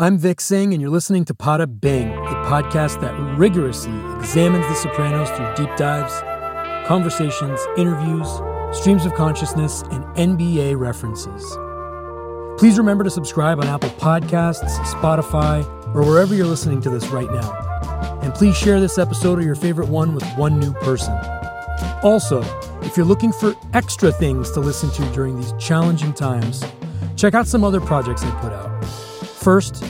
I'm 0.00 0.16
Vik 0.16 0.40
Singh, 0.40 0.72
and 0.72 0.80
you're 0.80 0.90
listening 0.90 1.26
to 1.26 1.34
Poda 1.34 1.66
Bing, 1.66 2.08
a 2.08 2.34
podcast 2.46 3.02
that 3.02 3.12
rigorously 3.36 3.92
examines 4.16 4.66
The 4.68 4.74
Sopranos 4.74 5.28
through 5.28 5.54
deep 5.56 5.76
dives, 5.76 6.14
conversations, 6.88 7.60
interviews, 7.76 8.26
streams 8.72 9.04
of 9.04 9.12
consciousness, 9.12 9.82
and 9.90 10.02
NBA 10.16 10.78
references. 10.78 11.44
Please 12.58 12.78
remember 12.78 13.04
to 13.04 13.10
subscribe 13.10 13.60
on 13.60 13.66
Apple 13.66 13.90
Podcasts, 13.90 14.74
Spotify, 14.86 15.66
or 15.94 16.02
wherever 16.02 16.34
you're 16.34 16.46
listening 16.46 16.80
to 16.80 16.88
this 16.88 17.08
right 17.08 17.30
now. 17.30 17.52
And 18.22 18.32
please 18.32 18.56
share 18.56 18.80
this 18.80 18.96
episode 18.96 19.38
or 19.38 19.42
your 19.42 19.54
favorite 19.54 19.88
one 19.88 20.14
with 20.14 20.24
one 20.38 20.58
new 20.58 20.72
person. 20.76 21.12
Also, 22.02 22.40
if 22.80 22.96
you're 22.96 23.04
looking 23.04 23.32
for 23.32 23.54
extra 23.74 24.10
things 24.10 24.50
to 24.52 24.60
listen 24.60 24.90
to 24.92 25.04
during 25.12 25.36
these 25.38 25.52
challenging 25.58 26.14
times, 26.14 26.64
check 27.16 27.34
out 27.34 27.46
some 27.46 27.64
other 27.64 27.82
projects 27.82 28.22
I 28.22 28.30
put 28.40 28.54
out. 28.54 29.09
First, 29.40 29.82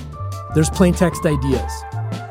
there's 0.55 0.71
Plain 0.71 0.95
Text 0.95 1.27
Ideas, 1.27 1.73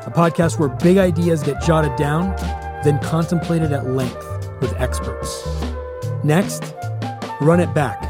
a 0.06 0.10
podcast 0.14 0.58
where 0.58 0.70
big 0.70 0.96
ideas 0.96 1.42
get 1.42 1.60
jotted 1.60 1.94
down, 1.96 2.34
then 2.82 2.98
contemplated 3.00 3.72
at 3.72 3.86
length 3.90 4.24
with 4.62 4.72
experts. 4.80 5.46
Next, 6.24 6.74
Run 7.42 7.60
It 7.60 7.74
Back, 7.74 8.02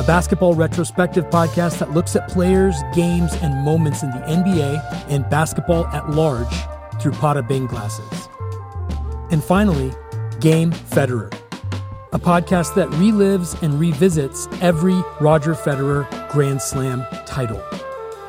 a 0.00 0.04
basketball 0.04 0.54
retrospective 0.54 1.26
podcast 1.26 1.78
that 1.78 1.92
looks 1.92 2.16
at 2.16 2.28
players, 2.28 2.74
games, 2.92 3.32
and 3.34 3.64
moments 3.64 4.02
in 4.02 4.10
the 4.10 4.18
NBA 4.18 5.06
and 5.08 5.30
basketball 5.30 5.86
at 5.86 6.10
large 6.10 6.52
through 7.00 7.12
Poda 7.12 7.46
Bing 7.46 7.68
glasses. 7.68 8.28
And 9.30 9.44
finally, 9.44 9.92
Game 10.40 10.72
Federer, 10.72 11.32
a 12.12 12.18
podcast 12.18 12.74
that 12.74 12.88
relives 12.90 13.60
and 13.62 13.74
revisits 13.78 14.48
every 14.60 15.00
Roger 15.20 15.54
Federer 15.54 16.04
Grand 16.32 16.60
Slam 16.60 17.06
title. 17.26 17.62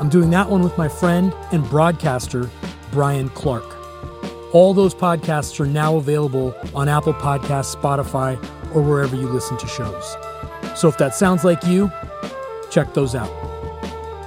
I'm 0.01 0.09
doing 0.09 0.31
that 0.31 0.49
one 0.49 0.63
with 0.63 0.75
my 0.79 0.87
friend 0.87 1.31
and 1.51 1.63
broadcaster, 1.69 2.49
Brian 2.89 3.29
Clark. 3.29 3.63
All 4.51 4.73
those 4.73 4.95
podcasts 4.95 5.59
are 5.59 5.67
now 5.67 5.97
available 5.97 6.55
on 6.73 6.89
Apple 6.89 7.13
Podcasts, 7.13 7.75
Spotify, 7.75 8.35
or 8.73 8.81
wherever 8.81 9.15
you 9.15 9.27
listen 9.27 9.57
to 9.59 9.67
shows. 9.67 10.17
So 10.75 10.87
if 10.87 10.97
that 10.97 11.13
sounds 11.13 11.43
like 11.43 11.63
you, 11.65 11.91
check 12.71 12.95
those 12.95 13.13
out. 13.13 13.29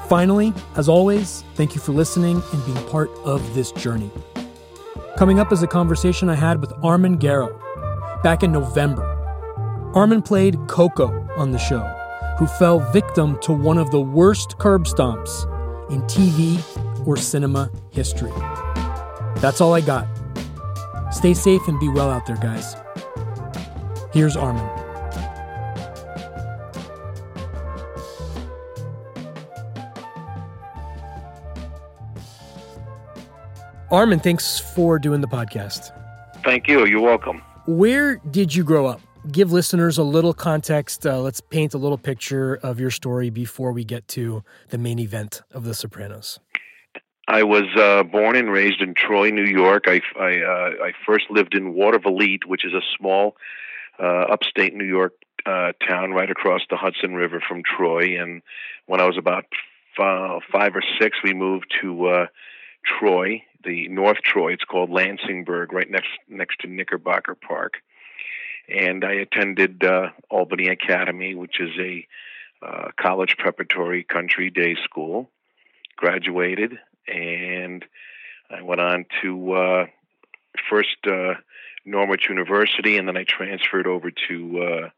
Finally, 0.09 0.55
as 0.77 0.89
always, 0.89 1.43
thank 1.57 1.75
you 1.75 1.81
for 1.81 1.91
listening 1.91 2.41
and 2.53 2.65
being 2.67 2.87
part 2.87 3.11
of 3.25 3.57
this 3.57 3.73
journey. 3.73 4.13
Coming 5.19 5.41
up 5.41 5.51
is 5.51 5.65
a 5.65 5.67
conversation 5.67 6.29
I 6.29 6.37
had 6.37 6.61
with 6.61 6.73
Armen 6.85 7.19
Garo 7.19 7.51
back 8.23 8.45
in 8.45 8.53
November. 8.53 9.03
Armen 9.93 10.23
played 10.23 10.57
Coco 10.69 11.29
on 11.37 11.51
the 11.51 11.59
show, 11.59 11.83
who 12.39 12.47
fell 12.47 12.79
victim 12.93 13.41
to 13.41 13.53
one 13.53 13.77
of 13.77 13.91
the 13.91 14.01
worst 14.01 14.57
curb 14.59 14.85
stomps 14.85 15.51
in 15.91 16.03
TV 16.03 16.59
or 17.07 17.17
cinema 17.17 17.71
history. 17.91 18.33
That's 19.37 19.61
all 19.61 19.75
I 19.75 19.81
got. 19.81 20.07
Stay 21.13 21.35
safe 21.35 21.67
and 21.69 21.79
be 21.79 21.89
well 21.89 22.11
out 22.11 22.27
there, 22.27 22.37
guys. 22.37 22.75
Here's 24.13 24.37
Armen. 24.37 24.69
Armen, 33.91 34.19
thanks 34.19 34.59
for 34.59 34.99
doing 34.99 35.21
the 35.21 35.29
podcast. 35.29 35.93
Thank 36.43 36.67
you. 36.67 36.85
You're 36.85 37.01
welcome. 37.01 37.43
Where 37.67 38.17
did 38.17 38.55
you 38.55 38.65
grow 38.65 38.87
up? 38.87 39.01
Give 39.31 39.51
listeners 39.51 39.97
a 39.97 40.03
little 40.03 40.35
context. 40.35 41.07
Uh, 41.07 41.19
let's 41.21 41.41
paint 41.41 41.73
a 41.73 41.79
little 41.79 41.97
picture 41.97 42.57
of 42.57 42.79
your 42.79 42.91
story 42.91 43.31
before 43.31 43.73
we 43.73 43.83
get 43.83 44.07
to 44.09 44.45
the 44.69 44.77
main 44.77 44.99
event 44.99 45.41
of 45.51 45.65
The 45.65 45.73
Sopranos. 45.73 46.41
I 47.27 47.43
was 47.43 47.65
uh, 47.75 48.03
born 48.03 48.37
and 48.37 48.53
raised 48.53 48.83
in 48.83 48.93
Troy, 48.93 49.31
New 49.31 49.47
York. 49.47 49.85
I 49.87 50.03
I, 50.21 50.41
uh, 50.41 50.85
I 50.85 50.93
first 51.07 51.31
lived 51.31 51.55
in 51.55 51.73
Watervliet, 51.73 52.45
which 52.47 52.67
is 52.67 52.75
a 52.75 52.83
small 52.99 53.37
uh, 53.99 54.27
upstate 54.31 54.75
New 54.75 54.85
York 54.85 55.15
uh, 55.47 55.73
town 55.89 56.13
right 56.13 56.31
across 56.31 56.61
the 56.69 56.77
Hudson 56.77 57.15
River 57.15 57.43
from 57.47 57.63
Troy. 57.63 58.21
And 58.21 58.43
when 58.85 59.01
I 59.01 59.07
was 59.07 59.17
about 59.17 59.47
f- 59.99 60.43
five 60.53 60.77
or 60.77 60.83
six, 61.01 61.17
we 61.25 61.33
moved 61.33 61.73
to 61.81 62.07
uh, 62.09 62.27
Troy, 62.85 63.43
the 63.65 63.89
North 63.89 64.19
Troy. 64.19 64.53
It's 64.53 64.65
called 64.65 64.91
Lansingburgh, 64.91 65.73
right 65.73 65.91
next 65.91 66.11
next 66.29 66.61
to 66.61 66.67
Knickerbocker 66.67 67.37
Park 67.37 67.77
and 68.69 69.05
I 69.05 69.13
attended 69.15 69.85
uh, 69.85 70.11
Albany 70.31 70.69
Academy, 70.69 71.35
which 71.35 71.61
is 71.61 71.71
a 71.79 72.07
uh, 72.65 72.89
college 73.01 73.37
preparatory 73.39 74.05
country 74.05 74.51
day 74.51 74.77
school. 74.85 75.31
Graduated, 75.97 76.79
and 77.07 77.85
I 78.51 78.63
went 78.63 78.81
on 78.81 79.07
to 79.23 79.53
uh, 79.53 79.87
first 80.69 80.97
uh, 81.07 81.35
Norwich 81.85 82.29
University, 82.29 82.97
and 82.97 83.07
then 83.07 83.17
I 83.17 83.25
transferred 83.25 83.87
over 83.87 84.11
to 84.29 84.63
uh, 84.63 84.89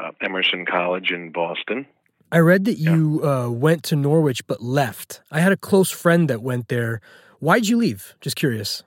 uh, 0.00 0.10
Emerson 0.22 0.64
College 0.64 1.10
in 1.10 1.32
Boston. 1.32 1.86
I 2.32 2.38
read 2.38 2.64
that 2.64 2.78
you 2.78 3.20
yeah. 3.22 3.46
went 3.46 3.82
to 3.84 3.96
Norwich 3.96 4.46
but 4.46 4.62
left. 4.62 5.20
I 5.30 5.40
had 5.40 5.52
a 5.52 5.56
close 5.56 5.90
friend 5.90 6.28
that 6.30 6.42
went 6.42 6.68
there. 6.68 7.00
Why'd 7.40 7.66
you 7.66 7.76
leave? 7.76 8.14
Just 8.20 8.36
curious. 8.36 8.82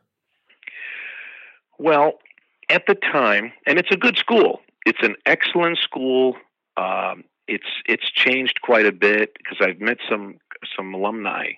Well, 1.77 2.19
at 2.69 2.85
the 2.87 2.95
time, 2.95 3.51
and 3.65 3.79
it's 3.79 3.91
a 3.91 3.97
good 3.97 4.17
school. 4.17 4.61
It's 4.85 5.01
an 5.01 5.15
excellent 5.25 5.77
school. 5.79 6.35
Um, 6.77 7.23
it's 7.47 7.67
it's 7.85 8.09
changed 8.11 8.61
quite 8.61 8.85
a 8.85 8.91
bit 8.91 9.33
because 9.37 9.57
I've 9.61 9.79
met 9.79 9.97
some 10.09 10.35
some 10.75 10.93
alumni 10.93 11.53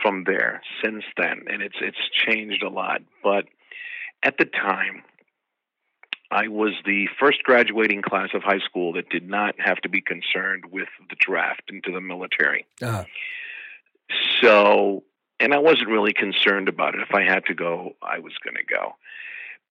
from 0.00 0.24
there 0.24 0.62
since 0.82 1.04
then, 1.16 1.44
and 1.50 1.62
it's 1.62 1.76
it's 1.80 1.98
changed 2.12 2.62
a 2.62 2.68
lot. 2.68 3.00
But 3.22 3.46
at 4.22 4.38
the 4.38 4.44
time, 4.44 5.02
I 6.30 6.48
was 6.48 6.72
the 6.84 7.08
first 7.18 7.42
graduating 7.42 8.02
class 8.02 8.30
of 8.34 8.42
high 8.42 8.58
school 8.58 8.92
that 8.94 9.08
did 9.08 9.28
not 9.28 9.54
have 9.58 9.78
to 9.78 9.88
be 9.88 10.00
concerned 10.00 10.64
with 10.70 10.88
the 11.08 11.16
draft 11.18 11.62
into 11.68 11.92
the 11.92 12.00
military. 12.00 12.66
Uh-huh. 12.82 13.04
So, 14.42 15.04
and 15.40 15.54
I 15.54 15.58
wasn't 15.58 15.88
really 15.88 16.12
concerned 16.12 16.68
about 16.68 16.94
it. 16.94 17.00
If 17.00 17.14
I 17.14 17.22
had 17.22 17.46
to 17.46 17.54
go, 17.54 17.94
I 18.02 18.18
was 18.18 18.32
going 18.42 18.56
to 18.56 18.64
go. 18.64 18.96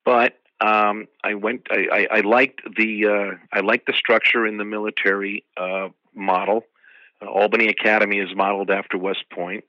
But 0.06 0.40
um, 0.62 1.08
I 1.24 1.34
went. 1.34 1.68
I, 1.70 2.08
I, 2.12 2.18
I 2.18 2.20
liked 2.22 2.62
the 2.78 3.06
uh, 3.06 3.38
I 3.52 3.62
liked 3.62 3.88
the 3.88 3.94
structure 3.94 4.46
in 4.46 4.58
the 4.58 4.66
military 4.66 5.44
uh, 5.58 5.90
model. 6.14 6.64
Uh, 7.22 7.30
Albany 7.30 7.68
Academy 7.68 8.20
is 8.20 8.30
modeled 8.36 8.70
after 8.70 8.98
West 8.98 9.26
Point. 9.32 9.66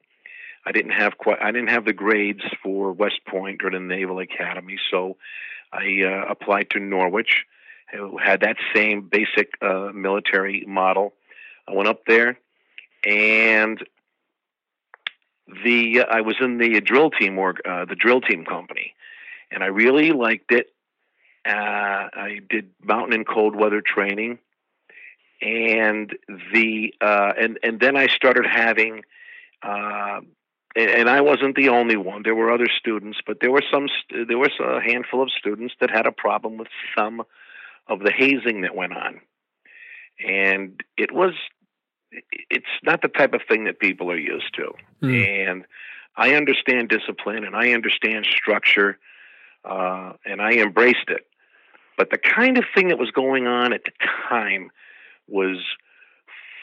I 0.66 0.72
didn't 0.72 0.92
have 0.92 1.18
quite. 1.18 1.40
I 1.42 1.50
didn't 1.52 1.70
have 1.70 1.84
the 1.84 1.92
grades 1.92 2.42
for 2.62 2.92
West 2.92 3.20
Point 3.26 3.62
or 3.64 3.70
the 3.70 3.80
Naval 3.80 4.20
Academy, 4.20 4.78
so 4.90 5.16
I 5.72 6.02
uh, 6.04 6.30
applied 6.30 6.70
to 6.70 6.80
Norwich. 6.80 7.44
Who 7.92 8.18
had 8.18 8.40
that 8.40 8.56
same 8.74 9.02
basic 9.02 9.52
uh, 9.62 9.90
military 9.94 10.64
model. 10.66 11.12
I 11.68 11.72
went 11.74 11.88
up 11.88 12.00
there, 12.06 12.38
and 13.06 13.78
the 15.64 16.02
I 16.08 16.22
was 16.22 16.36
in 16.40 16.58
the 16.58 16.80
drill 16.80 17.10
team 17.10 17.38
or 17.38 17.54
uh, 17.64 17.84
the 17.84 17.94
drill 17.94 18.20
team 18.20 18.44
company, 18.44 18.94
and 19.50 19.62
I 19.62 19.66
really 19.66 20.12
liked 20.12 20.50
it. 20.50 20.73
Uh, 21.46 22.08
I 22.12 22.40
did 22.48 22.70
mountain 22.82 23.12
and 23.12 23.26
cold 23.26 23.54
weather 23.54 23.82
training, 23.82 24.38
and 25.42 26.16
the 26.52 26.94
uh, 27.00 27.32
and 27.38 27.58
and 27.62 27.78
then 27.78 27.96
I 27.96 28.06
started 28.06 28.46
having, 28.46 29.02
uh, 29.62 30.20
and, 30.74 30.90
and, 30.90 31.10
I 31.10 31.20
wasn't 31.20 31.54
the 31.54 31.68
only 31.68 31.96
one. 31.96 32.22
There 32.22 32.34
were 32.34 32.50
other 32.50 32.68
students, 32.78 33.18
but 33.26 33.40
there 33.40 33.50
were 33.50 33.62
some. 33.70 33.88
There 34.10 34.38
was 34.38 34.52
a 34.58 34.80
handful 34.80 35.22
of 35.22 35.30
students 35.38 35.74
that 35.80 35.90
had 35.90 36.06
a 36.06 36.12
problem 36.12 36.56
with 36.56 36.68
some 36.96 37.22
of 37.88 38.00
the 38.00 38.10
hazing 38.10 38.62
that 38.62 38.74
went 38.74 38.94
on, 38.96 39.20
and 40.26 40.80
it 40.96 41.12
was. 41.12 41.34
It's 42.48 42.64
not 42.82 43.02
the 43.02 43.08
type 43.08 43.34
of 43.34 43.42
thing 43.48 43.64
that 43.64 43.80
people 43.80 44.10
are 44.10 44.16
used 44.16 44.54
to, 44.54 44.72
mm. 45.02 45.48
and 45.48 45.64
I 46.16 46.34
understand 46.34 46.88
discipline 46.88 47.44
and 47.44 47.56
I 47.56 47.72
understand 47.72 48.26
structure, 48.26 48.98
uh, 49.64 50.12
and 50.24 50.40
I 50.40 50.52
embraced 50.52 51.08
it. 51.08 51.26
But 51.96 52.10
the 52.10 52.18
kind 52.18 52.58
of 52.58 52.64
thing 52.74 52.88
that 52.88 52.98
was 52.98 53.10
going 53.10 53.46
on 53.46 53.72
at 53.72 53.84
the 53.84 53.92
time 54.28 54.70
was 55.28 55.58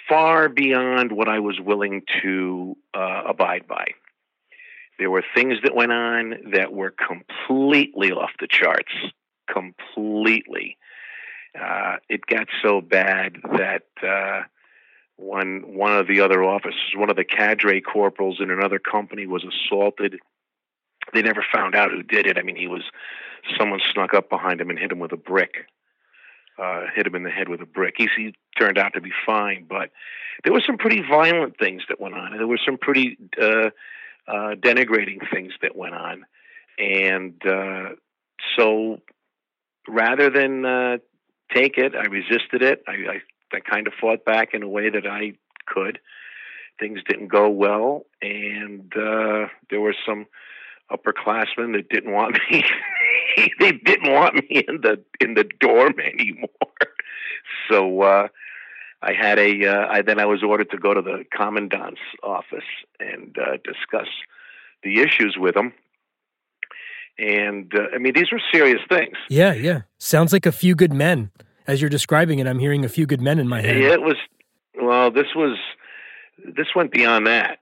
far 0.08 0.50
beyond 0.50 1.12
what 1.12 1.30
I 1.30 1.40
was 1.40 1.60
willing 1.60 2.04
to 2.22 2.76
uh, 2.94 3.24
abide 3.28 3.68
by. 3.68 3.88
There 5.00 5.10
were 5.10 5.24
things 5.34 5.58
that 5.64 5.74
went 5.74 5.92
on 5.92 6.52
that 6.52 6.74
were 6.74 6.92
completely 6.92 8.12
off 8.12 8.32
the 8.40 8.48
charts, 8.48 8.92
completely. 9.52 10.78
Uh, 11.60 11.98
it 12.10 12.26
got 12.28 12.48
so 12.62 12.82
bad 12.82 13.38
that 13.58 13.84
uh, 14.06 14.44
one 15.16 15.64
one 15.66 15.98
of 15.98 16.08
the 16.08 16.22
other 16.22 16.44
officers, 16.44 16.94
one 16.96 17.10
of 17.10 17.16
the 17.16 17.24
cadre 17.24 17.82
corporals 17.82 18.40
in 18.40 18.52
another 18.52 18.80
company, 18.80 19.26
was 19.26 19.44
assaulted. 19.44 20.20
They 21.14 21.22
never 21.22 21.44
found 21.52 21.74
out 21.74 21.92
who 21.92 22.04
did 22.04 22.28
it. 22.28 22.38
I 22.38 22.42
mean, 22.42 22.56
he 22.56 22.68
was 22.68 22.84
someone 23.58 23.80
snuck 23.94 24.14
up 24.14 24.30
behind 24.30 24.62
him 24.62 24.70
and 24.70 24.80
hit 24.80 24.92
him 24.92 25.00
with 25.00 25.12
a 25.14 25.18
brick. 25.18 25.66
uh, 26.62 26.86
hit 26.96 27.08
him 27.08 27.16
in 27.16 27.24
the 27.24 27.30
head 27.30 27.50
with 27.50 27.62
a 27.62 27.66
brick. 27.66 27.96
He, 27.98 28.08
he 28.16 28.36
turned 28.60 28.78
out 28.78 28.94
to 28.94 29.02
be 29.02 29.12
fine, 29.26 29.66
but 29.68 29.90
there 30.44 30.54
were 30.54 30.62
some 30.66 30.78
pretty 30.78 31.02
violent 31.02 31.58
things 31.58 31.84
that 31.90 32.00
went 32.00 32.16
on, 32.16 32.38
there 32.38 32.48
were 32.48 32.60
some 32.64 32.78
pretty 32.78 33.18
uh, 33.42 33.70
uh, 34.28 34.56
denigrating 34.56 35.20
things 35.34 35.54
that 35.62 35.76
went 35.76 35.96
on, 35.96 36.26
and 36.78 37.36
uh, 37.46 37.90
so 38.58 39.00
rather 39.88 40.30
than 40.30 40.66
uh, 40.66 40.98
take 41.54 41.78
it, 41.78 41.96
I 41.96 42.06
resisted 42.06 42.62
it. 42.62 42.84
I, 42.88 42.92
I 42.92 43.22
I 43.54 43.60
kind 43.60 43.88
of 43.88 43.94
fought 44.00 44.24
back 44.24 44.54
in 44.54 44.64
a 44.64 44.68
way 44.70 44.90
that 44.90 45.06
I 45.06 45.34
could. 45.66 46.00
Things 46.80 47.00
didn't 47.08 47.28
go 47.28 47.50
well, 47.50 48.06
and 48.22 48.92
uh, 48.96 49.48
there 49.70 49.82
were 49.82 49.96
some 50.06 50.26
upperclassmen 50.92 51.74
that 51.76 51.90
didn't 51.90 52.12
want 52.14 52.40
me. 52.50 52.64
they 53.60 53.72
didn't 53.72 54.12
want 54.12 54.36
me 54.36 54.64
in 54.68 54.82
the 54.82 55.04
in 55.20 55.34
the 55.36 55.46
dorm 55.60 55.96
anymore. 56.00 56.50
So 57.70 58.02
uh, 58.02 58.28
I 59.02 59.14
had 59.14 59.40
a. 59.40 59.66
Uh, 59.66 59.88
I 59.90 60.02
then 60.02 60.20
I 60.20 60.26
was 60.26 60.44
ordered 60.44 60.70
to 60.72 60.78
go 60.78 60.94
to 60.94 61.02
the 61.02 61.26
commandant's 61.36 62.02
office 62.24 62.64
and 63.00 63.36
uh, 63.38 63.58
discuss 63.64 64.08
the 64.84 65.00
issues 65.00 65.38
with 65.40 65.56
him. 65.56 65.74
And 67.18 67.74
uh, 67.74 67.88
I 67.94 67.98
mean, 67.98 68.14
these 68.14 68.32
were 68.32 68.42
serious 68.54 68.82
things. 68.90 69.16
Yeah, 69.30 69.54
yeah. 69.54 69.82
Sounds 69.98 70.34
like 70.34 70.46
a 70.46 70.52
few 70.52 70.76
good 70.76 70.94
men. 70.94 71.32
As 71.68 71.82
you're 71.82 71.90
describing 71.90 72.40
it, 72.40 72.48
I'm 72.48 72.60
hearing 72.60 72.86
a 72.86 72.90
few 72.90 73.06
good 73.06 73.22
men 73.22 73.40
in 73.40 73.48
my 73.48 73.62
head. 73.62 73.78
It 73.78 74.02
was. 74.02 74.18
Well, 74.80 75.12
this 75.12 75.28
was. 75.36 75.58
This 76.56 76.68
went 76.76 76.92
beyond 76.92 77.28
that 77.28 77.60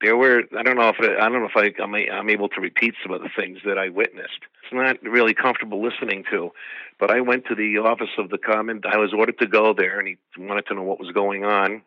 there 0.00 0.16
were 0.16 0.42
I 0.56 0.62
don't 0.62 0.76
know 0.76 0.88
if 0.88 1.00
it, 1.00 1.18
I 1.18 1.28
don't 1.28 1.40
know 1.40 1.48
if 1.54 1.56
I 1.56 1.72
I'm, 1.82 1.94
I'm 1.94 2.30
able 2.30 2.48
to 2.50 2.60
repeat 2.60 2.94
some 3.02 3.12
of 3.12 3.22
the 3.22 3.28
things 3.34 3.58
that 3.64 3.78
I 3.78 3.88
witnessed. 3.88 4.40
It's 4.62 4.72
not 4.72 5.02
really 5.02 5.34
comfortable 5.34 5.82
listening 5.82 6.24
to, 6.30 6.52
but 6.98 7.10
I 7.10 7.20
went 7.20 7.46
to 7.46 7.54
the 7.54 7.78
office 7.78 8.10
of 8.18 8.30
the 8.30 8.38
command. 8.38 8.84
I 8.90 8.98
was 8.98 9.12
ordered 9.12 9.38
to 9.38 9.46
go 9.46 9.74
there, 9.74 9.98
and 9.98 10.08
he 10.08 10.16
wanted 10.38 10.66
to 10.66 10.74
know 10.74 10.82
what 10.82 11.00
was 11.00 11.10
going 11.12 11.44
on. 11.44 11.82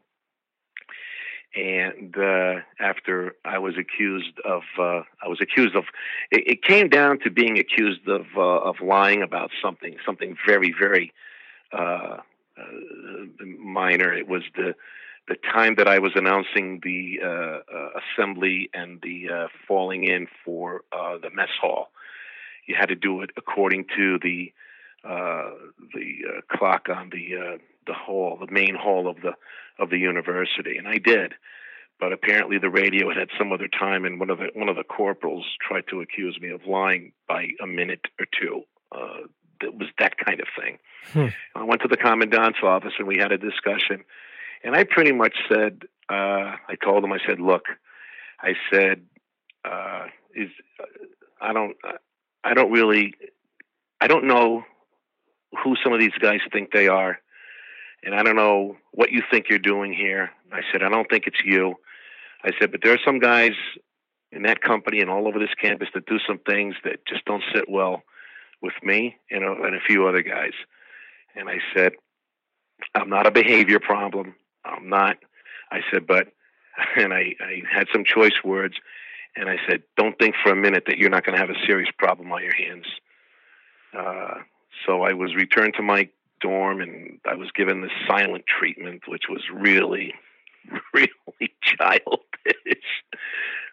And 1.55 2.15
uh, 2.17 2.55
after 2.79 3.35
I 3.43 3.57
was 3.57 3.75
accused 3.77 4.39
of, 4.45 4.63
uh, 4.77 5.01
I 5.23 5.27
was 5.27 5.39
accused 5.41 5.75
of. 5.75 5.85
It, 6.29 6.47
it 6.47 6.63
came 6.63 6.89
down 6.89 7.19
to 7.19 7.31
being 7.31 7.57
accused 7.57 8.07
of 8.07 8.25
uh, 8.35 8.41
of 8.41 8.75
lying 8.81 9.23
about 9.23 9.51
something, 9.61 9.95
something 10.05 10.35
very 10.45 10.73
very 10.77 11.13
uh, 11.73 12.17
uh, 12.57 13.45
minor. 13.59 14.13
It 14.13 14.27
was 14.27 14.43
the 14.55 14.75
the 15.27 15.35
time 15.53 15.75
that 15.77 15.87
I 15.87 15.99
was 15.99 16.13
announcing 16.15 16.79
the 16.83 17.19
uh, 17.23 17.27
uh, 17.27 17.89
assembly 17.99 18.69
and 18.73 19.01
the 19.01 19.27
uh, 19.29 19.47
falling 19.67 20.05
in 20.05 20.27
for 20.45 20.81
uh, 20.91 21.17
the 21.21 21.29
mess 21.29 21.49
hall. 21.61 21.89
You 22.65 22.75
had 22.79 22.89
to 22.89 22.95
do 22.95 23.21
it 23.21 23.31
according 23.37 23.85
to 23.95 24.19
the 24.21 24.53
uh, 25.03 25.51
the 25.93 26.15
uh, 26.27 26.57
clock 26.57 26.87
on 26.89 27.09
the 27.09 27.59
the 27.85 27.93
hall, 27.93 28.37
the 28.39 28.51
main 28.51 28.75
hall 28.75 29.07
of 29.09 29.17
the 29.21 29.33
of 29.79 29.89
the 29.89 29.97
university, 29.97 30.77
and 30.77 30.87
I 30.87 30.97
did. 30.97 31.33
But 31.99 32.13
apparently, 32.13 32.59
the 32.59 32.69
radio 32.69 33.09
had 33.09 33.29
some 33.37 33.51
other 33.51 33.67
time, 33.67 34.05
and 34.05 34.19
one 34.19 34.29
of 34.29 34.37
the 34.37 34.49
one 34.53 34.69
of 34.69 34.75
the 34.75 34.83
corporals 34.83 35.45
tried 35.65 35.85
to 35.89 36.01
accuse 36.01 36.39
me 36.39 36.49
of 36.49 36.65
lying 36.65 37.11
by 37.27 37.47
a 37.61 37.67
minute 37.67 38.05
or 38.19 38.27
two. 38.39 38.63
it 39.61 39.73
was 39.73 39.87
that 39.99 40.17
kind 40.17 40.39
of 40.39 40.47
thing. 40.59 40.77
Hmm. 41.13 41.27
I 41.57 41.63
went 41.63 41.81
to 41.81 41.87
the 41.87 41.97
commandant's 41.97 42.59
office, 42.61 42.93
and 42.99 43.07
we 43.07 43.17
had 43.17 43.31
a 43.31 43.37
discussion 43.37 44.03
and 44.63 44.75
I 44.75 44.83
pretty 44.83 45.11
much 45.11 45.35
said, 45.49 45.83
uh, 46.09 46.55
I 46.67 46.75
told 46.83 47.03
him, 47.03 47.11
I 47.11 47.19
said, 47.25 47.39
look, 47.39 47.63
I 48.41 48.53
said, 48.71 49.01
uh, 49.65 50.05
is 50.35 50.49
I 51.41 51.53
don't, 51.53 51.75
I 52.43 52.53
don't 52.53 52.71
really, 52.71 53.13
I 53.99 54.07
don't 54.07 54.27
know 54.27 54.63
who 55.63 55.75
some 55.83 55.93
of 55.93 55.99
these 55.99 56.17
guys 56.19 56.39
think 56.51 56.71
they 56.71 56.87
are, 56.87 57.19
and 58.03 58.15
I 58.15 58.23
don't 58.23 58.35
know 58.35 58.77
what 58.91 59.11
you 59.11 59.21
think 59.29 59.45
you're 59.49 59.59
doing 59.59 59.93
here. 59.93 60.31
I 60.51 60.61
said, 60.71 60.83
I 60.83 60.89
don't 60.89 61.09
think 61.09 61.25
it's 61.27 61.41
you. 61.43 61.75
I 62.43 62.51
said, 62.59 62.71
but 62.71 62.81
there 62.83 62.93
are 62.93 62.99
some 63.03 63.19
guys 63.19 63.53
in 64.31 64.43
that 64.43 64.61
company 64.61 65.01
and 65.01 65.09
all 65.09 65.27
over 65.27 65.39
this 65.39 65.53
campus 65.59 65.89
that 65.93 66.05
do 66.05 66.19
some 66.27 66.39
things 66.39 66.75
that 66.83 67.05
just 67.07 67.25
don't 67.25 67.43
sit 67.53 67.65
well 67.69 68.03
with 68.61 68.73
me 68.83 69.17
and 69.31 69.43
a, 69.43 69.51
and 69.51 69.75
a 69.75 69.79
few 69.87 70.07
other 70.07 70.21
guys. 70.21 70.53
And 71.35 71.49
I 71.49 71.57
said, 71.75 71.93
I'm 72.93 73.09
not 73.09 73.27
a 73.27 73.31
behavior 73.31 73.79
problem. 73.79 74.35
I'm 74.67 74.89
not. 74.89 75.17
I 75.71 75.81
said, 75.91 76.07
but, 76.07 76.27
and 76.95 77.13
I, 77.13 77.35
I 77.39 77.61
had 77.71 77.87
some 77.91 78.03
choice 78.03 78.43
words, 78.43 78.75
and 79.35 79.49
I 79.49 79.57
said, 79.67 79.83
don't 79.95 80.17
think 80.17 80.35
for 80.43 80.51
a 80.51 80.55
minute 80.55 80.83
that 80.87 80.97
you're 80.97 81.09
not 81.09 81.25
going 81.25 81.35
to 81.35 81.41
have 81.41 81.49
a 81.49 81.65
serious 81.65 81.89
problem 81.97 82.31
on 82.31 82.43
your 82.43 82.55
hands. 82.55 82.85
Uh, 83.97 84.41
so 84.85 85.03
I 85.03 85.13
was 85.13 85.35
returned 85.35 85.73
to 85.75 85.83
my 85.83 86.09
dorm, 86.41 86.81
and 86.81 87.19
I 87.29 87.35
was 87.35 87.51
given 87.51 87.81
the 87.81 87.89
silent 88.07 88.45
treatment, 88.47 89.03
which 89.07 89.23
was 89.29 89.41
really, 89.53 90.13
really 90.93 91.09
childish. 91.61 92.23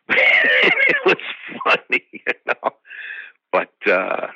it 0.09 0.97
was 1.07 1.17
funny, 1.65 2.05
you 2.13 2.35
know. 2.47 2.71
But 3.53 3.73
uh, 3.91 4.29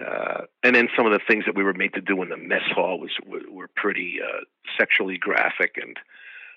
uh, 0.00 0.42
and 0.62 0.74
then 0.74 0.88
some 0.96 1.06
of 1.06 1.12
the 1.12 1.20
things 1.26 1.44
that 1.46 1.54
we 1.54 1.62
were 1.62 1.74
made 1.74 1.94
to 1.94 2.00
do 2.00 2.20
in 2.22 2.28
the 2.28 2.36
mess 2.36 2.64
hall 2.74 2.98
was 2.98 3.10
were, 3.26 3.68
pretty 3.76 4.18
uh, 4.22 4.40
sexually 4.78 5.18
graphic 5.18 5.76
and 5.80 5.98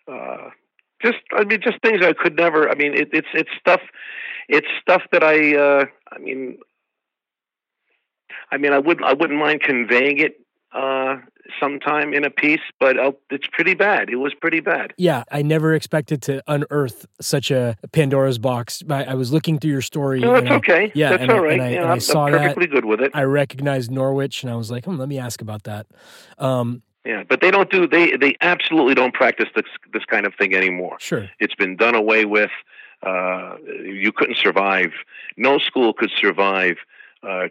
uh, 0.07 0.49
just 1.01 1.17
I 1.35 1.43
mean 1.43 1.61
just 1.61 1.81
things 1.81 2.01
I 2.01 2.13
could 2.13 2.35
never. 2.35 2.69
I 2.69 2.75
mean 2.75 2.93
it, 2.93 3.09
it's 3.11 3.27
it's 3.33 3.49
stuff 3.59 3.81
it's 4.47 4.67
stuff 4.81 5.03
that 5.11 5.23
I 5.23 5.55
uh, 5.55 5.85
I 6.11 6.17
mean 6.19 6.57
I 8.51 8.57
mean 8.57 8.73
I 8.73 8.79
would 8.79 9.03
I 9.03 9.13
wouldn't 9.13 9.39
mind 9.39 9.61
conveying 9.61 10.19
it 10.19 10.39
uh, 10.73 11.17
sometime 11.59 12.13
in 12.13 12.23
a 12.23 12.29
piece, 12.29 12.61
but 12.79 12.99
uh, 12.99 13.11
it's 13.29 13.47
pretty 13.47 13.73
bad. 13.73 14.09
It 14.09 14.17
was 14.17 14.33
pretty 14.33 14.59
bad. 14.59 14.93
Yeah, 14.97 15.23
I 15.31 15.41
never 15.41 15.73
expected 15.73 16.21
to 16.23 16.43
unearth 16.47 17.05
such 17.21 17.51
a 17.51 17.77
Pandora's 17.91 18.37
box. 18.37 18.83
I, 18.89 19.05
I 19.05 19.13
was 19.15 19.31
looking 19.31 19.59
through 19.59 19.71
your 19.71 19.81
story. 19.81 20.19
No, 20.19 20.33
that's 20.33 20.51
I, 20.51 20.55
okay. 20.55 20.91
Yeah, 20.93 21.15
that's 21.15 21.29
all 21.29 21.37
I, 21.37 21.39
right. 21.39 21.53
And 21.53 21.61
I, 21.61 21.69
yeah, 21.69 21.85
I 21.85 21.91
I'm, 21.93 21.99
saw 21.99 22.25
I'm 22.25 22.33
perfectly 22.33 22.65
that. 22.65 22.71
good 22.71 22.85
with 22.85 23.01
it. 23.01 23.11
I 23.13 23.23
recognized 23.23 23.91
Norwich, 23.91 24.43
and 24.43 24.51
I 24.51 24.55
was 24.55 24.69
like, 24.69 24.85
hmm, 24.85 24.97
let 24.97 25.07
me 25.07 25.17
ask 25.17 25.41
about 25.41 25.63
that. 25.63 25.87
Um, 26.37 26.83
yeah, 27.05 27.23
but 27.23 27.39
they 27.39 27.51
don't 27.51 27.71
do 27.71 27.87
they 27.87 28.17
they 28.17 28.35
absolutely 28.41 28.93
don't 28.93 29.13
practice 29.13 29.47
this 29.55 29.65
this 29.93 30.03
kind 30.05 30.25
of 30.25 30.35
thing 30.35 30.53
anymore. 30.53 30.97
Sure, 30.99 31.29
it's 31.39 31.55
been 31.55 31.77
done 31.77 31.95
away 31.95 32.25
with. 32.25 32.51
Uh, 33.01 33.55
you 33.83 34.11
couldn't 34.11 34.37
survive. 34.37 34.91
No 35.37 35.59
school 35.59 35.93
could 35.93 36.11
survive 36.19 36.77
uh, 37.23 37.47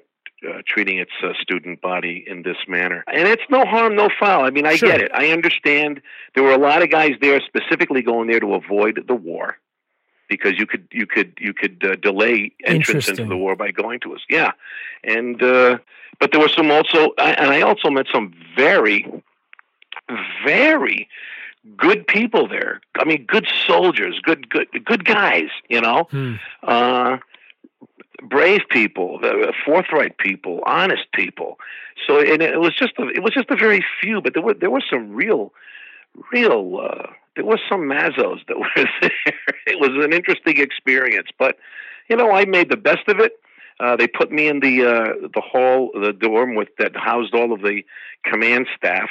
uh, 0.47 0.63
treating 0.67 0.99
its 0.99 1.13
uh, 1.23 1.33
student 1.41 1.81
body 1.81 2.25
in 2.27 2.43
this 2.43 2.57
manner. 2.69 3.05
And 3.13 3.29
it's 3.29 3.43
no 3.49 3.65
harm, 3.65 3.95
no 3.97 4.09
foul. 4.21 4.45
I 4.45 4.51
mean, 4.51 4.67
I 4.67 4.77
sure. 4.77 4.91
get 4.91 5.01
it. 5.01 5.11
I 5.15 5.29
understand. 5.29 6.03
There 6.35 6.43
were 6.43 6.53
a 6.53 6.59
lot 6.59 6.83
of 6.83 6.91
guys 6.91 7.13
there 7.21 7.41
specifically 7.41 8.03
going 8.03 8.29
there 8.29 8.41
to 8.41 8.55
avoid 8.55 9.05
the 9.07 9.15
war 9.15 9.57
because 10.29 10.59
you 10.59 10.67
could 10.67 10.89
you 10.91 11.07
could 11.07 11.33
you 11.39 11.55
could 11.55 11.85
uh, 11.85 11.97
delay 11.97 12.53
entrance 12.65 13.09
into 13.09 13.25
the 13.25 13.37
war 13.37 13.57
by 13.57 13.71
going 13.71 14.01
to 14.01 14.15
us. 14.15 14.21
Yeah, 14.29 14.53
and 15.05 15.43
uh, 15.43 15.79
but 16.19 16.33
there 16.33 16.41
were 16.41 16.49
some 16.49 16.71
also, 16.71 17.13
and 17.19 17.51
I 17.51 17.61
also 17.61 17.91
met 17.91 18.07
some 18.13 18.35
very, 18.57 19.07
very 20.45 21.09
good 21.77 22.07
people 22.07 22.49
there. 22.49 22.81
I 22.97 23.05
mean, 23.05 23.25
good 23.27 23.47
soldiers, 23.67 24.21
good 24.23 24.49
good 24.49 24.69
good 24.85 25.05
guys. 25.05 25.49
You 25.69 25.81
know, 25.81 26.07
hmm. 26.11 26.35
uh, 26.63 27.19
brave 28.23 28.63
people, 28.71 29.21
forthright 29.65 30.19
people, 30.19 30.61
honest 30.67 31.11
people. 31.13 31.59
So 32.07 32.21
and 32.21 32.43
it 32.43 32.61
was 32.61 32.75
just 32.75 32.93
a, 32.99 33.09
it 33.09 33.23
was 33.23 33.33
just 33.33 33.51
a 33.51 33.57
very 33.57 33.85
few, 34.01 34.21
but 34.21 34.35
there 34.35 34.43
were 34.43 34.55
there 34.55 34.71
were 34.71 34.83
some 34.89 35.15
real, 35.15 35.53
real. 36.33 36.81
Uh, 36.83 37.07
there 37.35 37.45
was 37.45 37.61
some 37.69 37.83
mazos 37.83 38.47
that 38.49 38.59
were 38.59 38.69
there. 39.01 39.55
It 39.67 39.81
was 39.81 40.05
an 40.05 40.13
interesting 40.13 40.59
experience, 40.59 41.29
but 41.39 41.57
you 42.09 42.17
know 42.17 42.33
I 42.33 42.45
made 42.45 42.71
the 42.71 42.77
best 42.77 43.09
of 43.09 43.19
it. 43.19 43.33
Uh, 43.79 43.97
they 43.97 44.07
put 44.07 44.31
me 44.31 44.49
in 44.49 44.61
the 44.61 44.85
uh, 44.87 45.29
the 45.35 45.41
hall, 45.41 45.91
the 45.95 46.13
dorm 46.13 46.55
with 46.55 46.69
that 46.79 46.97
housed 46.97 47.35
all 47.35 47.53
of 47.53 47.61
the 47.61 47.83
command 48.25 48.67
staff, 48.77 49.11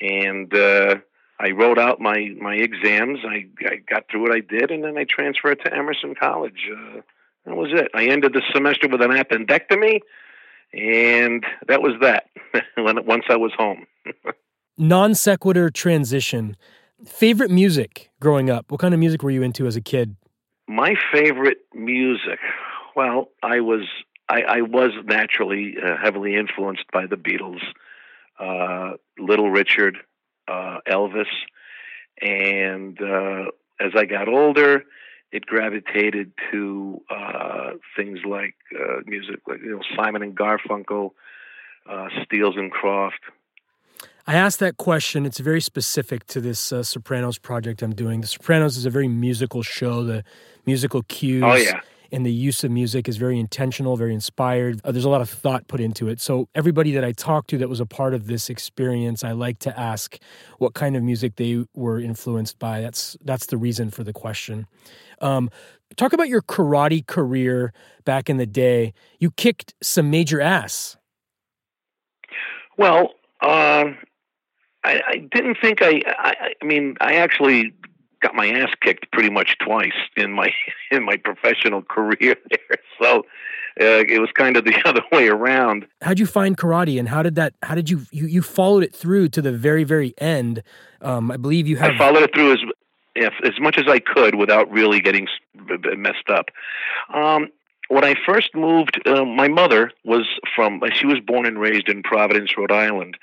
and 0.00 0.52
uh, 0.54 0.96
I 1.38 1.50
wrote 1.50 1.78
out 1.78 2.00
my 2.00 2.32
my 2.40 2.54
exams. 2.54 3.20
I, 3.24 3.46
I 3.66 3.76
got 3.88 4.08
through 4.08 4.22
what 4.22 4.32
I 4.32 4.40
did, 4.40 4.70
and 4.70 4.84
then 4.84 4.96
I 4.96 5.04
transferred 5.04 5.60
to 5.64 5.74
Emerson 5.74 6.14
College. 6.14 6.70
Uh, 6.72 7.00
that 7.46 7.56
was 7.56 7.70
it. 7.72 7.90
I 7.94 8.06
ended 8.06 8.32
the 8.32 8.42
semester 8.52 8.88
with 8.88 9.02
an 9.02 9.10
appendectomy, 9.10 10.00
and 10.72 11.44
that 11.68 11.82
was 11.82 11.94
that. 12.00 12.26
when 12.76 13.04
once 13.06 13.24
I 13.28 13.36
was 13.36 13.52
home. 13.56 13.86
non 14.78 15.14
sequitur 15.14 15.70
transition. 15.70 16.56
Favorite 17.04 17.50
music 17.50 18.10
growing 18.20 18.48
up? 18.48 18.70
What 18.70 18.80
kind 18.80 18.94
of 18.94 19.00
music 19.00 19.22
were 19.22 19.30
you 19.30 19.42
into 19.42 19.66
as 19.66 19.76
a 19.76 19.80
kid? 19.80 20.16
My 20.66 20.94
favorite 21.12 21.58
music. 21.74 22.38
Well, 22.96 23.28
I 23.42 23.60
was 23.60 23.82
I, 24.28 24.42
I 24.42 24.60
was 24.62 24.92
naturally 25.04 25.76
uh, 25.82 25.96
heavily 26.02 26.34
influenced 26.34 26.84
by 26.92 27.06
the 27.06 27.16
Beatles, 27.16 27.60
uh, 28.38 28.96
Little 29.18 29.50
Richard, 29.50 29.98
uh, 30.48 30.78
Elvis, 30.88 31.26
and 32.22 32.98
uh, 33.02 33.50
as 33.80 33.92
I 33.94 34.06
got 34.06 34.28
older, 34.28 34.84
it 35.34 35.44
gravitated 35.46 36.32
to 36.50 37.02
uh, 37.10 37.72
things 37.96 38.20
like 38.26 38.54
uh, 38.74 39.00
music, 39.06 39.40
like 39.46 39.60
you 39.60 39.72
know 39.72 39.82
Simon 39.96 40.22
and 40.22 40.36
Garfunkel, 40.36 41.10
uh, 41.90 42.08
Stills 42.24 42.56
and 42.56 42.70
Croft, 42.70 43.20
I 44.26 44.36
asked 44.36 44.58
that 44.60 44.78
question. 44.78 45.26
It's 45.26 45.38
very 45.38 45.60
specific 45.60 46.26
to 46.28 46.40
this 46.40 46.72
uh, 46.72 46.82
Sopranos 46.82 47.38
project 47.38 47.82
I'm 47.82 47.94
doing. 47.94 48.22
The 48.22 48.26
Sopranos 48.26 48.76
is 48.76 48.86
a 48.86 48.90
very 48.90 49.08
musical 49.08 49.62
show. 49.62 50.02
The 50.02 50.24
musical 50.64 51.02
cues 51.02 51.42
oh, 51.44 51.54
yeah. 51.54 51.80
And 52.12 52.24
the 52.24 52.32
use 52.32 52.64
of 52.64 52.70
music 52.70 53.08
is 53.08 53.16
very 53.16 53.38
intentional, 53.38 53.96
very 53.96 54.14
inspired. 54.14 54.80
Uh, 54.84 54.92
there's 54.92 55.04
a 55.04 55.08
lot 55.08 55.20
of 55.20 55.30
thought 55.30 55.66
put 55.68 55.80
into 55.80 56.08
it. 56.08 56.20
So, 56.20 56.48
everybody 56.54 56.92
that 56.92 57.04
I 57.04 57.12
talked 57.12 57.50
to 57.50 57.58
that 57.58 57.68
was 57.68 57.80
a 57.80 57.86
part 57.86 58.14
of 58.14 58.26
this 58.26 58.48
experience, 58.50 59.24
I 59.24 59.32
like 59.32 59.58
to 59.60 59.78
ask 59.78 60.18
what 60.58 60.74
kind 60.74 60.96
of 60.96 61.02
music 61.02 61.36
they 61.36 61.64
were 61.74 61.98
influenced 62.00 62.58
by. 62.58 62.80
That's, 62.80 63.16
that's 63.24 63.46
the 63.46 63.56
reason 63.56 63.90
for 63.90 64.04
the 64.04 64.12
question. 64.12 64.66
Um, 65.20 65.50
talk 65.96 66.12
about 66.12 66.28
your 66.28 66.42
karate 66.42 67.06
career 67.06 67.72
back 68.04 68.28
in 68.28 68.36
the 68.36 68.46
day. 68.46 68.92
You 69.18 69.30
kicked 69.30 69.74
some 69.82 70.10
major 70.10 70.40
ass. 70.40 70.96
Well, 72.76 73.12
uh, 73.40 73.92
I, 74.84 75.00
I 75.06 75.28
didn't 75.30 75.56
think 75.60 75.80
I, 75.80 76.02
I. 76.06 76.54
I 76.60 76.64
mean, 76.64 76.96
I 77.00 77.14
actually 77.14 77.72
got 78.24 78.34
my 78.34 78.48
ass 78.48 78.70
kicked 78.80 79.10
pretty 79.12 79.30
much 79.30 79.56
twice 79.58 79.92
in 80.16 80.32
my 80.32 80.50
in 80.90 81.04
my 81.04 81.16
professional 81.16 81.82
career 81.82 82.36
there. 82.50 82.78
So 83.02 83.26
uh, 83.80 84.06
it 84.06 84.20
was 84.20 84.30
kind 84.34 84.56
of 84.56 84.64
the 84.64 84.80
other 84.84 85.02
way 85.10 85.26
around. 85.26 85.86
How'd 86.00 86.20
you 86.20 86.26
find 86.26 86.56
karate, 86.56 86.96
and 86.96 87.08
how 87.08 87.24
did 87.24 87.34
that? 87.34 87.54
How 87.62 87.74
did 87.74 87.90
you 87.90 88.02
you, 88.12 88.26
you 88.26 88.40
followed 88.40 88.84
it 88.84 88.94
through 88.94 89.28
to 89.30 89.42
the 89.42 89.52
very 89.52 89.84
very 89.84 90.14
end? 90.18 90.62
Um, 91.00 91.30
I 91.30 91.36
believe 91.36 91.66
you 91.66 91.76
have. 91.76 91.90
I 91.90 91.98
followed 91.98 92.22
it 92.22 92.32
through 92.32 92.52
as 92.52 92.60
if, 93.16 93.34
as 93.44 93.60
much 93.60 93.78
as 93.78 93.86
I 93.88 93.98
could 93.98 94.36
without 94.36 94.70
really 94.70 95.00
getting 95.00 95.26
messed 95.96 96.30
up. 96.30 96.46
Um, 97.12 97.48
when 97.88 98.04
I 98.04 98.14
first 98.24 98.54
moved, 98.54 99.02
uh, 99.06 99.24
my 99.24 99.48
mother 99.48 99.90
was 100.04 100.26
from. 100.54 100.80
She 100.94 101.06
was 101.06 101.18
born 101.18 101.44
and 101.44 101.58
raised 101.58 101.88
in 101.88 102.04
Providence, 102.04 102.56
Rhode 102.56 102.72
Island 102.72 103.18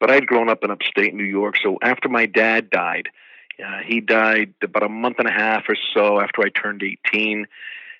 but 0.00 0.10
I'd 0.10 0.26
grown 0.26 0.50
up 0.50 0.64
in 0.64 0.70
upstate 0.70 1.14
New 1.14 1.24
York. 1.24 1.54
So 1.62 1.78
after 1.80 2.10
my 2.10 2.26
dad 2.26 2.68
died, 2.68 3.08
uh, 3.62 3.78
he 3.84 4.00
died 4.00 4.54
about 4.62 4.82
a 4.82 4.88
month 4.88 5.16
and 5.18 5.28
a 5.28 5.32
half 5.32 5.64
or 5.68 5.76
so 5.94 6.20
after 6.20 6.42
I 6.42 6.48
turned 6.48 6.82
18, 6.82 7.46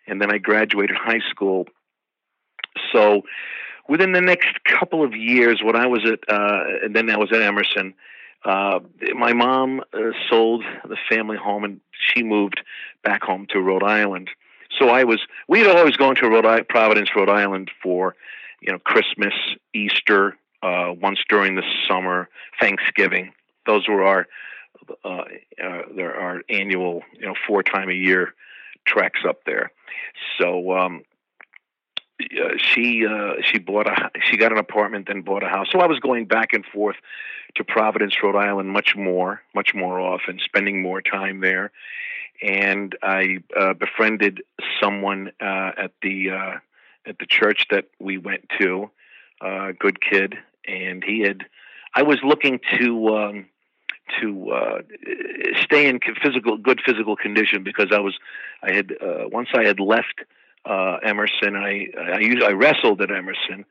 and 0.06 0.20
then 0.20 0.32
I 0.32 0.38
graduated 0.38 0.96
high 0.96 1.20
school. 1.30 1.66
So 2.92 3.22
within 3.88 4.12
the 4.12 4.20
next 4.20 4.64
couple 4.64 5.04
of 5.04 5.14
years, 5.14 5.60
when 5.62 5.76
I 5.76 5.86
was 5.86 6.04
at, 6.04 6.20
uh, 6.28 6.64
and 6.82 6.94
then 6.94 7.10
I 7.10 7.16
was 7.16 7.32
at 7.32 7.42
Emerson, 7.42 7.94
uh, 8.44 8.80
my 9.14 9.32
mom 9.32 9.80
uh, 9.92 10.10
sold 10.28 10.64
the 10.86 10.96
family 11.08 11.36
home 11.36 11.64
and 11.64 11.80
she 11.98 12.22
moved 12.22 12.60
back 13.02 13.22
home 13.22 13.46
to 13.50 13.60
Rhode 13.60 13.82
Island. 13.82 14.28
So 14.78 14.88
I 14.88 15.04
was, 15.04 15.20
we 15.48 15.60
had 15.60 15.74
always 15.74 15.96
gone 15.96 16.16
to 16.16 16.28
Rhode 16.28 16.44
I- 16.44 16.62
Providence, 16.62 17.10
Rhode 17.16 17.30
Island 17.30 17.70
for, 17.82 18.16
you 18.60 18.72
know, 18.72 18.78
Christmas, 18.78 19.32
Easter, 19.72 20.36
uh, 20.62 20.92
once 21.00 21.20
during 21.28 21.54
the 21.54 21.62
summer, 21.88 22.28
Thanksgiving. 22.60 23.32
Those 23.66 23.88
were 23.88 24.02
our 24.02 24.26
uh, 25.04 25.24
uh, 25.62 25.82
there 25.94 26.14
are 26.14 26.42
annual, 26.48 27.02
you 27.18 27.26
know, 27.26 27.34
four 27.46 27.62
time 27.62 27.88
a 27.88 27.94
year 27.94 28.34
treks 28.86 29.20
up 29.26 29.44
there. 29.44 29.72
So 30.38 30.76
um, 30.76 31.02
she 32.58 33.06
uh, 33.06 33.34
she 33.42 33.58
bought 33.58 33.86
a 33.86 34.10
she 34.30 34.36
got 34.36 34.52
an 34.52 34.58
apartment, 34.58 35.08
then 35.08 35.22
bought 35.22 35.42
a 35.42 35.48
house. 35.48 35.68
So 35.72 35.80
I 35.80 35.86
was 35.86 35.98
going 36.00 36.26
back 36.26 36.52
and 36.52 36.64
forth 36.64 36.96
to 37.56 37.64
Providence, 37.64 38.14
Rhode 38.22 38.36
Island, 38.36 38.70
much 38.70 38.96
more, 38.96 39.42
much 39.54 39.74
more 39.74 40.00
often, 40.00 40.40
spending 40.44 40.82
more 40.82 41.00
time 41.00 41.40
there. 41.40 41.70
And 42.42 42.96
I 43.02 43.38
uh, 43.56 43.74
befriended 43.74 44.42
someone 44.80 45.30
at 45.40 45.92
the 46.02 46.60
at 47.06 47.18
the 47.18 47.26
church 47.26 47.66
that 47.70 47.86
we 47.98 48.18
went 48.18 48.48
to, 48.58 48.90
uh, 49.40 49.72
good 49.78 50.00
kid, 50.00 50.34
and 50.66 51.02
he 51.04 51.20
had. 51.20 51.44
I 51.94 52.02
was 52.02 52.18
looking 52.24 52.58
to 52.78 53.08
um, 53.16 53.46
to 54.20 54.50
uh, 54.50 54.78
stay 55.62 55.88
in 55.88 56.00
physical 56.22 56.56
good 56.56 56.80
physical 56.84 57.16
condition 57.16 57.64
because 57.64 57.88
I 57.92 58.00
was 58.00 58.14
I 58.62 58.72
had 58.72 58.92
uh, 59.00 59.28
once 59.30 59.48
I 59.54 59.64
had 59.64 59.80
left 59.80 60.20
uh, 60.64 60.98
Emerson 61.02 61.56
I 61.56 61.88
I 61.98 62.18
used 62.20 62.42
I 62.42 62.52
wrestled 62.52 63.00
at 63.00 63.10
Emerson 63.10 63.64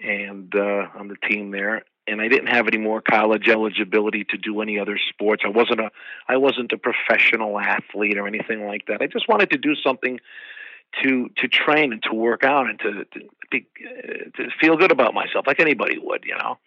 and 0.00 0.54
uh, 0.54 0.88
on 0.94 1.08
the 1.08 1.16
team 1.28 1.50
there 1.50 1.82
and 2.06 2.20
I 2.20 2.28
didn't 2.28 2.48
have 2.48 2.68
any 2.68 2.78
more 2.78 3.00
college 3.00 3.48
eligibility 3.48 4.24
to 4.30 4.38
do 4.38 4.60
any 4.60 4.78
other 4.78 4.98
sports. 5.08 5.42
I 5.44 5.48
wasn't 5.48 5.80
a 5.80 5.90
I 6.28 6.36
wasn't 6.36 6.72
a 6.72 6.78
professional 6.78 7.58
athlete 7.58 8.16
or 8.16 8.26
anything 8.26 8.66
like 8.66 8.86
that. 8.86 9.02
I 9.02 9.06
just 9.06 9.28
wanted 9.28 9.50
to 9.50 9.58
do 9.58 9.74
something 9.74 10.20
to 11.02 11.28
to 11.36 11.48
train 11.48 11.92
and 11.92 12.02
to 12.04 12.14
work 12.14 12.44
out 12.44 12.68
and 12.68 12.78
to 12.80 13.04
to, 13.04 13.28
be, 13.50 13.66
uh, 13.86 14.30
to 14.36 14.50
feel 14.60 14.76
good 14.76 14.92
about 14.92 15.14
myself 15.14 15.46
like 15.46 15.60
anybody 15.60 15.98
would, 15.98 16.24
you 16.24 16.36
know. 16.36 16.58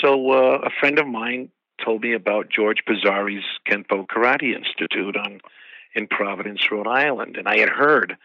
So 0.00 0.32
uh, 0.32 0.58
a 0.64 0.70
friend 0.80 0.98
of 0.98 1.06
mine 1.06 1.50
told 1.84 2.02
me 2.02 2.14
about 2.14 2.50
George 2.50 2.82
Pesare's 2.86 3.44
Kenpo 3.68 4.06
Karate 4.06 4.54
Institute 4.54 5.16
on 5.16 5.40
in 5.94 6.06
Providence, 6.06 6.60
Rhode 6.70 6.86
Island, 6.86 7.36
and 7.36 7.48
I 7.48 7.58
had 7.58 7.70
heard 7.70 8.16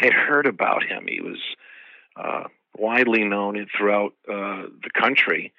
I 0.00 0.06
had 0.06 0.14
heard 0.14 0.46
about 0.46 0.82
him. 0.82 1.06
He 1.06 1.20
was 1.20 1.38
uh, 2.16 2.44
widely 2.76 3.24
known 3.24 3.64
throughout 3.76 4.14
uh, 4.28 4.66
the 4.82 4.90
country 4.94 5.52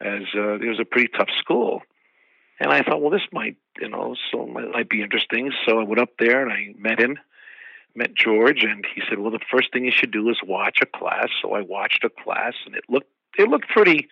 as 0.00 0.22
uh, 0.34 0.54
it 0.54 0.68
was 0.68 0.78
a 0.80 0.84
pretty 0.84 1.08
tough 1.08 1.30
school. 1.38 1.82
And 2.60 2.70
I 2.70 2.82
thought, 2.82 3.00
well, 3.00 3.10
this 3.10 3.26
might, 3.32 3.56
you 3.80 3.88
know, 3.88 4.14
so 4.30 4.46
might, 4.46 4.70
might 4.70 4.88
be 4.88 5.02
interesting. 5.02 5.50
So 5.66 5.78
I 5.80 5.84
went 5.84 6.00
up 6.00 6.10
there 6.18 6.42
and 6.42 6.52
I 6.52 6.74
met 6.78 7.00
him 7.00 7.18
met 7.96 8.14
George, 8.14 8.62
and 8.62 8.84
he 8.94 9.02
said, 9.08 9.18
"Well, 9.18 9.30
the 9.30 9.40
first 9.50 9.72
thing 9.72 9.84
you 9.84 9.90
should 9.90 10.10
do 10.10 10.28
is 10.28 10.38
watch 10.44 10.78
a 10.82 10.86
class." 10.86 11.28
So 11.40 11.54
I 11.54 11.62
watched 11.62 12.04
a 12.04 12.10
class, 12.10 12.54
and 12.66 12.74
it 12.74 12.84
looked 12.88 13.10
it 13.38 13.48
looked 13.48 13.68
pretty 13.68 14.08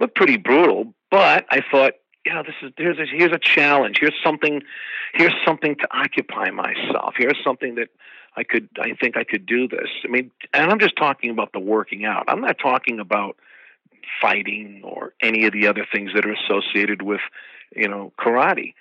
looked 0.00 0.16
pretty 0.16 0.36
brutal. 0.36 0.94
But 1.10 1.46
I 1.50 1.60
thought, 1.70 1.94
yeah, 2.26 2.42
this 2.42 2.56
is 2.60 2.72
here's 2.76 2.98
a, 2.98 3.06
here's 3.06 3.32
a 3.32 3.38
challenge. 3.38 3.98
Here's 4.00 4.14
something 4.22 4.62
here's 5.14 5.34
something 5.44 5.76
to 5.76 5.88
occupy 5.92 6.50
myself. 6.50 7.14
Here's 7.16 7.38
something 7.44 7.76
that 7.76 7.88
I 8.36 8.42
could 8.42 8.68
I 8.80 8.94
think 9.00 9.16
I 9.16 9.22
could 9.22 9.46
do 9.46 9.68
this. 9.68 9.88
I 10.04 10.08
mean, 10.08 10.32
and 10.52 10.70
I'm 10.70 10.80
just 10.80 10.96
talking 10.96 11.30
about 11.30 11.52
the 11.52 11.60
working 11.60 12.04
out. 12.04 12.24
I'm 12.26 12.40
not 12.40 12.58
talking 12.58 12.98
about 12.98 13.36
fighting 14.20 14.82
or 14.84 15.14
any 15.22 15.46
of 15.46 15.52
the 15.52 15.68
other 15.68 15.86
things 15.90 16.10
that 16.14 16.26
are 16.26 16.32
associated 16.32 17.02
with 17.02 17.20
you 17.76 17.88
know 17.88 18.12
karate. 18.18 18.74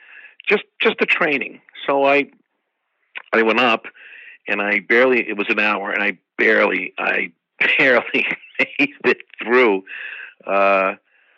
Just 0.47 0.63
just 0.81 0.97
the 0.99 1.05
training. 1.05 1.61
So 1.85 2.03
I 2.03 2.25
I 3.31 3.43
went 3.43 3.59
up 3.59 3.85
and 4.47 4.59
I 4.59 4.79
barely 4.79 5.19
it 5.19 5.37
was 5.37 5.49
an 5.49 5.59
hour 5.59 5.91
and 5.91 6.01
I 6.01 6.17
barely 6.39 6.95
I 6.97 7.31
barely 7.77 8.25
made 8.59 8.93
it 9.05 9.17
through. 9.39 9.83
Uh, 10.47 10.95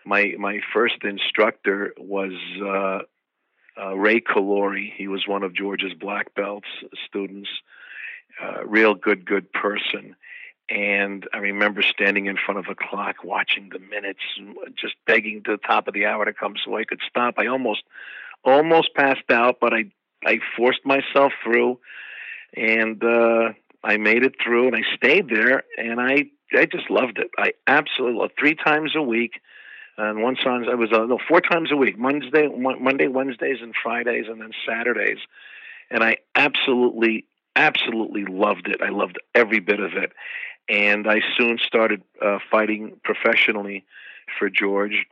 my 0.08 0.34
my 0.38 0.60
first 0.74 1.04
instructor 1.04 1.94
was 1.98 2.34
uh, 2.62 3.00
uh, 3.82 3.96
Ray 3.96 4.22
Calori. 4.22 4.92
He 4.96 5.08
was 5.08 5.28
one 5.28 5.44
of 5.44 5.54
George's 5.54 5.94
black 5.94 6.34
belts 6.36 6.68
students. 7.08 7.50
Uh, 8.42 8.66
real 8.66 8.94
good, 8.94 9.26
good 9.26 9.52
person. 9.52 10.16
And 10.70 11.28
I 11.34 11.38
remember 11.38 11.82
standing 11.82 12.26
in 12.28 12.38
front 12.38 12.60
of 12.60 12.66
a 12.70 12.76
clock, 12.76 13.24
watching 13.24 13.70
the 13.72 13.80
minutes, 13.80 14.20
just 14.80 14.96
begging 15.08 15.42
the 15.46 15.58
top 15.58 15.88
of 15.88 15.94
the 15.94 16.06
hour 16.06 16.26
to 16.26 16.34
come 16.34 16.56
so 16.64 16.78
I 16.78 16.84
could 16.84 17.00
stop. 17.10 17.36
I 17.38 17.48
almost, 17.48 17.84
almost 18.44 18.94
passed 18.94 19.32
out, 19.32 19.58
but 19.62 19.74
I, 19.74 19.86
I 20.26 20.40
forced 20.58 20.86
myself 20.86 21.32
through 21.44 21.80
and 22.56 23.02
uh, 23.04 23.54
I 23.84 23.98
made 23.98 24.24
it 24.24 24.36
through, 24.44 24.68
and 24.68 24.76
I 24.76 24.82
stayed 24.96 25.30
there, 25.30 25.64
and 25.78 26.00
I 26.00 26.26
I 26.54 26.66
just 26.66 26.90
loved 26.90 27.20
it. 27.20 27.30
I 27.38 27.54
absolutely 27.68 28.20
loved 28.20 28.34
three 28.40 28.56
times 28.56 28.94
a 28.96 29.02
week, 29.02 29.42
and 29.98 30.22
one 30.22 30.38
song 30.42 30.68
I 30.70 30.76
was 30.76 30.92
uh, 30.92 31.06
no 31.06 31.20
four 31.28 31.42
times 31.42 31.72
a 31.72 31.76
week, 31.76 31.98
Monday, 31.98 32.48
Monday, 32.48 33.08
Wednesdays, 33.08 33.58
and 33.62 33.74
Fridays, 33.82 34.26
and 34.28 34.42
then 34.42 34.52
Saturdays, 34.68 35.20
and 35.90 36.04
I 36.04 36.18
absolutely 36.36 37.26
absolutely 37.56 38.26
loved 38.26 38.68
it. 38.68 38.82
I 38.82 38.90
loved 38.90 39.18
every 39.34 39.60
bit 39.60 39.80
of 39.80 39.94
it, 39.94 40.12
and 40.70 41.08
I 41.08 41.22
soon 41.38 41.58
started 41.66 42.04
uh, 42.22 42.40
fighting 42.50 43.00
professionally 43.04 43.86
for 44.40 44.50
George, 44.50 45.06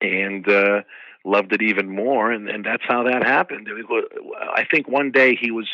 and. 0.00 0.48
Uh, 0.48 0.82
loved 1.24 1.52
it 1.52 1.60
even 1.60 1.90
more, 1.90 2.30
and, 2.30 2.48
and 2.48 2.64
that's 2.64 2.84
how 2.86 3.02
that 3.02 3.24
happened. 3.24 3.68
I 4.54 4.64
think 4.64 4.86
one 4.86 5.10
day 5.10 5.34
he 5.34 5.50
was 5.50 5.66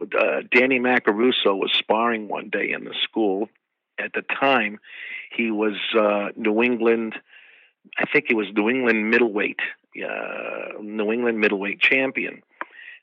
uh, 0.00 0.42
Danny 0.50 0.78
Macaruso 0.78 1.56
was 1.56 1.72
sparring 1.72 2.28
one 2.28 2.50
day 2.50 2.70
in 2.70 2.84
the 2.84 2.94
school. 3.02 3.48
At 3.98 4.12
the 4.12 4.22
time, 4.22 4.78
he 5.30 5.50
was 5.50 5.74
uh, 5.98 6.28
New 6.36 6.62
England. 6.62 7.14
I 7.98 8.04
think 8.06 8.26
it 8.30 8.34
was 8.34 8.46
New 8.54 8.68
England 8.68 9.10
middleweight, 9.10 9.60
uh, 9.96 10.80
New 10.80 11.12
England 11.12 11.40
middleweight 11.40 11.80
champion. 11.80 12.42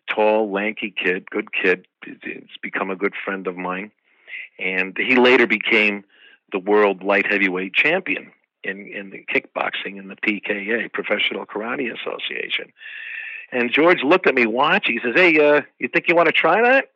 Tall, 0.07 0.51
lanky 0.51 0.93
kid, 0.95 1.29
good 1.29 1.51
kid. 1.51 1.87
He's 2.05 2.43
become 2.61 2.91
a 2.91 2.95
good 2.95 3.13
friend 3.23 3.47
of 3.47 3.57
mine, 3.57 3.91
and 4.59 4.95
he 4.97 5.15
later 5.15 5.47
became 5.47 6.03
the 6.51 6.59
world 6.59 7.03
light 7.03 7.25
heavyweight 7.25 7.73
champion 7.73 8.31
in 8.63 8.87
in 8.87 9.09
the 9.09 9.25
kickboxing 9.33 9.97
in 9.97 10.07
the 10.07 10.15
PKA, 10.15 10.91
Professional 10.91 11.45
Karate 11.45 11.91
Association. 11.91 12.71
And 13.51 13.71
George 13.71 14.03
looked 14.03 14.27
at 14.27 14.35
me 14.35 14.45
watching. 14.45 14.95
He 14.95 15.01
says, 15.01 15.15
"Hey, 15.15 15.39
uh, 15.39 15.61
you 15.79 15.87
think 15.87 16.07
you 16.07 16.15
want 16.15 16.27
to 16.27 16.33
try 16.33 16.61
that?" 16.61 16.91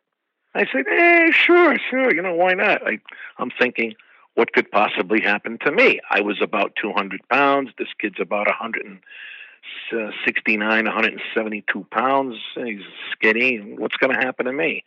I 0.54 0.66
said, 0.66 0.84
"Hey, 0.88 1.30
sure, 1.32 1.76
sure. 1.78 2.14
You 2.14 2.22
know, 2.22 2.34
why 2.34 2.54
not?" 2.54 2.86
I, 2.86 2.98
I'm 3.38 3.50
thinking, 3.50 3.94
what 4.34 4.52
could 4.52 4.70
possibly 4.70 5.20
happen 5.20 5.58
to 5.64 5.72
me. 5.72 5.98
I 6.08 6.20
was 6.20 6.40
about 6.40 6.76
200 6.80 7.28
pounds. 7.28 7.70
This 7.78 7.88
kid's 8.00 8.20
about 8.20 8.46
169, 8.46 10.84
172 10.84 11.86
pounds. 11.90 12.36
He's 12.54 12.84
skinny. 13.12 13.58
What's 13.58 13.96
going 13.96 14.14
to 14.14 14.20
happen 14.24 14.46
to 14.46 14.52
me? 14.52 14.84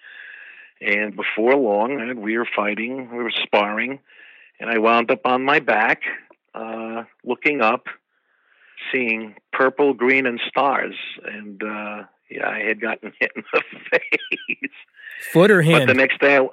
And 0.81 1.13
before 1.15 1.55
long, 1.55 2.19
we 2.19 2.35
were 2.37 2.47
fighting, 2.55 3.09
we 3.11 3.23
were 3.23 3.31
sparring, 3.31 3.99
and 4.59 4.69
I 4.69 4.77
wound 4.79 5.11
up 5.11 5.25
on 5.25 5.43
my 5.43 5.59
back, 5.59 6.01
uh, 6.53 7.03
looking 7.23 7.61
up, 7.61 7.87
seeing 8.91 9.35
purple, 9.53 9.93
green, 9.93 10.25
and 10.25 10.41
stars. 10.45 10.95
And 11.23 11.63
uh, 11.63 12.03
yeah, 12.29 12.49
I 12.49 12.59
had 12.59 12.81
gotten 12.81 13.13
hit 13.19 13.31
in 13.35 13.43
the 13.53 13.61
face. 13.91 14.69
Foot 15.31 15.51
or 15.51 15.61
hand? 15.61 15.87
But 15.87 15.93
the 15.93 15.95
next 15.97 16.19
day, 16.19 16.37
uh, 16.37 16.49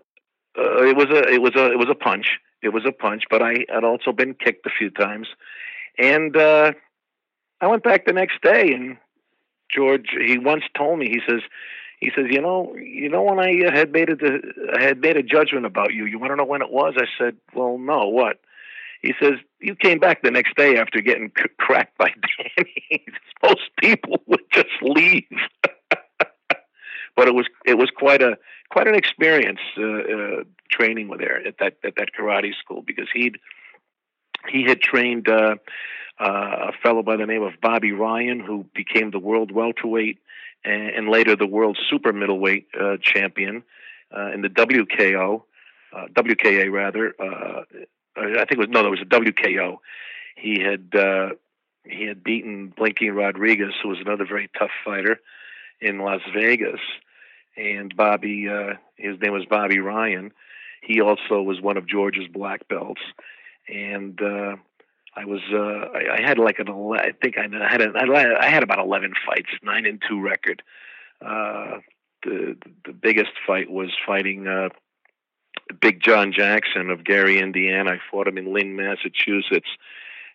it 0.56 0.96
was 0.96 1.08
a 1.10 1.28
it 1.32 1.42
was 1.42 1.56
a 1.56 1.72
it 1.72 1.78
was 1.78 1.88
a 1.90 1.94
punch. 1.94 2.38
It 2.62 2.70
was 2.70 2.84
a 2.86 2.92
punch, 2.92 3.24
but 3.30 3.42
I 3.42 3.64
had 3.68 3.84
also 3.84 4.12
been 4.12 4.34
kicked 4.34 4.66
a 4.66 4.70
few 4.70 4.90
times, 4.90 5.28
and 5.98 6.36
uh, 6.36 6.72
I 7.60 7.66
went 7.66 7.82
back 7.82 8.04
the 8.04 8.12
next 8.12 8.42
day. 8.42 8.72
And 8.72 8.96
George, 9.74 10.08
he 10.26 10.38
once 10.38 10.64
told 10.76 10.98
me, 10.98 11.08
he 11.08 11.20
says, 11.26 11.40
he 12.00 12.10
says, 12.14 12.26
you 12.30 12.40
know, 12.40 12.74
you 12.76 13.08
know 13.08 13.22
when 13.22 13.38
I 13.38 13.70
had 13.72 13.92
made 13.92 14.08
a 14.08 14.16
I 14.74 14.82
had 14.82 15.00
made 15.00 15.16
a 15.16 15.22
judgment 15.22 15.66
about 15.66 15.92
you. 15.92 16.06
You 16.06 16.18
want 16.18 16.32
to 16.32 16.36
know 16.36 16.44
when 16.44 16.62
it 16.62 16.70
was? 16.70 16.94
I 16.96 17.06
said, 17.18 17.36
well, 17.54 17.78
no, 17.78 18.08
what? 18.08 18.40
He 19.02 19.14
says, 19.20 19.34
you 19.60 19.74
came 19.74 19.98
back 19.98 20.22
the 20.22 20.30
next 20.30 20.56
day 20.56 20.76
after 20.76 21.00
getting 21.00 21.30
cracked 21.58 21.96
by 21.96 22.08
Danny. 22.08 23.04
Most 23.42 23.70
people 23.78 24.22
would 24.26 24.44
just 24.52 24.68
leave. 24.82 25.24
but 27.20 27.28
it 27.28 27.34
was 27.34 27.46
it 27.66 27.76
was 27.76 27.90
quite 27.94 28.22
a 28.22 28.38
quite 28.70 28.88
an 28.88 28.94
experience 28.94 29.60
uh, 29.76 29.82
uh, 29.84 30.44
training 30.70 31.06
with 31.06 31.20
there 31.20 31.46
at 31.46 31.58
that 31.58 31.74
at 31.84 31.94
that 31.96 32.08
karate 32.18 32.54
school 32.58 32.80
because 32.80 33.08
he'd 33.12 33.36
he 34.48 34.64
had 34.64 34.80
trained 34.80 35.28
uh, 35.28 35.56
uh, 36.18 36.68
a 36.68 36.72
fellow 36.82 37.02
by 37.02 37.16
the 37.18 37.26
name 37.26 37.42
of 37.42 37.52
Bobby 37.60 37.92
Ryan 37.92 38.40
who 38.40 38.64
became 38.74 39.10
the 39.10 39.18
world 39.18 39.52
welterweight 39.52 40.16
and, 40.64 40.88
and 40.88 41.08
later 41.10 41.36
the 41.36 41.46
world 41.46 41.78
super 41.90 42.10
middleweight 42.14 42.68
uh, 42.80 42.96
champion 43.02 43.64
uh, 44.16 44.32
in 44.32 44.40
the 44.40 44.48
WKO 44.48 45.42
WKA 46.14 46.72
rather 46.72 47.12
I 48.16 48.44
think 48.46 48.52
it 48.52 48.58
was 48.58 48.68
no, 48.70 48.80
there 48.80 48.90
was 48.90 49.02
a 49.02 49.04
WKO. 49.04 49.76
He 50.36 50.58
had 50.58 50.94
he 51.84 52.04
had 52.04 52.24
beaten 52.24 52.72
Blinky 52.74 53.10
Rodriguez, 53.10 53.74
who 53.82 53.90
was 53.90 53.98
another 54.00 54.24
very 54.24 54.48
tough 54.58 54.70
fighter 54.84 55.20
in 55.80 55.98
Las 55.98 56.20
Vegas, 56.34 56.80
and 57.60 57.94
Bobby, 57.94 58.48
uh, 58.48 58.74
his 58.96 59.20
name 59.20 59.32
was 59.32 59.44
Bobby 59.44 59.78
Ryan. 59.78 60.32
He 60.82 61.00
also 61.00 61.42
was 61.42 61.60
one 61.60 61.76
of 61.76 61.86
George's 61.86 62.26
black 62.26 62.66
belts, 62.68 63.02
and 63.68 64.20
uh, 64.20 64.56
I 65.14 65.24
was 65.26 65.40
uh, 65.52 65.58
I, 65.58 66.18
I 66.18 66.20
had 66.26 66.38
like 66.38 66.58
an 66.58 66.68
I 66.68 67.12
think 67.20 67.36
I 67.36 67.42
had 67.70 67.82
a, 67.82 67.92
I 68.40 68.48
had 68.48 68.62
about 68.62 68.78
eleven 68.78 69.12
fights, 69.26 69.50
nine 69.62 69.84
and 69.84 70.02
two 70.08 70.20
record. 70.20 70.62
Uh, 71.20 71.78
the 72.24 72.56
the 72.86 72.92
biggest 72.92 73.32
fight 73.46 73.70
was 73.70 73.90
fighting 74.06 74.48
uh, 74.48 74.70
Big 75.80 76.02
John 76.02 76.32
Jackson 76.32 76.90
of 76.90 77.04
Gary, 77.04 77.38
Indiana. 77.38 77.92
I 77.92 77.98
fought 78.10 78.26
him 78.26 78.38
in 78.38 78.52
Lynn, 78.54 78.74
Massachusetts, 78.74 79.68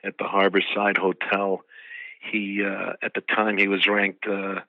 at 0.03 0.17
the 0.19 0.25
Harborside 0.25 0.97
Hotel. 0.97 1.61
He, 2.31 2.63
uh, 2.63 2.93
at 3.01 3.13
the 3.13 3.21
time, 3.21 3.57
he 3.57 3.67
was 3.67 3.87
ranked 3.87 4.27
uh, 4.27 4.61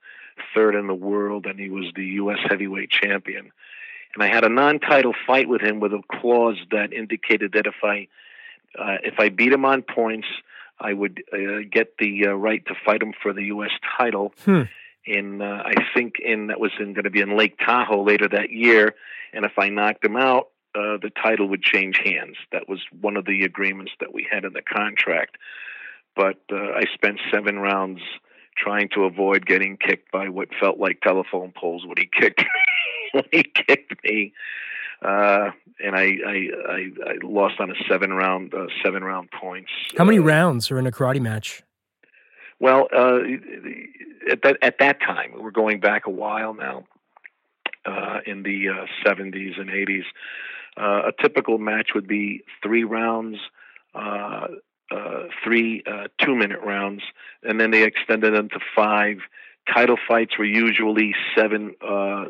third 0.55 0.75
in 0.75 0.87
the 0.87 0.95
world, 0.95 1.47
and 1.47 1.59
he 1.59 1.71
was 1.71 1.87
the 1.95 2.05
U.S. 2.05 2.38
heavyweight 2.49 2.90
champion. 2.90 3.52
And 4.14 4.23
I 4.23 4.28
had 4.28 4.45
a 4.45 4.49
non-title 4.49 5.14
fight 5.26 5.49
with 5.49 5.61
him 5.61 5.81
with 5.81 5.93
a 5.93 6.02
clause 6.11 6.59
that 6.71 6.93
indicated 6.93 7.52
that 7.52 7.66
if 7.66 7.76
I, 7.83 8.09
uh, 8.78 8.99
if 9.02 9.14
I 9.19 9.28
beat 9.28 9.52
him 9.52 9.64
on 9.64 9.83
points, 9.83 10.26
I 10.78 10.93
would 10.93 11.23
uh, 11.33 11.66
get 11.71 11.99
the 11.99 12.28
uh, 12.28 12.33
right 12.33 12.64
to 12.66 12.75
fight 12.85 13.02
him 13.02 13.12
for 13.23 13.33
the 13.33 13.45
U.S. 13.45 13.71
title. 13.99 14.33
Hmm. 14.45 14.62
In 15.05 15.40
uh, 15.40 15.62
I 15.64 15.75
think 15.95 16.14
in 16.19 16.49
that 16.49 16.59
was 16.59 16.73
going 16.76 16.95
to 16.95 17.11
be 17.11 17.21
in 17.21 17.37
Lake 17.37 17.59
Tahoe 17.64 18.02
later 18.02 18.28
that 18.28 18.50
year, 18.50 18.97
and 19.33 19.45
if 19.45 19.52
I 19.57 19.69
knocked 19.69 20.05
him 20.05 20.16
out, 20.16 20.49
uh, 20.75 20.99
the 21.00 21.11
title 21.23 21.49
would 21.49 21.63
change 21.63 22.00
hands. 22.04 22.37
That 22.52 22.69
was 22.69 22.80
one 23.00 23.17
of 23.17 23.25
the 23.25 23.45
agreements 23.45 23.93
that 24.00 24.13
we 24.13 24.26
had 24.28 24.45
in 24.45 24.52
the 24.52 24.63
contract. 24.63 25.37
But 26.17 26.39
uh, 26.50 26.73
I 26.73 26.84
spent 26.93 27.21
seven 27.32 27.58
rounds 27.58 28.00
trying 28.56 28.88
to 28.95 29.04
avoid 29.04 29.47
getting 29.47 29.76
kicked 29.76 30.10
by 30.10 30.28
what 30.28 30.49
felt 30.58 30.78
like 30.78 31.00
telephone 31.00 31.52
poles 31.56 31.84
when 31.86 31.97
he 31.99 32.08
kicked 32.12 32.45
when 33.12 33.25
he 33.30 33.42
kicked 33.42 34.02
me. 34.04 34.32
Uh, 35.02 35.50
and 35.84 35.95
I, 35.95 36.16
I, 36.26 36.49
I 36.69 36.90
I 37.06 37.14
lost 37.23 37.60
on 37.60 37.71
a 37.71 37.75
seven 37.88 38.12
round 38.12 38.54
uh, 38.54 38.66
seven 38.82 39.04
round 39.04 39.30
points. 39.30 39.71
How 39.99 40.04
many 40.04 40.19
uh, 40.19 40.23
rounds 40.23 40.71
are 40.71 40.78
in 40.78 40.86
a 40.86 40.90
karate 40.90 41.21
match? 41.21 41.62
Well, 42.58 42.88
uh, 42.92 43.19
at 44.30 44.42
that 44.42 44.56
at 44.62 44.78
that 44.78 45.00
time, 45.00 45.34
we're 45.38 45.50
going 45.50 45.80
back 45.80 46.06
a 46.06 46.10
while 46.10 46.54
now. 46.54 46.84
Uh, 47.84 48.19
in 48.26 48.42
the 48.42 48.69
uh, 48.69 48.86
70s 49.08 49.60
and 49.60 49.71
80s, 49.71 50.02
uh, 50.76 51.08
a 51.08 51.12
typical 51.23 51.56
match 51.56 51.90
would 51.95 52.08
be 52.08 52.42
three 52.60 52.82
rounds, 52.82 53.38
uh, 54.91 54.97
uh, 54.97 55.29
three 55.43 55.83
uh, 55.87 56.09
two 56.21 56.35
minute 56.35 56.61
rounds, 56.61 57.03
and 57.43 57.61
then 57.61 57.71
they 57.71 57.85
extended 57.85 58.35
them 58.35 58.49
to 58.49 58.61
five. 58.75 59.19
Title 59.73 59.97
fights 60.09 60.39
were 60.39 60.45
usually 60.45 61.15
seven. 61.37 61.75
Uh, 61.81 62.27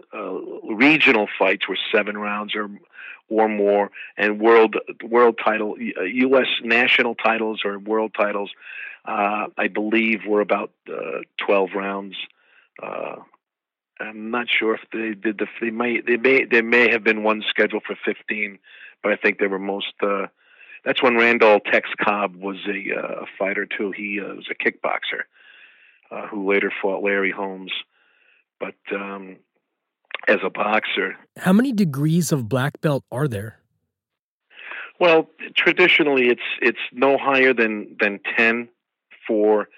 regional 0.65 1.29
fights 1.39 1.69
were 1.69 1.79
seven 1.93 2.17
rounds 2.17 2.55
or 2.55 2.69
or 3.29 3.49
more, 3.49 3.91
and 4.17 4.41
world 4.41 4.77
world 5.03 5.39
title, 5.43 5.77
U.S. 5.79 6.47
national 6.63 7.15
titles 7.15 7.63
or 7.65 7.79
world 7.79 8.13
titles, 8.17 8.51
I 9.05 9.69
believe, 9.73 10.21
were 10.27 10.41
about 10.41 10.71
twelve 11.39 11.71
rounds. 11.75 12.17
I'm 13.99 14.31
not 14.31 14.47
sure 14.49 14.75
if 14.75 14.83
they 14.93 15.15
did 15.15 15.39
the. 15.39 15.47
They 15.61 15.71
may. 15.71 16.01
They 16.01 16.17
may. 16.17 16.45
There 16.45 16.63
may 16.63 16.91
have 16.91 17.05
been 17.05 17.23
one 17.23 17.43
scheduled 17.49 17.85
for 17.85 17.97
15, 18.05 18.59
but 19.03 19.13
I 19.13 19.17
think 19.17 19.39
they 19.39 19.47
were 19.47 19.59
most. 19.59 19.93
That's 20.85 21.03
when 21.03 21.17
Randall 21.17 21.61
Tex 21.61 21.89
Cobb 22.01 22.37
was 22.37 22.59
a, 22.69 22.99
uh, 22.99 23.25
fighter 23.39 23.67
too. 23.67 23.93
He 23.93 24.21
uh, 24.21 24.35
was 24.35 24.49
a 24.51 24.55
kickboxer 24.55 25.23
uh, 26.11 26.27
who 26.29 26.49
later 26.49 26.73
fought 26.83 27.03
Larry 27.03 27.31
Holmes, 27.31 27.73
but 28.61 28.75
um, 28.93 29.37
as 30.29 30.39
a 30.45 30.51
boxer. 30.51 31.17
How 31.37 31.53
many 31.53 31.73
degrees 31.73 32.33
of 32.33 32.49
black 32.49 32.81
belt 32.81 33.05
are 33.11 33.29
there? 33.29 33.59
Well, 34.99 35.29
traditionally, 35.55 36.29
it's 36.29 36.41
it's 36.63 36.79
no 36.93 37.19
higher 37.19 37.53
than 37.53 37.97
than 38.01 38.21
10 38.37 38.69
for 39.27 39.69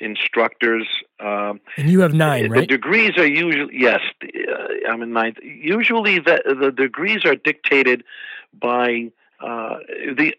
instructors. 0.00 0.86
Um, 1.20 1.60
and 1.76 1.90
you 1.90 2.00
have 2.00 2.14
nine, 2.14 2.50
right? 2.50 2.60
The 2.60 2.66
degrees 2.66 3.16
are 3.16 3.26
usually 3.26 3.76
yes. 3.76 4.00
Uh, 4.22 4.88
I'm 4.88 5.02
in 5.02 5.12
ninth. 5.12 5.38
Usually, 5.42 6.18
the 6.18 6.42
the 6.60 6.70
degrees 6.70 7.24
are 7.24 7.34
dictated 7.34 8.04
by 8.52 9.10
uh, 9.40 9.78
the. 10.16 10.34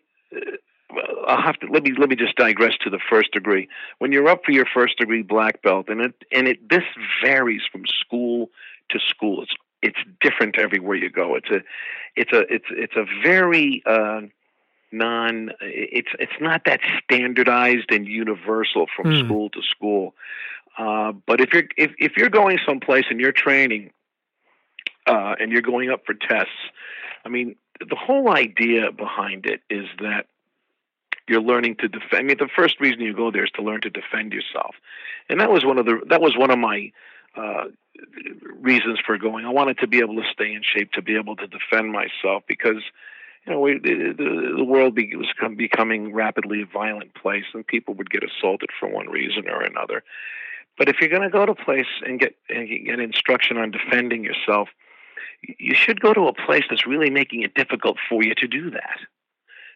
I'll 1.28 1.42
have 1.42 1.60
to 1.60 1.68
let 1.68 1.84
me 1.84 1.94
let 1.98 2.10
me 2.10 2.15
just 2.15 2.36
digress 2.36 2.74
to 2.82 2.89
the 2.89 3.00
first 3.10 3.32
degree. 3.32 3.68
When 4.00 4.12
you're 4.12 4.28
up 4.28 4.42
for 4.44 4.52
your 4.52 4.65
first 4.65 4.98
degree 4.98 5.22
black 5.22 5.62
belt, 5.62 5.88
and 5.89 6.02
it 6.02 6.13
and 6.32 6.48
it 6.48 6.70
this 6.70 6.84
varies 7.24 7.62
from 7.72 7.84
school 7.86 8.50
to 8.89 9.00
school. 9.00 9.44
It's 9.44 9.54
it's 9.82 10.00
different 10.20 10.58
everywhere 10.58 10.96
you 10.96 11.10
go. 11.10 11.36
It's 11.36 11.50
a 11.50 11.62
it's 12.15 12.34
a 12.34 12.39
it's 12.54 12.65
it's 12.72 12.96
a 12.96 13.06
very 13.24 13.84
uh, 13.86 14.22
non 14.92 15.52
it's 15.62 16.10
it's 16.20 16.34
not 16.42 16.63
that 16.65 16.80
standardized 17.04 17.92
and 17.92 18.08
universal 18.08 18.88
from 18.96 19.08
mm. 19.08 19.26
school 19.26 19.50
to 19.50 19.62
school 19.62 20.15
uh, 20.78 21.12
but 21.26 21.42
if 21.42 21.54
you're 21.54 21.65
if, 21.78 21.92
if 21.98 22.18
you're 22.18 22.30
going 22.30 22.58
someplace 22.65 23.06
and 23.10 23.20
you're 23.20 23.32
training 23.32 23.92
uh, 25.06 25.36
and 25.39 25.52
you're 25.52 25.62
going 25.62 25.89
up 25.89 26.02
for 26.06 26.13
tests 26.13 26.52
i 27.26 27.30
mean 27.30 27.56
the 27.80 27.96
whole 27.96 28.30
idea 28.30 28.92
behind 28.92 29.46
it 29.46 29.62
is 29.70 29.86
that 30.00 30.26
you're 31.28 31.42
learning 31.42 31.76
to 31.76 31.88
defend 31.88 32.15
i 32.15 32.22
mean 32.24 32.38
the 32.38 32.50
first 32.56 32.80
reason 32.80 33.02
you 33.02 33.13
go 33.13 33.32
there 33.32 33.44
is 33.44 33.52
to 33.52 33.62
learn 33.62 33.82
to 33.82 33.89
defend 33.89 34.34
yourself 34.34 34.76
and 35.30 35.39
that 35.39 35.52
was 35.52 35.65
one 35.65 35.78
of 35.78 35.86
the 35.86 36.00
that 36.08 36.22
was 36.22 36.38
one 36.38 36.52
of 36.52 36.60
my 36.60 36.92
uh, 37.36 37.65
reasons 38.60 39.00
for 39.06 39.18
going 39.18 39.46
i 39.46 39.50
wanted 39.50 39.78
to 39.78 39.88
be 39.88 40.00
able 40.00 40.15
to 40.15 40.24
stay 40.32 40.52
in 40.54 40.62
shape 40.63 40.92
to 40.92 41.02
be 41.02 41.15
able 41.15 41.36
to 41.36 41.48
defend 41.48 41.92
myself 41.92 42.44
because 42.48 42.84
you 43.46 43.54
know, 43.54 43.60
we, 43.60 43.80
the, 43.80 44.54
the 44.58 44.63
world 44.63 44.96
be, 44.96 45.15
was 45.15 45.28
becoming 45.56 46.13
rapidly 46.13 46.62
a 46.62 46.65
violent 46.65 47.13
place, 47.15 47.46
and 47.54 47.65
people 47.65 47.94
would 47.96 48.10
get 48.10 48.24
assaulted 48.24 48.70
for 48.80 48.88
one 48.88 49.08
reason 49.08 49.50
or 49.50 49.62
another. 49.62 50.04
But 50.78 50.89
if 50.89 50.98
you're 51.02 51.10
going 51.10 51.24
to 51.24 51.30
go 51.30 51.46
to 51.46 51.54
a 51.54 51.56
place 51.56 51.88
and 52.06 52.20
get 52.20 52.36
and 52.50 52.68
get 52.68 53.00
instruction 53.00 53.58
on 53.58 53.72
defending 53.72 54.24
yourself, 54.24 54.70
you 55.41 55.75
should 55.75 55.99
go 56.01 56.13
to 56.13 56.27
a 56.27 56.34
place 56.34 56.63
that's 56.69 56.88
really 56.88 57.10
making 57.10 57.41
it 57.41 57.53
difficult 57.53 57.97
for 58.10 58.23
you 58.23 58.36
to 58.36 58.47
do 58.47 58.71
that. 58.71 58.99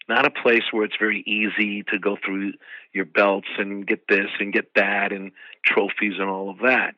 not 0.09 0.25
a 0.25 0.31
place 0.31 0.63
where 0.71 0.83
it's 0.83 0.97
very 0.99 1.21
easy 1.25 1.83
to 1.83 1.97
go 1.99 2.17
through 2.23 2.53
your 2.93 3.05
belts 3.05 3.47
and 3.57 3.87
get 3.87 4.07
this 4.07 4.29
and 4.39 4.53
get 4.53 4.73
that 4.75 5.11
and 5.11 5.31
trophies 5.65 6.15
and 6.19 6.29
all 6.29 6.49
of 6.49 6.59
that. 6.59 6.95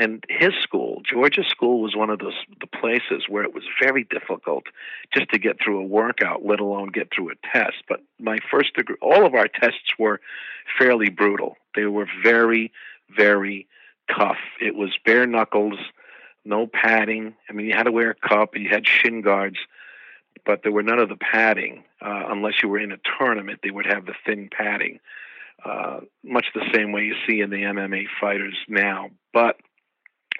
And 0.00 0.24
his 0.28 0.52
school, 0.62 1.02
Georgia 1.04 1.42
School, 1.42 1.80
was 1.80 1.96
one 1.96 2.08
of 2.10 2.20
those 2.20 2.34
the 2.60 2.68
places 2.68 3.24
where 3.28 3.42
it 3.42 3.52
was 3.52 3.64
very 3.82 4.04
difficult 4.04 4.64
just 5.12 5.30
to 5.30 5.38
get 5.38 5.56
through 5.60 5.80
a 5.80 5.86
workout, 5.86 6.44
let 6.44 6.60
alone 6.60 6.88
get 6.88 7.08
through 7.12 7.30
a 7.30 7.34
test. 7.52 7.82
But 7.88 8.00
my 8.20 8.38
first 8.48 8.74
degree, 8.74 8.96
all 9.02 9.26
of 9.26 9.34
our 9.34 9.48
tests 9.48 9.92
were 9.98 10.20
fairly 10.78 11.08
brutal. 11.08 11.56
They 11.74 11.86
were 11.86 12.06
very, 12.22 12.70
very 13.16 13.66
tough. 14.16 14.38
It 14.60 14.76
was 14.76 14.96
bare 15.04 15.26
knuckles, 15.26 15.78
no 16.48 16.66
padding. 16.66 17.34
I 17.48 17.52
mean, 17.52 17.66
you 17.66 17.74
had 17.74 17.84
to 17.84 17.92
wear 17.92 18.10
a 18.10 18.28
cup, 18.28 18.56
you 18.56 18.68
had 18.68 18.86
shin 18.86 19.20
guards, 19.20 19.58
but 20.44 20.62
there 20.62 20.72
were 20.72 20.82
none 20.82 20.98
of 20.98 21.08
the 21.08 21.16
padding. 21.16 21.84
Uh, 22.00 22.24
unless 22.28 22.54
you 22.62 22.68
were 22.68 22.78
in 22.78 22.92
a 22.92 22.98
tournament, 23.18 23.60
they 23.62 23.70
would 23.70 23.86
have 23.86 24.06
the 24.06 24.14
thin 24.24 24.48
padding, 24.50 25.00
uh, 25.64 26.00
much 26.24 26.46
the 26.54 26.64
same 26.74 26.92
way 26.92 27.02
you 27.02 27.14
see 27.26 27.40
in 27.40 27.50
the 27.50 27.62
MMA 27.62 28.06
fighters 28.20 28.56
now. 28.68 29.10
But 29.32 29.56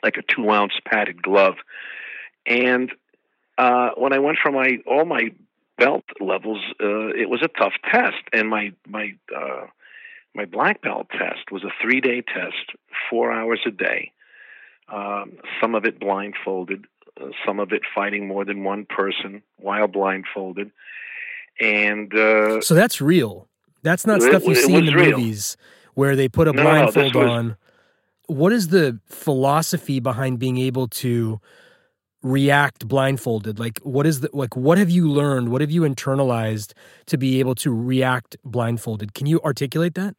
like 0.02 0.16
a 0.16 0.22
two 0.22 0.50
ounce 0.50 0.74
padded 0.84 1.22
glove. 1.22 1.56
And 2.46 2.92
uh, 3.56 3.90
when 3.96 4.12
I 4.12 4.18
went 4.18 4.38
for 4.42 4.50
my 4.50 4.78
all 4.86 5.04
my 5.04 5.32
belt 5.76 6.04
levels, 6.20 6.60
uh, 6.80 7.08
it 7.08 7.28
was 7.28 7.42
a 7.42 7.48
tough 7.48 7.74
test, 7.90 8.22
and 8.32 8.48
my 8.48 8.72
my 8.86 9.14
uh, 9.36 9.66
my 10.34 10.44
black 10.44 10.82
belt 10.82 11.08
test 11.10 11.50
was 11.50 11.64
a 11.64 11.72
three 11.82 12.00
day 12.00 12.22
test, 12.22 12.72
four 13.10 13.32
hours 13.32 13.60
a 13.66 13.70
day. 13.70 14.12
Um, 14.90 15.38
some 15.60 15.74
of 15.74 15.84
it 15.84 16.00
blindfolded, 16.00 16.86
uh, 17.20 17.26
some 17.46 17.60
of 17.60 17.72
it 17.72 17.82
fighting 17.94 18.26
more 18.26 18.44
than 18.44 18.64
one 18.64 18.86
person 18.86 19.42
while 19.56 19.86
blindfolded, 19.86 20.70
and 21.60 22.14
uh, 22.14 22.60
so 22.60 22.74
that's 22.74 23.00
real. 23.00 23.48
That's 23.82 24.06
not 24.06 24.22
stuff 24.22 24.44
you 24.44 24.54
see 24.54 24.74
in 24.74 24.86
the 24.86 24.94
real. 24.94 25.18
movies 25.18 25.56
where 25.94 26.16
they 26.16 26.28
put 26.28 26.48
a 26.48 26.52
no, 26.52 26.62
blindfold 26.62 27.14
no, 27.14 27.20
was, 27.20 27.30
on. 27.30 27.56
What 28.26 28.52
is 28.52 28.68
the 28.68 29.00
philosophy 29.06 30.00
behind 30.00 30.38
being 30.38 30.58
able 30.58 30.88
to 30.88 31.40
react 32.22 32.86
blindfolded? 32.86 33.58
Like 33.58 33.78
what 33.80 34.06
is 34.06 34.20
the 34.20 34.30
like 34.32 34.56
what 34.56 34.78
have 34.78 34.90
you 34.90 35.08
learned? 35.08 35.50
What 35.50 35.60
have 35.60 35.70
you 35.70 35.82
internalized 35.82 36.72
to 37.06 37.18
be 37.18 37.40
able 37.40 37.54
to 37.56 37.74
react 37.74 38.36
blindfolded? 38.44 39.14
Can 39.14 39.26
you 39.26 39.40
articulate 39.40 39.94
that 39.94 40.14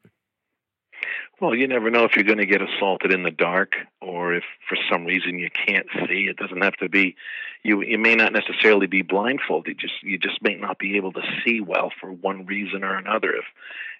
well 1.41 1.55
you 1.55 1.67
never 1.67 1.89
know 1.89 2.05
if 2.05 2.15
you're 2.15 2.23
going 2.23 2.37
to 2.37 2.45
get 2.45 2.61
assaulted 2.61 3.11
in 3.11 3.23
the 3.23 3.31
dark 3.31 3.73
or 4.01 4.33
if 4.33 4.43
for 4.67 4.77
some 4.91 5.05
reason 5.05 5.39
you 5.39 5.49
can't 5.49 5.87
see. 6.07 6.27
It 6.29 6.37
doesn't 6.37 6.61
have 6.61 6.75
to 6.77 6.89
be 6.89 7.15
you 7.63 7.81
you 7.83 7.97
may 7.97 8.15
not 8.15 8.33
necessarily 8.33 8.87
be 8.87 9.01
blindfolded. 9.01 9.77
Just 9.77 10.01
you 10.03 10.17
just 10.17 10.41
may 10.41 10.55
not 10.55 10.79
be 10.79 10.97
able 10.97 11.13
to 11.13 11.21
see 11.43 11.61
well 11.61 11.91
for 11.99 12.11
one 12.11 12.45
reason 12.45 12.83
or 12.83 12.95
another. 12.95 13.33
If 13.33 13.45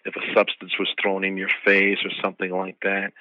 if 0.05 0.15
a 0.15 0.33
substance 0.33 0.73
was 0.79 0.87
thrown 1.01 1.23
in 1.23 1.37
your 1.37 1.49
face 1.65 1.99
or 2.03 2.11
something 2.21 2.51
like 2.51 2.77
that. 2.83 3.13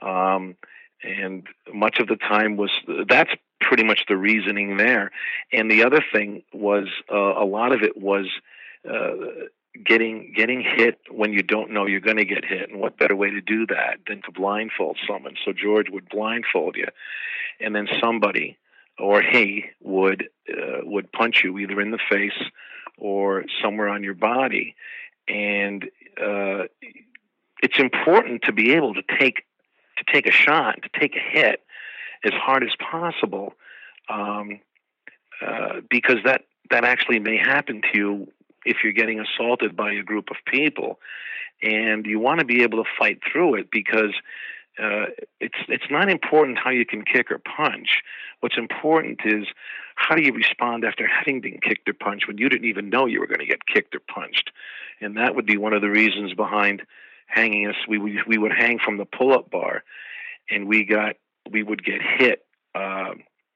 Um, 0.00 0.56
and 1.02 1.46
much 1.72 2.00
of 2.00 2.08
the 2.08 2.16
time 2.16 2.56
was 2.56 2.70
that's 3.08 3.30
pretty 3.60 3.84
much 3.84 4.04
the 4.08 4.16
reasoning 4.16 4.76
there. 4.76 5.10
And 5.52 5.70
the 5.70 5.84
other 5.84 6.04
thing 6.12 6.42
was 6.52 6.88
uh, 7.10 7.16
a 7.16 7.44
lot 7.44 7.72
of 7.72 7.82
it 7.82 7.96
was 7.96 8.26
uh, 8.88 9.10
getting 9.84 10.32
getting 10.34 10.62
hit 10.62 10.98
when 11.10 11.32
you 11.32 11.42
don't 11.42 11.70
know 11.70 11.86
you're 11.86 12.00
going 12.00 12.16
to 12.16 12.24
get 12.24 12.44
hit. 12.44 12.70
And 12.70 12.80
what 12.80 12.98
better 12.98 13.16
way 13.16 13.30
to 13.30 13.40
do 13.40 13.66
that 13.66 13.98
than 14.06 14.22
to 14.22 14.32
blindfold 14.32 14.98
someone? 15.06 15.34
So 15.44 15.52
George 15.52 15.90
would 15.90 16.08
blindfold 16.08 16.76
you, 16.76 16.86
and 17.60 17.74
then 17.74 17.88
somebody 18.00 18.56
or 18.98 19.22
he 19.22 19.66
would 19.80 20.28
uh, 20.50 20.80
would 20.82 21.12
punch 21.12 21.42
you 21.44 21.58
either 21.58 21.80
in 21.80 21.90
the 21.90 21.98
face 22.10 22.40
or 22.96 23.44
somewhere 23.62 23.88
on 23.88 24.02
your 24.02 24.14
body, 24.14 24.74
and 25.28 25.84
uh, 26.20 26.64
it's 27.62 27.78
important 27.78 28.42
to 28.42 28.52
be 28.52 28.72
able 28.72 28.94
to 28.94 29.02
take 29.18 29.44
to 29.96 30.12
take 30.12 30.26
a 30.26 30.32
shot, 30.32 30.80
to 30.82 31.00
take 31.00 31.16
a 31.16 31.20
hit 31.20 31.62
as 32.24 32.32
hard 32.32 32.64
as 32.64 32.74
possible, 32.78 33.54
um, 34.08 34.60
uh, 35.44 35.80
because 35.88 36.18
that 36.24 36.42
that 36.70 36.84
actually 36.84 37.18
may 37.18 37.36
happen 37.36 37.82
to 37.92 37.98
you 37.98 38.32
if 38.64 38.78
you're 38.82 38.92
getting 38.92 39.20
assaulted 39.20 39.76
by 39.76 39.92
a 39.92 40.02
group 40.02 40.30
of 40.30 40.36
people, 40.46 40.98
and 41.62 42.06
you 42.06 42.18
want 42.18 42.40
to 42.40 42.46
be 42.46 42.62
able 42.62 42.82
to 42.82 42.90
fight 42.98 43.20
through 43.30 43.56
it 43.56 43.70
because. 43.70 44.14
Uh, 44.80 45.06
it's 45.40 45.58
it's 45.66 45.90
not 45.90 46.08
important 46.08 46.56
how 46.56 46.70
you 46.70 46.86
can 46.86 47.04
kick 47.04 47.32
or 47.32 47.38
punch. 47.38 48.00
What's 48.38 48.56
important 48.56 49.18
is 49.24 49.44
how 49.96 50.14
do 50.14 50.22
you 50.22 50.32
respond 50.32 50.84
after 50.84 51.04
having 51.04 51.40
been 51.40 51.58
kicked 51.60 51.88
or 51.88 51.94
punched 51.94 52.28
when 52.28 52.38
you 52.38 52.48
didn't 52.48 52.68
even 52.68 52.88
know 52.88 53.06
you 53.06 53.18
were 53.18 53.26
going 53.26 53.40
to 53.40 53.44
get 53.44 53.66
kicked 53.66 53.96
or 53.96 53.98
punched, 53.98 54.52
and 55.00 55.16
that 55.16 55.34
would 55.34 55.46
be 55.46 55.56
one 55.56 55.72
of 55.72 55.82
the 55.82 55.90
reasons 55.90 56.32
behind 56.32 56.82
hanging 57.26 57.66
us. 57.66 57.74
We 57.88 57.98
would 57.98 58.12
we 58.28 58.38
would 58.38 58.52
hang 58.52 58.78
from 58.78 58.98
the 58.98 59.04
pull-up 59.04 59.50
bar, 59.50 59.82
and 60.48 60.68
we 60.68 60.84
got 60.84 61.16
we 61.50 61.64
would 61.64 61.84
get 61.84 62.00
hit 62.00 62.44
uh, 62.74 63.14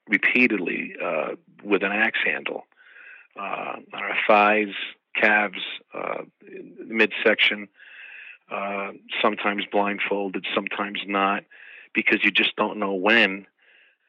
repeatedly 0.08 0.94
uh, 1.02 1.36
with 1.62 1.84
an 1.84 1.92
axe 1.92 2.20
handle 2.24 2.64
uh, 3.38 3.76
our 3.92 4.16
thighs, 4.26 4.74
calves, 5.14 5.62
uh, 5.94 6.22
midsection. 6.86 7.68
Uh, 8.50 8.92
sometimes 9.22 9.64
blindfolded, 9.72 10.44
sometimes 10.54 11.00
not, 11.06 11.42
because 11.94 12.22
you 12.22 12.30
just 12.30 12.54
don't 12.56 12.78
know 12.78 12.92
when. 12.92 13.46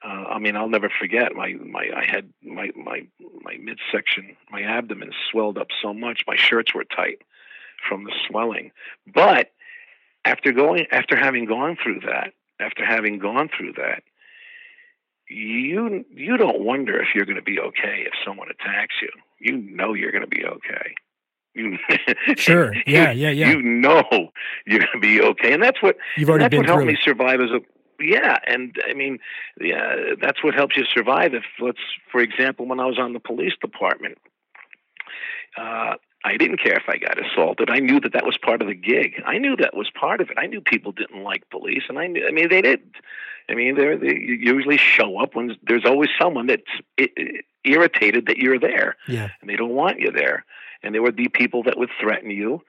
Uh, 0.03 0.25
I 0.31 0.39
mean, 0.39 0.57
I'll 0.57 0.67
never 0.67 0.89
forget 0.89 1.33
my 1.33 1.53
my 1.53 1.89
I 1.95 2.03
had 2.05 2.29
my 2.43 2.71
my 2.75 3.07
my 3.41 3.57
midsection, 3.57 4.35
my 4.51 4.61
abdomen 4.61 5.11
swelled 5.31 5.57
up 5.57 5.67
so 5.81 5.93
much, 5.93 6.23
my 6.27 6.35
shirts 6.35 6.73
were 6.73 6.83
tight 6.83 7.21
from 7.87 8.03
the 8.03 8.11
swelling. 8.27 8.71
But 9.13 9.51
after 10.25 10.51
going, 10.51 10.87
after 10.91 11.15
having 11.15 11.45
gone 11.45 11.77
through 11.81 12.01
that, 12.01 12.33
after 12.59 12.85
having 12.85 13.19
gone 13.19 13.49
through 13.55 13.73
that, 13.73 14.03
you 15.33 16.05
you 16.11 16.37
don't 16.37 16.61
wonder 16.61 16.99
if 17.01 17.09
you're 17.15 17.25
going 17.25 17.37
to 17.37 17.41
be 17.41 17.59
okay 17.59 18.05
if 18.05 18.13
someone 18.25 18.47
attacks 18.49 18.95
you. 19.01 19.09
You 19.39 19.57
know 19.57 19.93
you're 19.93 20.11
going 20.11 20.23
to 20.23 20.27
be 20.27 20.45
okay. 20.45 20.95
You 21.53 21.77
sure, 22.37 22.73
yeah, 22.87 23.11
yeah, 23.11 23.29
yeah. 23.29 23.49
You 23.49 23.61
know 23.61 24.03
you're 24.65 24.79
going 24.79 24.91
to 24.93 24.99
be 24.99 25.21
okay, 25.21 25.53
and 25.53 25.61
that's 25.61 25.81
what 25.81 25.97
you've 26.17 26.29
already 26.29 26.43
that's 26.43 26.55
what 26.55 26.65
helped 26.65 26.85
me 26.85 26.97
survive 27.01 27.41
as 27.41 27.51
a 27.51 27.59
yeah, 27.99 28.37
and 28.47 28.75
I 28.87 28.93
mean, 28.93 29.19
yeah, 29.61 30.15
that's 30.21 30.43
what 30.43 30.55
helps 30.55 30.75
you 30.75 30.83
survive. 30.85 31.33
If 31.33 31.43
let's, 31.59 31.79
for 32.11 32.21
example, 32.21 32.65
when 32.67 32.79
I 32.79 32.85
was 32.85 32.97
on 32.99 33.13
the 33.13 33.19
police 33.19 33.53
department, 33.61 34.17
uh, 35.57 35.95
I 36.25 36.37
didn't 36.37 36.57
care 36.57 36.75
if 36.75 36.87
I 36.87 36.97
got 36.97 37.17
assaulted. 37.23 37.69
I 37.69 37.79
knew 37.79 37.99
that 37.99 38.13
that 38.13 38.25
was 38.25 38.37
part 38.37 38.61
of 38.61 38.67
the 38.67 38.75
gig. 38.75 39.21
I 39.25 39.37
knew 39.37 39.55
that 39.57 39.75
was 39.75 39.89
part 39.89 40.21
of 40.21 40.29
it. 40.29 40.37
I 40.37 40.47
knew 40.47 40.61
people 40.61 40.91
didn't 40.91 41.23
like 41.23 41.49
police, 41.49 41.83
and 41.89 41.99
I 41.99 42.07
knew. 42.07 42.25
I 42.27 42.31
mean, 42.31 42.49
they 42.49 42.61
didn't. 42.61 42.95
I 43.49 43.55
mean, 43.55 43.75
they 43.75 43.95
they 43.95 44.19
usually 44.19 44.77
show 44.77 45.19
up 45.19 45.35
when 45.35 45.55
there's 45.63 45.85
always 45.85 46.09
someone 46.19 46.47
that's 46.47 46.63
irritated 47.63 48.27
that 48.27 48.37
you're 48.37 48.59
there, 48.59 48.95
yeah, 49.07 49.29
and 49.41 49.49
they 49.49 49.55
don't 49.55 49.73
want 49.73 49.99
you 49.99 50.11
there. 50.11 50.45
And 50.81 50.93
there 50.93 51.01
would 51.01 51.15
be 51.15 51.29
people 51.29 51.63
that 51.63 51.77
would 51.77 51.89
threaten 51.99 52.29
you, 52.29 52.61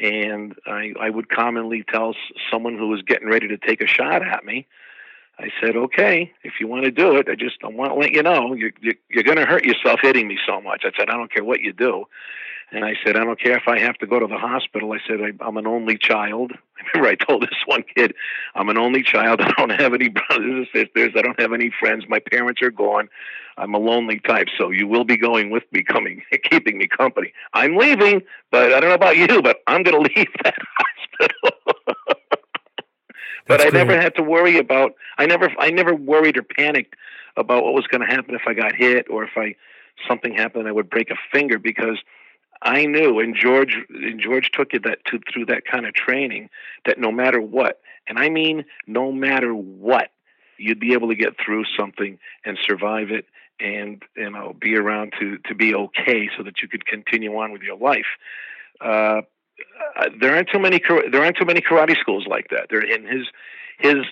and 0.00 0.54
I 0.66 0.94
I 0.98 1.10
would 1.10 1.28
commonly 1.28 1.84
tell 1.86 2.14
someone 2.50 2.78
who 2.78 2.88
was 2.88 3.02
getting 3.02 3.28
ready 3.28 3.48
to 3.48 3.58
take 3.58 3.80
a 3.82 3.86
shot 3.86 4.26
at 4.26 4.44
me. 4.44 4.66
I 5.38 5.48
said, 5.60 5.76
okay, 5.76 6.32
if 6.44 6.54
you 6.60 6.68
want 6.68 6.84
to 6.84 6.90
do 6.90 7.16
it, 7.16 7.28
I 7.28 7.34
just 7.34 7.56
I 7.64 7.68
want 7.68 7.90
to 7.92 7.98
let 7.98 8.12
you 8.12 8.22
know 8.22 8.54
you're, 8.54 8.72
you're, 8.80 8.94
you're 9.08 9.24
going 9.24 9.38
to 9.38 9.46
hurt 9.46 9.64
yourself 9.64 10.00
hitting 10.02 10.28
me 10.28 10.38
so 10.46 10.60
much. 10.60 10.82
I 10.84 10.90
said, 10.96 11.08
I 11.08 11.16
don't 11.16 11.32
care 11.32 11.44
what 11.44 11.60
you 11.60 11.72
do. 11.72 12.04
And 12.72 12.86
I 12.86 12.94
said, 13.04 13.16
I 13.16 13.24
don't 13.24 13.38
care 13.38 13.58
if 13.58 13.68
I 13.68 13.78
have 13.78 13.98
to 13.98 14.06
go 14.06 14.18
to 14.18 14.26
the 14.26 14.38
hospital. 14.38 14.92
I 14.92 14.98
said, 15.06 15.20
I, 15.20 15.46
am 15.46 15.58
an 15.58 15.66
only 15.66 15.98
child. 15.98 16.52
I 16.52 16.82
remember 16.94 17.10
I 17.10 17.14
told 17.14 17.42
this 17.42 17.58
one 17.66 17.84
kid, 17.94 18.14
I'm 18.54 18.70
an 18.70 18.78
only 18.78 19.02
child. 19.02 19.40
I 19.42 19.52
don't 19.58 19.70
have 19.70 19.92
any 19.92 20.08
brothers 20.08 20.66
or 20.74 20.80
sisters. 20.80 21.12
I 21.14 21.20
don't 21.20 21.38
have 21.38 21.52
any 21.52 21.70
friends. 21.78 22.04
My 22.08 22.18
parents 22.18 22.62
are 22.62 22.70
gone. 22.70 23.10
I'm 23.58 23.74
a 23.74 23.78
lonely 23.78 24.20
type. 24.20 24.48
So 24.56 24.70
you 24.70 24.86
will 24.86 25.04
be 25.04 25.18
going 25.18 25.50
with 25.50 25.64
me, 25.70 25.82
coming, 25.82 26.22
keeping 26.50 26.78
me 26.78 26.88
company. 26.88 27.34
I'm 27.52 27.76
leaving, 27.76 28.22
but 28.50 28.72
I 28.72 28.80
don't 28.80 28.88
know 28.88 28.94
about 28.94 29.18
you, 29.18 29.42
but 29.42 29.58
I'm 29.66 29.82
going 29.82 30.02
to 30.02 30.10
leave 30.16 30.28
that 30.42 30.56
hospital. 30.78 31.50
but 33.46 33.60
I 33.60 33.68
never 33.68 34.00
had 34.00 34.14
to 34.14 34.22
worry 34.22 34.56
about. 34.56 34.92
I 35.18 35.26
never, 35.26 35.52
I 35.58 35.70
never 35.70 35.94
worried 35.94 36.38
or 36.38 36.42
panicked 36.42 36.94
about 37.36 37.64
what 37.64 37.74
was 37.74 37.86
going 37.86 38.00
to 38.00 38.06
happen 38.06 38.34
if 38.34 38.42
I 38.46 38.54
got 38.54 38.74
hit 38.74 39.08
or 39.10 39.24
if 39.24 39.32
I 39.36 39.56
something 40.08 40.32
happened. 40.32 40.68
I 40.68 40.72
would 40.72 40.88
break 40.88 41.10
a 41.10 41.16
finger 41.30 41.58
because 41.58 41.98
I 42.62 42.86
knew, 42.86 43.18
and 43.18 43.34
George 43.34 43.76
and 43.90 44.20
George 44.20 44.50
took 44.52 44.72
it 44.72 44.84
that 44.84 45.04
to, 45.06 45.20
through 45.32 45.46
that 45.46 45.64
kind 45.64 45.86
of 45.86 45.94
training 45.94 46.48
that 46.86 46.98
no 46.98 47.10
matter 47.10 47.40
what, 47.40 47.80
and 48.06 48.18
I 48.18 48.28
mean 48.28 48.64
no 48.86 49.10
matter 49.10 49.52
what, 49.52 50.10
you'd 50.58 50.80
be 50.80 50.92
able 50.92 51.08
to 51.08 51.16
get 51.16 51.34
through 51.44 51.64
something 51.76 52.18
and 52.44 52.58
survive 52.64 53.10
it, 53.10 53.26
and 53.58 54.02
you 54.16 54.30
know 54.30 54.54
be 54.58 54.76
around 54.76 55.12
to 55.18 55.38
to 55.46 55.54
be 55.54 55.74
okay, 55.74 56.30
so 56.36 56.44
that 56.44 56.62
you 56.62 56.68
could 56.68 56.86
continue 56.86 57.36
on 57.36 57.52
with 57.52 57.62
your 57.62 57.76
life. 57.76 58.06
Uh, 58.80 59.22
uh 59.96 60.08
there 60.20 60.34
aren't 60.34 60.48
too 60.50 60.60
many 60.60 60.80
there 61.10 61.22
aren't 61.22 61.36
too 61.36 61.44
many 61.44 61.60
karate 61.60 61.98
schools 61.98 62.26
like 62.28 62.48
that. 62.50 62.68
There 62.70 62.80
in 62.80 63.06
his 63.06 63.26
his 63.78 64.04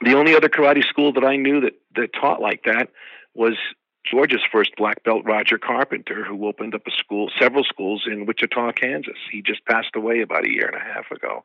the 0.00 0.14
only 0.14 0.34
other 0.34 0.48
karate 0.48 0.84
school 0.84 1.12
that 1.12 1.24
I 1.24 1.36
knew 1.36 1.60
that 1.60 1.74
that 1.96 2.12
taught 2.14 2.40
like 2.40 2.62
that 2.64 2.88
was 3.34 3.56
George's 4.04 4.42
first 4.50 4.74
black 4.76 5.02
belt, 5.04 5.22
Roger 5.24 5.58
Carpenter, 5.58 6.24
who 6.24 6.46
opened 6.46 6.74
up 6.74 6.86
a 6.86 6.90
school, 6.90 7.30
several 7.38 7.64
schools 7.64 8.04
in 8.06 8.26
Wichita, 8.26 8.72
Kansas. 8.72 9.18
He 9.30 9.42
just 9.42 9.64
passed 9.66 9.94
away 9.94 10.20
about 10.20 10.44
a 10.44 10.50
year 10.50 10.66
and 10.66 10.76
a 10.76 10.94
half 10.94 11.10
ago. 11.10 11.44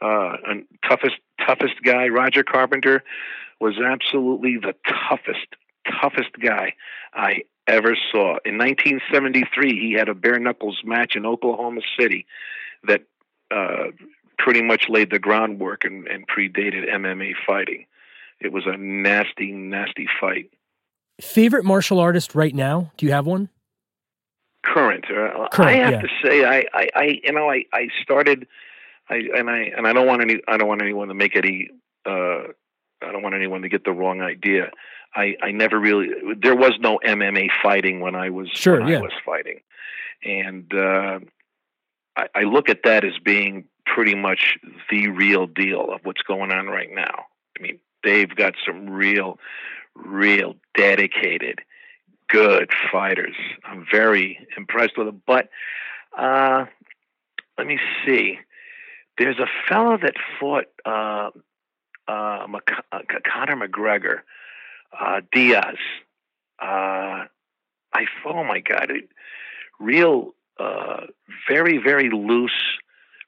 Uh, 0.00 0.36
and 0.46 0.64
toughest, 0.88 1.16
toughest 1.46 1.82
guy, 1.84 2.08
Roger 2.08 2.42
Carpenter, 2.42 3.04
was 3.60 3.74
absolutely 3.78 4.56
the 4.56 4.74
toughest, 5.08 5.46
toughest 6.00 6.30
guy 6.42 6.74
I 7.14 7.42
ever 7.68 7.96
saw. 8.10 8.38
In 8.44 8.58
1973, 8.58 9.78
he 9.78 9.92
had 9.92 10.08
a 10.08 10.14
bare 10.14 10.40
knuckles 10.40 10.80
match 10.84 11.14
in 11.14 11.26
Oklahoma 11.26 11.82
City 11.98 12.26
that 12.84 13.02
uh, 13.50 13.92
pretty 14.38 14.62
much 14.62 14.86
laid 14.88 15.10
the 15.10 15.18
groundwork 15.18 15.84
and, 15.84 16.08
and 16.08 16.26
predated 16.26 16.90
MMA 16.90 17.34
fighting. 17.46 17.86
It 18.40 18.52
was 18.52 18.64
a 18.66 18.76
nasty, 18.76 19.52
nasty 19.52 20.08
fight. 20.20 20.50
Favorite 21.22 21.64
martial 21.64 22.00
artist 22.00 22.34
right 22.34 22.54
now? 22.54 22.90
Do 22.96 23.06
you 23.06 23.12
have 23.12 23.26
one? 23.26 23.48
Current. 24.64 25.04
Uh, 25.04 25.48
Current 25.52 25.70
I 25.70 25.72
have 25.74 25.92
yeah. 25.92 26.00
to 26.00 26.08
say, 26.22 26.44
I, 26.44 26.64
I, 26.74 26.88
I, 26.94 27.20
you 27.22 27.32
know, 27.32 27.48
I, 27.48 27.64
I 27.72 27.88
started, 28.02 28.48
I, 29.08 29.22
and 29.36 29.48
I, 29.48 29.72
and 29.76 29.86
I 29.86 29.92
don't 29.92 30.06
want 30.06 30.20
any, 30.22 30.40
I 30.48 30.56
don't 30.56 30.66
want 30.66 30.82
anyone 30.82 31.08
to 31.08 31.14
make 31.14 31.36
any, 31.36 31.70
uh, 32.04 32.48
I 33.00 33.12
don't 33.12 33.22
want 33.22 33.36
anyone 33.36 33.62
to 33.62 33.68
get 33.68 33.84
the 33.84 33.92
wrong 33.92 34.20
idea. 34.20 34.70
I, 35.14 35.36
I 35.40 35.52
never 35.52 35.78
really, 35.78 36.08
there 36.40 36.56
was 36.56 36.72
no 36.80 36.98
MMA 37.04 37.50
fighting 37.62 38.00
when 38.00 38.16
I 38.16 38.30
was, 38.30 38.48
sure, 38.52 38.80
when 38.80 38.88
yeah. 38.88 38.98
I 38.98 39.02
was 39.02 39.12
fighting, 39.24 39.60
and 40.24 40.72
uh, 40.74 41.20
I, 42.16 42.26
I 42.34 42.42
look 42.42 42.68
at 42.68 42.80
that 42.84 43.04
as 43.04 43.18
being 43.24 43.68
pretty 43.86 44.16
much 44.16 44.56
the 44.90 45.08
real 45.08 45.46
deal 45.46 45.92
of 45.92 46.00
what's 46.02 46.22
going 46.22 46.50
on 46.50 46.66
right 46.66 46.90
now. 46.92 47.26
I 47.58 47.62
mean, 47.62 47.78
they've 48.02 48.34
got 48.34 48.54
some 48.66 48.90
real, 48.90 49.38
real 49.94 50.56
dedicated, 50.76 51.60
good 52.28 52.70
fighters. 52.90 53.36
I'm 53.64 53.86
very 53.90 54.46
impressed 54.56 54.96
with 54.96 55.06
them. 55.06 55.22
But 55.26 55.48
uh, 56.16 56.66
let 57.58 57.66
me 57.66 57.78
see. 58.04 58.38
There's 59.18 59.38
a 59.38 59.46
fellow 59.68 59.98
that 59.98 60.14
fought 60.40 60.66
uh, 60.84 61.30
uh, 62.08 62.46
uh 62.92 62.98
Conor 63.30 63.68
McGregor, 63.68 64.20
uh, 64.98 65.20
Diaz. 65.32 65.76
Uh, 66.60 67.26
I 67.94 68.06
oh 68.24 68.44
my 68.44 68.60
god, 68.60 68.90
real, 69.78 70.34
uh, 70.58 71.06
very 71.48 71.78
very 71.78 72.10
loose, 72.10 72.78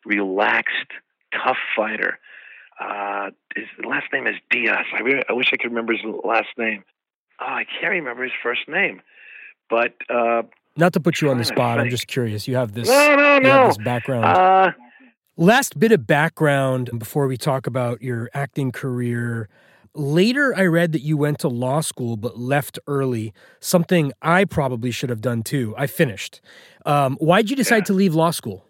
relaxed, 0.05 0.93
tough 1.33 1.59
fighter. 1.77 2.19
Uh, 2.81 3.31
his 3.55 3.67
last 3.85 4.07
name 4.13 4.27
is 4.27 4.35
Diaz. 4.51 4.85
I, 4.93 5.01
really, 5.01 5.23
I 5.29 5.33
wish 5.33 5.47
I 5.53 5.57
could 5.57 5.71
remember 5.71 5.93
his 5.93 6.03
last 6.25 6.49
name. 6.59 6.85
Oh, 7.41 7.45
I 7.47 7.65
can't 7.81 7.93
remember 7.93 8.25
his 8.25 8.33
first 8.43 8.69
name. 8.69 9.01
But 9.71 9.95
uh, 10.11 10.43
not 10.77 10.93
to 10.93 11.01
put 11.01 11.21
you 11.21 11.31
on 11.31 11.39
the 11.39 11.45
spot, 11.45 11.81
I'm 11.81 11.91
just 11.91 12.07
curious. 12.07 12.47
You 12.47 12.57
have 12.57 12.73
this, 12.73 12.89
no, 12.89 13.17
no, 13.17 13.39
no. 13.39 13.69
this 13.69 13.79
background. 13.79 14.25
Uh, 14.25 14.73
Last 15.37 15.81
bit 15.81 15.91
of 15.91 16.07
background 16.07 16.97
before 16.97 17.27
we 17.27 17.37
talk 17.37 17.67
about 17.67 18.01
your 18.03 18.31
acting 18.35 18.71
career. 18.71 19.49
Later, 19.93 20.55
I 20.57 20.67
read 20.67 20.93
that 20.93 21.03
you 21.03 21.17
went 21.17 21.41
to 21.41 21.49
law 21.49 21.81
school 21.81 22.17
but 22.17 22.39
left 22.39 22.79
early, 22.87 23.33
something 23.59 24.13
I 24.23 24.45
probably 24.45 24.93
should 24.93 25.11
have 25.11 25.21
done 25.21 25.43
too. 25.43 25.75
I 25.77 25.89
finished. 25.89 26.41
Um, 26.87 27.17
why 27.19 27.43
did 27.43 27.51
you 27.51 27.57
decide 27.57 27.79
yeah. 27.79 27.85
to 27.85 27.93
leave 27.95 28.15
law 28.15 28.31
school? 28.31 28.64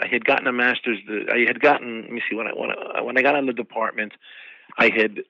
I 0.00 0.06
had 0.06 0.24
gotten 0.24 0.46
a 0.46 0.52
master's. 0.52 0.98
I 1.32 1.44
had 1.46 1.60
gotten. 1.60 2.02
Let 2.02 2.12
me 2.12 2.22
see. 2.28 2.36
When 2.36 2.46
I 2.46 2.50
when 2.52 2.70
I, 2.70 3.00
when 3.02 3.18
I 3.18 3.22
got 3.22 3.36
in 3.36 3.46
the 3.46 3.52
department, 3.52 4.12
I 4.78 4.88
had 4.88 5.20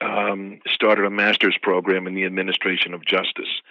um, 0.00 0.60
started 0.66 1.04
a 1.04 1.10
master's 1.10 1.56
program 1.60 2.06
in 2.06 2.14
the 2.14 2.24
administration 2.24 2.94
of 2.94 3.04
justice, 3.04 3.62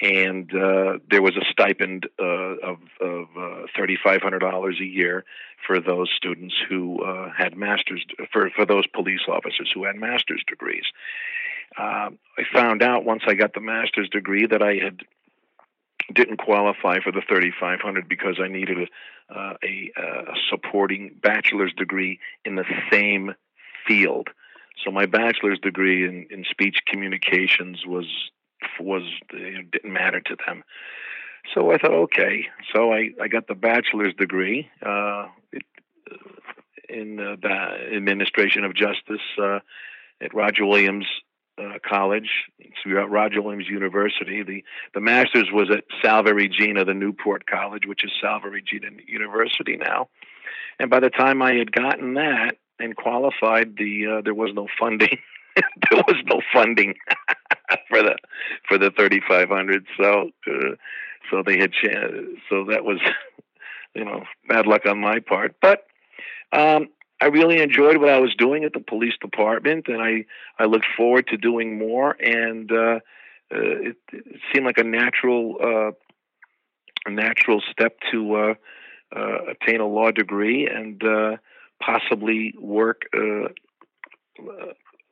and 0.00 0.50
uh, 0.54 0.98
there 1.10 1.22
was 1.22 1.36
a 1.36 1.44
stipend 1.50 2.06
uh, 2.18 2.24
of, 2.24 2.78
of 3.00 3.26
uh, 3.38 3.66
thirty 3.76 3.96
five 4.02 4.22
hundred 4.22 4.40
dollars 4.40 4.78
a 4.80 4.86
year 4.86 5.24
for 5.66 5.80
those 5.80 6.10
students 6.16 6.54
who 6.68 7.02
uh, 7.02 7.30
had 7.36 7.56
masters 7.56 8.04
for 8.32 8.50
for 8.50 8.64
those 8.64 8.86
police 8.86 9.22
officers 9.28 9.70
who 9.74 9.84
had 9.84 9.96
master's 9.96 10.42
degrees. 10.48 10.84
Uh, 11.78 12.10
I 12.38 12.42
found 12.52 12.82
out 12.82 13.04
once 13.04 13.22
I 13.26 13.34
got 13.34 13.52
the 13.52 13.60
master's 13.60 14.08
degree 14.08 14.46
that 14.46 14.62
I 14.62 14.74
had 14.74 15.00
didn't 16.14 16.38
qualify 16.38 17.00
for 17.00 17.12
the 17.12 17.22
3500 17.28 18.08
because 18.08 18.38
I 18.42 18.48
needed 18.48 18.78
a, 18.78 19.34
uh, 19.34 19.54
a, 19.62 19.92
a, 19.96 20.34
supporting 20.50 21.16
bachelor's 21.20 21.72
degree 21.74 22.20
in 22.44 22.54
the 22.54 22.64
same 22.90 23.34
field. 23.86 24.28
So 24.84 24.90
my 24.90 25.06
bachelor's 25.06 25.58
degree 25.58 26.06
in, 26.06 26.26
in 26.30 26.44
speech 26.50 26.78
communications 26.86 27.84
was 27.86 28.06
was 28.80 29.02
didn't 29.30 29.92
matter 29.92 30.20
to 30.20 30.36
them. 30.46 30.62
So 31.54 31.72
I 31.72 31.78
thought, 31.78 31.92
okay. 31.92 32.46
So 32.74 32.92
I, 32.92 33.10
I 33.20 33.28
got 33.28 33.46
the 33.46 33.54
bachelor's 33.54 34.14
degree 34.14 34.68
uh, 34.84 35.26
it, 35.52 35.62
in 36.88 37.20
uh, 37.20 37.36
administration 37.94 38.64
of 38.64 38.74
justice 38.74 39.22
uh, 39.40 39.60
at 40.20 40.34
Roger 40.34 40.66
Williams 40.66 41.06
uh, 41.58 41.78
College. 41.86 42.30
At 42.86 43.10
Roger 43.10 43.42
Williams 43.42 43.68
University. 43.68 44.44
The 44.44 44.62
the 44.94 45.00
master's 45.00 45.48
was 45.52 45.68
at 45.72 45.84
Salve 46.00 46.26
Regina, 46.26 46.84
the 46.84 46.94
Newport 46.94 47.46
College, 47.46 47.84
which 47.84 48.04
is 48.04 48.12
Salve 48.20 48.44
Regina 48.44 48.88
University 49.08 49.76
now. 49.76 50.08
And 50.78 50.88
by 50.88 51.00
the 51.00 51.10
time 51.10 51.42
I 51.42 51.54
had 51.54 51.72
gotten 51.72 52.14
that 52.14 52.58
and 52.78 52.94
qualified, 52.94 53.76
the 53.76 54.06
uh, 54.06 54.20
there 54.22 54.34
was 54.34 54.52
no 54.54 54.68
funding. 54.78 55.18
there 55.56 56.02
was 56.06 56.22
no 56.26 56.40
funding 56.52 56.94
for 57.88 58.02
the 58.02 58.16
for 58.68 58.78
the 58.78 58.92
3500. 58.92 59.86
So 60.00 60.30
uh, 60.46 60.76
so 61.30 61.42
they 61.44 61.58
had 61.58 61.72
so 62.48 62.66
that 62.70 62.84
was 62.84 63.00
you 63.94 64.04
know 64.04 64.22
bad 64.48 64.66
luck 64.66 64.86
on 64.86 65.00
my 65.00 65.18
part, 65.18 65.56
but. 65.60 65.86
Um, 66.52 66.88
I 67.20 67.26
really 67.26 67.60
enjoyed 67.60 67.96
what 67.96 68.10
I 68.10 68.18
was 68.20 68.34
doing 68.36 68.64
at 68.64 68.72
the 68.72 68.80
police 68.80 69.14
department, 69.20 69.88
and 69.88 70.02
I 70.02 70.26
I 70.58 70.66
looked 70.66 70.86
forward 70.96 71.28
to 71.28 71.36
doing 71.36 71.78
more. 71.78 72.10
And 72.20 72.70
uh, 72.70 73.00
uh, 73.54 73.88
it, 73.88 73.96
it, 74.12 74.40
seemed 74.52 74.66
like 74.66 74.78
a 74.78 74.84
natural 74.84 75.56
uh, 75.62 75.92
a 77.06 77.10
natural 77.10 77.62
step 77.70 77.96
to 78.10 78.36
uh, 78.36 78.54
attain 79.50 79.80
a 79.80 79.86
law 79.86 80.10
degree 80.10 80.66
and 80.66 81.02
possibly 81.80 82.54
work 82.58 83.02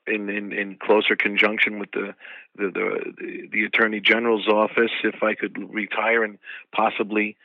in, 0.06 0.28
in, 0.28 0.52
in 0.52 0.76
closer 0.80 1.16
conjunction 1.16 1.78
with 1.78 1.90
the 1.92 2.14
the, 2.56 2.70
the 2.70 3.48
the 3.52 3.64
attorney 3.64 4.00
general's 4.00 4.46
office 4.48 4.92
if 5.02 5.22
I 5.22 5.34
could 5.34 5.72
retire 5.72 6.22
and 6.22 6.38
possibly 6.74 7.36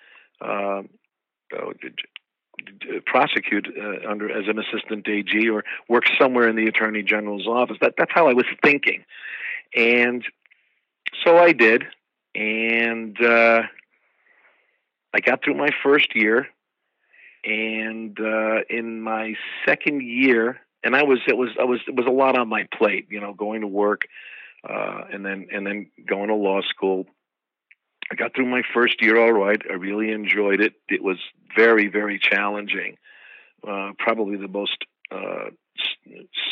uh, 0.41 0.84
prosecute 3.06 3.68
uh, 3.78 4.10
under 4.10 4.30
as 4.30 4.48
an 4.48 4.60
assistant 4.60 5.08
AG 5.08 5.50
or 5.50 5.64
work 5.88 6.04
somewhere 6.20 6.48
in 6.48 6.56
the 6.56 6.66
attorney 6.66 7.04
general's 7.04 7.48
office. 7.48 7.78
That 7.82 7.96
that's 7.98 8.12
how 8.14 8.28
I 8.28 8.34
was 8.34 8.46
thinking, 8.64 9.06
and 9.76 10.24
so 11.24 11.38
I 11.38 11.54
did, 11.54 11.86
and 12.36 13.20
uh, 13.22 13.64
I 15.14 15.20
got 15.20 15.44
through 15.44 15.56
my 15.56 15.70
first 15.84 16.16
year, 16.16 16.48
and 17.44 18.20
uh, 18.20 18.62
in 18.70 19.02
my 19.02 19.36
second 19.66 20.02
year, 20.02 20.60
and 20.84 20.96
I 20.96 21.04
was 21.04 21.20
it 21.28 21.38
was 21.38 21.50
I 21.60 21.64
was 21.64 21.80
it 21.88 21.96
was 21.96 22.06
a 22.06 22.12
lot 22.12 22.38
on 22.38 22.48
my 22.50 22.68
plate, 22.78 23.08
you 23.10 23.20
know, 23.20 23.34
going 23.34 23.62
to 23.62 23.68
work, 23.68 24.08
uh, 24.68 25.02
and 25.12 25.26
then 25.26 25.48
and 25.52 25.66
then 25.66 25.90
going 26.08 26.28
to 26.28 26.36
law 26.36 26.62
school 26.62 27.06
I 28.12 28.15
got 28.15 28.36
through 28.36 28.48
my 28.48 28.63
first 28.74 29.02
year 29.02 29.17
all 29.17 29.32
right. 29.32 29.62
I 29.69 29.74
really 29.74 30.12
enjoyed 30.12 30.62
it. 30.62 30.74
It 30.88 31.04
was 31.04 31.17
very, 31.56 31.88
very 31.88 32.19
challenging. 32.19 32.98
Uh, 33.67 33.91
probably 33.98 34.38
the 34.38 34.48
most, 34.48 34.78
uh, 35.12 35.50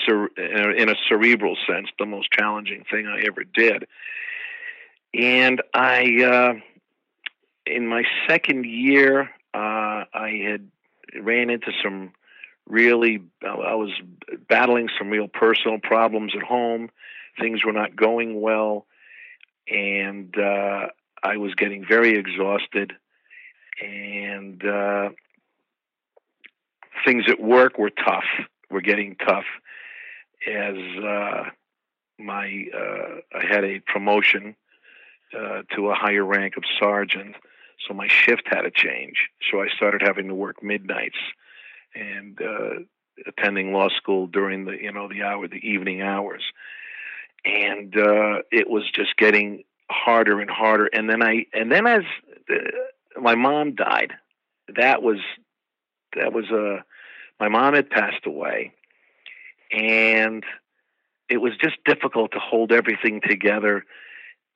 cer- 0.05 0.27
in 0.37 0.89
a 0.89 0.95
cerebral 1.07 1.57
sense, 1.67 1.89
the 1.97 2.05
most 2.05 2.31
challenging 2.31 2.83
thing 2.89 3.07
I 3.07 3.23
ever 3.25 3.43
did. 3.43 3.87
And 5.13 5.61
I, 5.73 6.23
uh, 6.23 6.53
in 7.65 7.87
my 7.87 8.03
second 8.27 8.65
year, 8.65 9.29
uh, 9.53 10.05
I 10.13 10.41
had 10.45 10.69
ran 11.19 11.49
into 11.49 11.71
some 11.83 12.11
really, 12.67 13.23
I 13.43 13.75
was 13.75 13.91
battling 14.47 14.89
some 14.97 15.09
real 15.09 15.27
personal 15.27 15.79
problems 15.79 16.33
at 16.35 16.43
home. 16.43 16.89
Things 17.39 17.63
were 17.65 17.73
not 17.73 17.95
going 17.95 18.41
well. 18.41 18.85
And 19.69 20.37
uh, 20.37 20.87
I 21.23 21.37
was 21.37 21.53
getting 21.55 21.85
very 21.85 22.17
exhausted, 22.17 22.93
and 23.81 24.63
uh, 24.65 25.09
things 27.05 27.25
at 27.27 27.39
work 27.39 27.77
were 27.77 27.89
tough. 27.89 28.25
Were 28.69 28.81
getting 28.81 29.15
tough 29.15 29.45
as 30.45 30.75
uh, 30.75 31.43
my 32.19 32.65
uh, 32.73 33.37
I 33.37 33.45
had 33.47 33.63
a 33.63 33.79
promotion 33.79 34.55
uh, 35.33 35.61
to 35.75 35.89
a 35.89 35.95
higher 35.95 36.25
rank 36.25 36.57
of 36.57 36.63
sergeant, 36.79 37.35
so 37.87 37.93
my 37.93 38.07
shift 38.07 38.43
had 38.47 38.61
to 38.61 38.71
change. 38.71 39.29
So 39.49 39.61
I 39.61 39.67
started 39.69 40.01
having 40.01 40.27
to 40.27 40.35
work 40.35 40.61
midnights 40.61 41.17
and 41.95 42.39
uh, 42.41 42.79
attending 43.25 43.73
law 43.73 43.89
school 43.89 44.27
during 44.27 44.65
the 44.65 44.73
you 44.73 44.91
know 44.91 45.07
the 45.07 45.23
hour 45.23 45.47
the 45.47 45.67
evening 45.67 46.01
hours 46.01 46.43
and 47.47 47.95
uh, 47.95 48.41
it 48.51 48.69
was 48.69 48.89
just 48.91 49.15
getting 49.17 49.63
harder 49.89 50.39
and 50.39 50.49
harder. 50.49 50.87
And 50.87 51.09
then 51.09 51.21
I, 51.21 51.45
and 51.53 51.71
then 51.71 51.87
as 51.87 52.03
uh, 52.49 52.55
my 53.19 53.35
mom 53.35 53.75
died, 53.75 54.13
that 54.75 55.01
was 55.01 55.19
that 56.15 56.33
was 56.33 56.45
a 56.51 56.75
uh, 56.75 56.81
my 57.39 57.49
mom 57.49 57.75
had 57.75 57.89
passed 57.89 58.25
away, 58.25 58.73
and 59.71 60.43
it 61.29 61.37
was 61.37 61.53
just 61.61 61.77
difficult 61.85 62.31
to 62.31 62.39
hold 62.39 62.71
everything 62.71 63.21
together. 63.21 63.83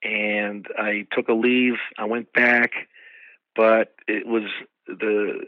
And 0.02 0.66
I 0.76 1.06
took 1.12 1.28
a 1.28 1.32
leave. 1.32 1.76
I 1.96 2.06
went 2.06 2.32
back, 2.32 2.72
but 3.54 3.94
it 4.08 4.26
was 4.26 4.44
the 4.86 5.46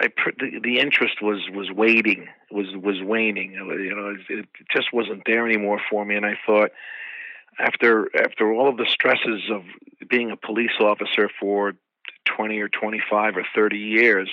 I, 0.00 0.08
the, 0.38 0.60
the 0.62 0.78
interest 0.78 1.22
was 1.22 1.48
was 1.52 1.70
waiting 1.70 2.28
was 2.50 2.66
was 2.76 3.00
waning. 3.02 3.52
You 3.52 3.94
know, 3.94 4.16
it 4.28 4.46
just 4.74 4.92
wasn't 4.92 5.22
there 5.24 5.46
anymore 5.46 5.80
for 5.88 6.04
me. 6.04 6.16
And 6.16 6.26
I 6.26 6.38
thought, 6.44 6.70
after 7.58 8.08
after 8.16 8.52
all 8.52 8.68
of 8.68 8.76
the 8.76 8.86
stresses 8.88 9.42
of 9.50 9.62
being 10.08 10.30
a 10.30 10.36
police 10.36 10.78
officer 10.80 11.30
for 11.40 11.74
twenty 12.24 12.60
or 12.60 12.68
twenty 12.68 13.00
five 13.10 13.36
or 13.36 13.44
thirty 13.54 13.78
years, 13.78 14.28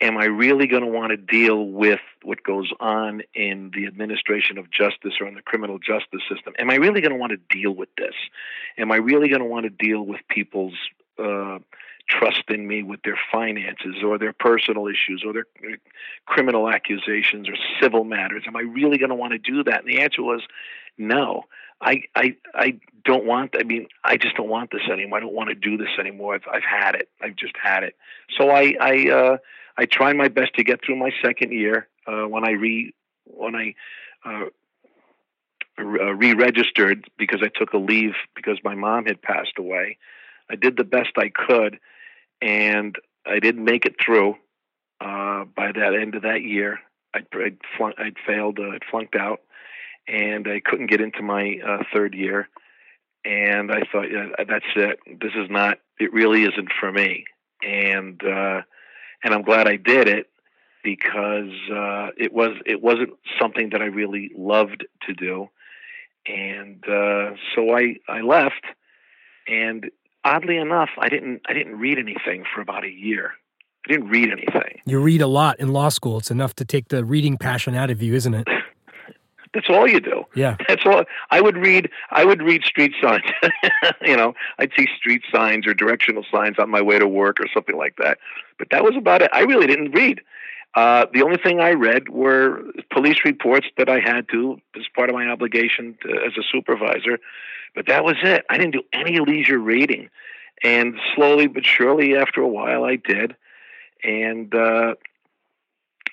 am 0.00 0.16
I 0.16 0.26
really 0.26 0.66
going 0.66 0.82
to 0.82 0.88
want 0.88 1.10
to 1.10 1.16
deal 1.16 1.64
with 1.64 2.00
what 2.22 2.42
goes 2.42 2.70
on 2.80 3.22
in 3.34 3.70
the 3.74 3.86
administration 3.86 4.58
of 4.58 4.70
justice 4.70 5.14
or 5.20 5.26
in 5.26 5.34
the 5.34 5.42
criminal 5.42 5.78
justice 5.78 6.22
system? 6.32 6.54
Am 6.58 6.70
I 6.70 6.76
really 6.76 7.00
going 7.00 7.12
to 7.12 7.18
want 7.18 7.32
to 7.32 7.56
deal 7.56 7.72
with 7.72 7.88
this? 7.96 8.14
Am 8.76 8.92
I 8.92 8.96
really 8.96 9.28
going 9.28 9.42
to 9.42 9.48
want 9.48 9.64
to 9.64 9.70
deal 9.70 10.02
with 10.02 10.20
people's 10.28 10.74
uh, 11.18 11.58
trust 12.08 12.44
in 12.48 12.66
me 12.66 12.82
with 12.82 13.02
their 13.02 13.18
finances 13.30 13.96
or 14.04 14.18
their 14.18 14.32
personal 14.32 14.86
issues 14.86 15.22
or 15.26 15.32
their 15.32 15.46
criminal 16.26 16.68
accusations 16.68 17.48
or 17.48 17.54
civil 17.80 18.04
matters? 18.04 18.44
Am 18.46 18.56
I 18.56 18.60
really 18.60 18.98
going 18.98 19.10
to 19.10 19.16
want 19.16 19.32
to 19.32 19.38
do 19.38 19.64
that? 19.64 19.80
And 19.80 19.88
the 19.88 20.00
answer 20.00 20.22
was 20.22 20.42
no. 20.96 21.44
I, 21.80 22.02
I 22.14 22.36
I 22.54 22.80
don't 23.04 23.24
want. 23.24 23.54
I 23.58 23.62
mean, 23.62 23.86
I 24.04 24.16
just 24.16 24.36
don't 24.36 24.48
want 24.48 24.70
this 24.70 24.82
anymore. 24.90 25.18
I 25.18 25.20
don't 25.20 25.34
want 25.34 25.50
to 25.50 25.54
do 25.54 25.76
this 25.76 25.90
anymore. 25.98 26.34
I've, 26.34 26.46
I've 26.52 26.64
had 26.64 26.94
it. 26.94 27.08
I've 27.22 27.36
just 27.36 27.54
had 27.62 27.84
it. 27.84 27.94
So 28.36 28.50
I 28.50 28.74
I 28.80 29.10
uh, 29.10 29.36
I 29.76 29.86
tried 29.86 30.16
my 30.16 30.28
best 30.28 30.54
to 30.54 30.64
get 30.64 30.80
through 30.84 30.96
my 30.96 31.10
second 31.24 31.52
year. 31.52 31.88
Uh, 32.06 32.24
when 32.24 32.44
I 32.44 32.52
re 32.52 32.94
when 33.24 33.54
I 33.54 33.74
uh, 34.24 34.46
re-registered 35.78 37.08
because 37.16 37.40
I 37.42 37.48
took 37.48 37.72
a 37.72 37.78
leave 37.78 38.14
because 38.34 38.58
my 38.64 38.74
mom 38.74 39.06
had 39.06 39.22
passed 39.22 39.58
away. 39.58 39.98
I 40.50 40.56
did 40.56 40.76
the 40.76 40.84
best 40.84 41.10
I 41.16 41.30
could, 41.34 41.78
and 42.40 42.96
I 43.26 43.38
didn't 43.38 43.64
make 43.64 43.84
it 43.84 43.96
through. 44.04 44.36
Uh, 45.00 45.44
by 45.44 45.70
that 45.72 45.94
end 45.94 46.14
of 46.16 46.22
that 46.22 46.42
year, 46.42 46.80
I'd, 47.14 47.26
I'd, 47.32 47.58
flunk, 47.76 47.94
I'd 47.98 48.16
failed, 48.26 48.58
uh, 48.58 48.70
I'd 48.70 48.82
flunked 48.90 49.14
out, 49.14 49.40
and 50.08 50.48
I 50.48 50.60
couldn't 50.64 50.86
get 50.86 51.00
into 51.00 51.22
my 51.22 51.58
uh, 51.66 51.82
third 51.94 52.14
year. 52.14 52.48
And 53.24 53.70
I 53.70 53.82
thought, 53.92 54.10
yeah, 54.10 54.28
that's 54.48 54.64
it. 54.74 55.00
This 55.20 55.32
is 55.36 55.50
not. 55.50 55.78
It 55.98 56.12
really 56.12 56.44
isn't 56.44 56.70
for 56.80 56.90
me. 56.90 57.24
And 57.62 58.20
uh, 58.24 58.62
and 59.22 59.34
I'm 59.34 59.42
glad 59.42 59.66
I 59.68 59.76
did 59.76 60.08
it 60.08 60.30
because 60.82 61.52
uh, 61.70 62.08
it 62.16 62.32
was 62.32 62.56
it 62.64 62.80
wasn't 62.80 63.10
something 63.40 63.70
that 63.70 63.82
I 63.82 63.86
really 63.86 64.30
loved 64.36 64.86
to 65.06 65.14
do. 65.14 65.48
And 66.26 66.82
uh, 66.88 67.34
so 67.54 67.76
I 67.76 67.96
I 68.08 68.20
left, 68.20 68.64
and 69.48 69.90
oddly 70.24 70.56
enough, 70.56 70.90
I 70.98 71.08
didn't 71.08 71.42
I 71.48 71.52
didn't 71.52 71.78
read 71.78 71.98
anything 71.98 72.44
for 72.54 72.60
about 72.60 72.84
a 72.84 72.90
year. 72.90 73.32
I 73.86 73.92
didn't 73.92 74.08
read 74.08 74.30
anything. 74.30 74.80
You 74.86 75.00
read 75.00 75.22
a 75.22 75.26
lot 75.26 75.58
in 75.60 75.72
law 75.72 75.88
school. 75.88 76.18
It's 76.18 76.30
enough 76.30 76.54
to 76.56 76.64
take 76.64 76.88
the 76.88 77.04
reading 77.04 77.36
passion 77.36 77.74
out 77.74 77.90
of 77.90 78.02
you, 78.02 78.14
isn't 78.14 78.34
it? 78.34 78.46
That's 79.54 79.68
all 79.68 79.88
you 79.88 80.00
do. 80.00 80.24
Yeah. 80.34 80.56
That's 80.66 80.82
all. 80.84 81.04
I 81.30 81.40
would 81.40 81.56
read. 81.56 81.90
I 82.10 82.24
would 82.24 82.42
read 82.42 82.64
street 82.64 82.92
signs. 83.02 83.24
you 84.02 84.16
know, 84.16 84.34
I'd 84.58 84.70
see 84.76 84.86
street 84.96 85.22
signs 85.32 85.66
or 85.66 85.74
directional 85.74 86.24
signs 86.30 86.56
on 86.58 86.70
my 86.70 86.82
way 86.82 86.98
to 86.98 87.08
work 87.08 87.40
or 87.40 87.46
something 87.52 87.76
like 87.76 87.96
that. 87.96 88.18
But 88.58 88.68
that 88.70 88.84
was 88.84 88.94
about 88.96 89.22
it. 89.22 89.30
I 89.32 89.40
really 89.40 89.66
didn't 89.66 89.92
read. 89.92 90.20
Uh, 90.74 91.06
the 91.12 91.22
only 91.22 91.38
thing 91.38 91.60
I 91.60 91.72
read 91.72 92.08
were 92.08 92.62
police 92.92 93.18
reports 93.24 93.66
that 93.78 93.88
I 93.88 94.00
had 94.00 94.28
to 94.30 94.60
as 94.76 94.84
part 94.94 95.08
of 95.08 95.14
my 95.14 95.26
obligation 95.26 95.96
to, 96.02 96.10
as 96.10 96.32
a 96.38 96.42
supervisor. 96.52 97.18
But 97.74 97.86
that 97.86 98.04
was 98.04 98.16
it. 98.22 98.44
I 98.50 98.58
didn't 98.58 98.72
do 98.72 98.82
any 98.92 99.18
leisure 99.20 99.58
reading. 99.58 100.10
And 100.62 100.94
slowly 101.14 101.46
but 101.46 101.64
surely, 101.64 102.16
after 102.16 102.40
a 102.40 102.48
while, 102.48 102.84
I 102.84 102.96
did. 102.96 103.36
And 104.02 104.54
uh, 104.54 104.94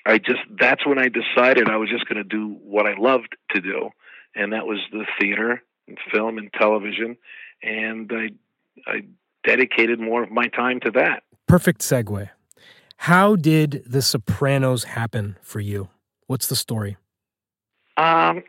I 0.06 0.18
just 0.20 0.42
that's 0.60 0.86
when 0.86 1.00
I 1.00 1.10
decided 1.10 1.68
I 1.68 1.78
was 1.78 1.90
just 1.90 2.08
going 2.08 2.18
to 2.18 2.24
do 2.24 2.58
what 2.64 2.86
I 2.86 2.94
loved 2.98 3.36
to 3.52 3.62
do, 3.62 3.90
and 4.36 4.54
that 4.54 4.68
was 4.68 4.80
the 4.92 5.06
theater 5.20 5.64
and 5.88 5.98
film 6.14 6.38
and 6.38 6.52
television, 6.54 7.18
and 7.64 8.12
I 8.14 8.30
I 8.86 9.02
dedicated 9.44 10.00
more 10.00 10.24
of 10.24 10.32
my 10.32 10.48
time 10.48 10.80
to 10.82 10.92
that. 10.92 11.24
Perfect 11.48 11.82
segue. 11.82 12.30
How 12.98 13.36
did 13.36 13.84
The 13.86 14.02
Sopranos 14.02 14.86
happen 14.86 15.38
for 15.42 15.60
you? 15.60 15.90
What's 16.28 16.48
the 16.48 16.56
story? 16.56 16.98
Um, 17.98 18.44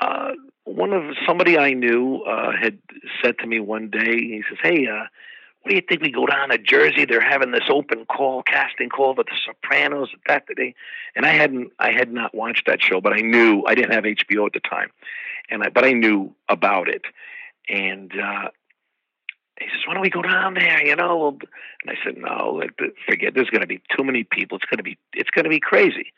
uh, 0.00 0.32
one 0.64 0.92
of 0.92 1.14
somebody 1.26 1.58
I 1.58 1.72
knew 1.72 2.22
uh, 2.22 2.52
had 2.60 2.78
said 3.22 3.38
to 3.38 3.46
me 3.46 3.60
one 3.60 3.90
day. 3.90 4.16
He 4.16 4.42
says, 4.48 4.58
"Hey, 4.62 4.86
uh, 4.86 5.04
what 5.66 5.70
do 5.70 5.74
you 5.74 5.82
think 5.82 6.00
we 6.00 6.12
go 6.12 6.26
down 6.26 6.50
to 6.50 6.58
Jersey? 6.58 7.06
They're 7.06 7.20
having 7.20 7.50
this 7.50 7.68
open 7.68 8.06
call, 8.06 8.44
casting 8.44 8.88
call 8.88 9.16
with 9.16 9.26
the 9.26 9.36
Sopranos 9.44 10.10
that 10.28 10.44
day. 10.46 10.76
And 11.16 11.26
I 11.26 11.32
hadn't, 11.32 11.72
I 11.80 11.90
had 11.90 12.12
not 12.12 12.32
watched 12.32 12.66
that 12.68 12.80
show, 12.80 13.00
but 13.00 13.12
I 13.12 13.20
knew 13.20 13.64
I 13.66 13.74
didn't 13.74 13.90
have 13.90 14.04
HBO 14.04 14.46
at 14.46 14.52
the 14.52 14.60
time, 14.60 14.90
and 15.50 15.64
I, 15.64 15.70
but 15.70 15.84
I 15.84 15.92
knew 15.92 16.32
about 16.48 16.88
it. 16.88 17.02
And 17.68 18.12
uh, 18.12 18.50
he 19.58 19.66
says, 19.66 19.80
"Why 19.88 19.94
don't 19.94 20.04
we 20.04 20.08
go 20.08 20.22
down 20.22 20.54
there?" 20.54 20.86
You 20.86 20.94
know, 20.94 21.36
and 21.82 21.90
I 21.90 21.94
said, 22.04 22.16
"No, 22.16 22.62
forget. 23.08 23.34
There's 23.34 23.50
going 23.50 23.62
to 23.62 23.66
be 23.66 23.82
too 23.96 24.04
many 24.04 24.22
people. 24.22 24.58
It's 24.58 24.66
going 24.66 24.78
to 24.78 24.84
be, 24.84 24.96
it's 25.14 25.30
going 25.30 25.46
to 25.46 25.50
be 25.50 25.58
crazy." 25.58 26.12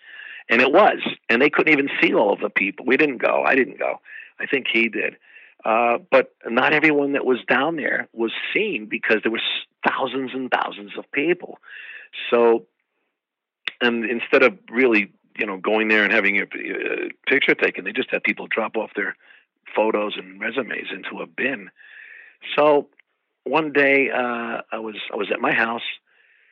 And 0.50 0.60
it 0.60 0.72
was, 0.72 0.98
and 1.30 1.40
they 1.40 1.48
couldn't 1.48 1.72
even 1.72 1.88
see 2.02 2.12
all 2.12 2.34
of 2.34 2.40
the 2.40 2.50
people. 2.50 2.84
We 2.84 2.98
didn't 2.98 3.22
go. 3.22 3.44
I 3.46 3.54
didn't 3.54 3.78
go. 3.78 4.00
I 4.38 4.44
think 4.44 4.66
he 4.70 4.90
did. 4.90 5.16
Uh, 5.64 5.98
but 6.10 6.34
not 6.46 6.72
everyone 6.72 7.12
that 7.12 7.24
was 7.24 7.38
down 7.48 7.76
there 7.76 8.08
was 8.12 8.32
seen 8.54 8.86
because 8.86 9.18
there 9.22 9.32
were 9.32 9.40
thousands 9.86 10.30
and 10.32 10.50
thousands 10.50 10.92
of 10.96 11.10
people. 11.12 11.58
So, 12.30 12.66
and 13.80 14.04
instead 14.04 14.42
of 14.42 14.56
really, 14.70 15.12
you 15.36 15.46
know, 15.46 15.56
going 15.56 15.88
there 15.88 16.04
and 16.04 16.12
having 16.12 16.38
a, 16.38 16.44
a 16.44 17.08
picture 17.26 17.54
taken, 17.54 17.84
they 17.84 17.92
just 17.92 18.10
had 18.10 18.22
people 18.22 18.46
drop 18.46 18.76
off 18.76 18.90
their 18.94 19.16
photos 19.74 20.14
and 20.16 20.40
resumes 20.40 20.88
into 20.92 21.22
a 21.22 21.26
bin. 21.26 21.70
So, 22.56 22.88
one 23.44 23.72
day 23.72 24.10
uh, 24.10 24.62
I 24.70 24.78
was 24.78 24.96
I 25.12 25.16
was 25.16 25.30
at 25.32 25.40
my 25.40 25.52
house, 25.52 25.82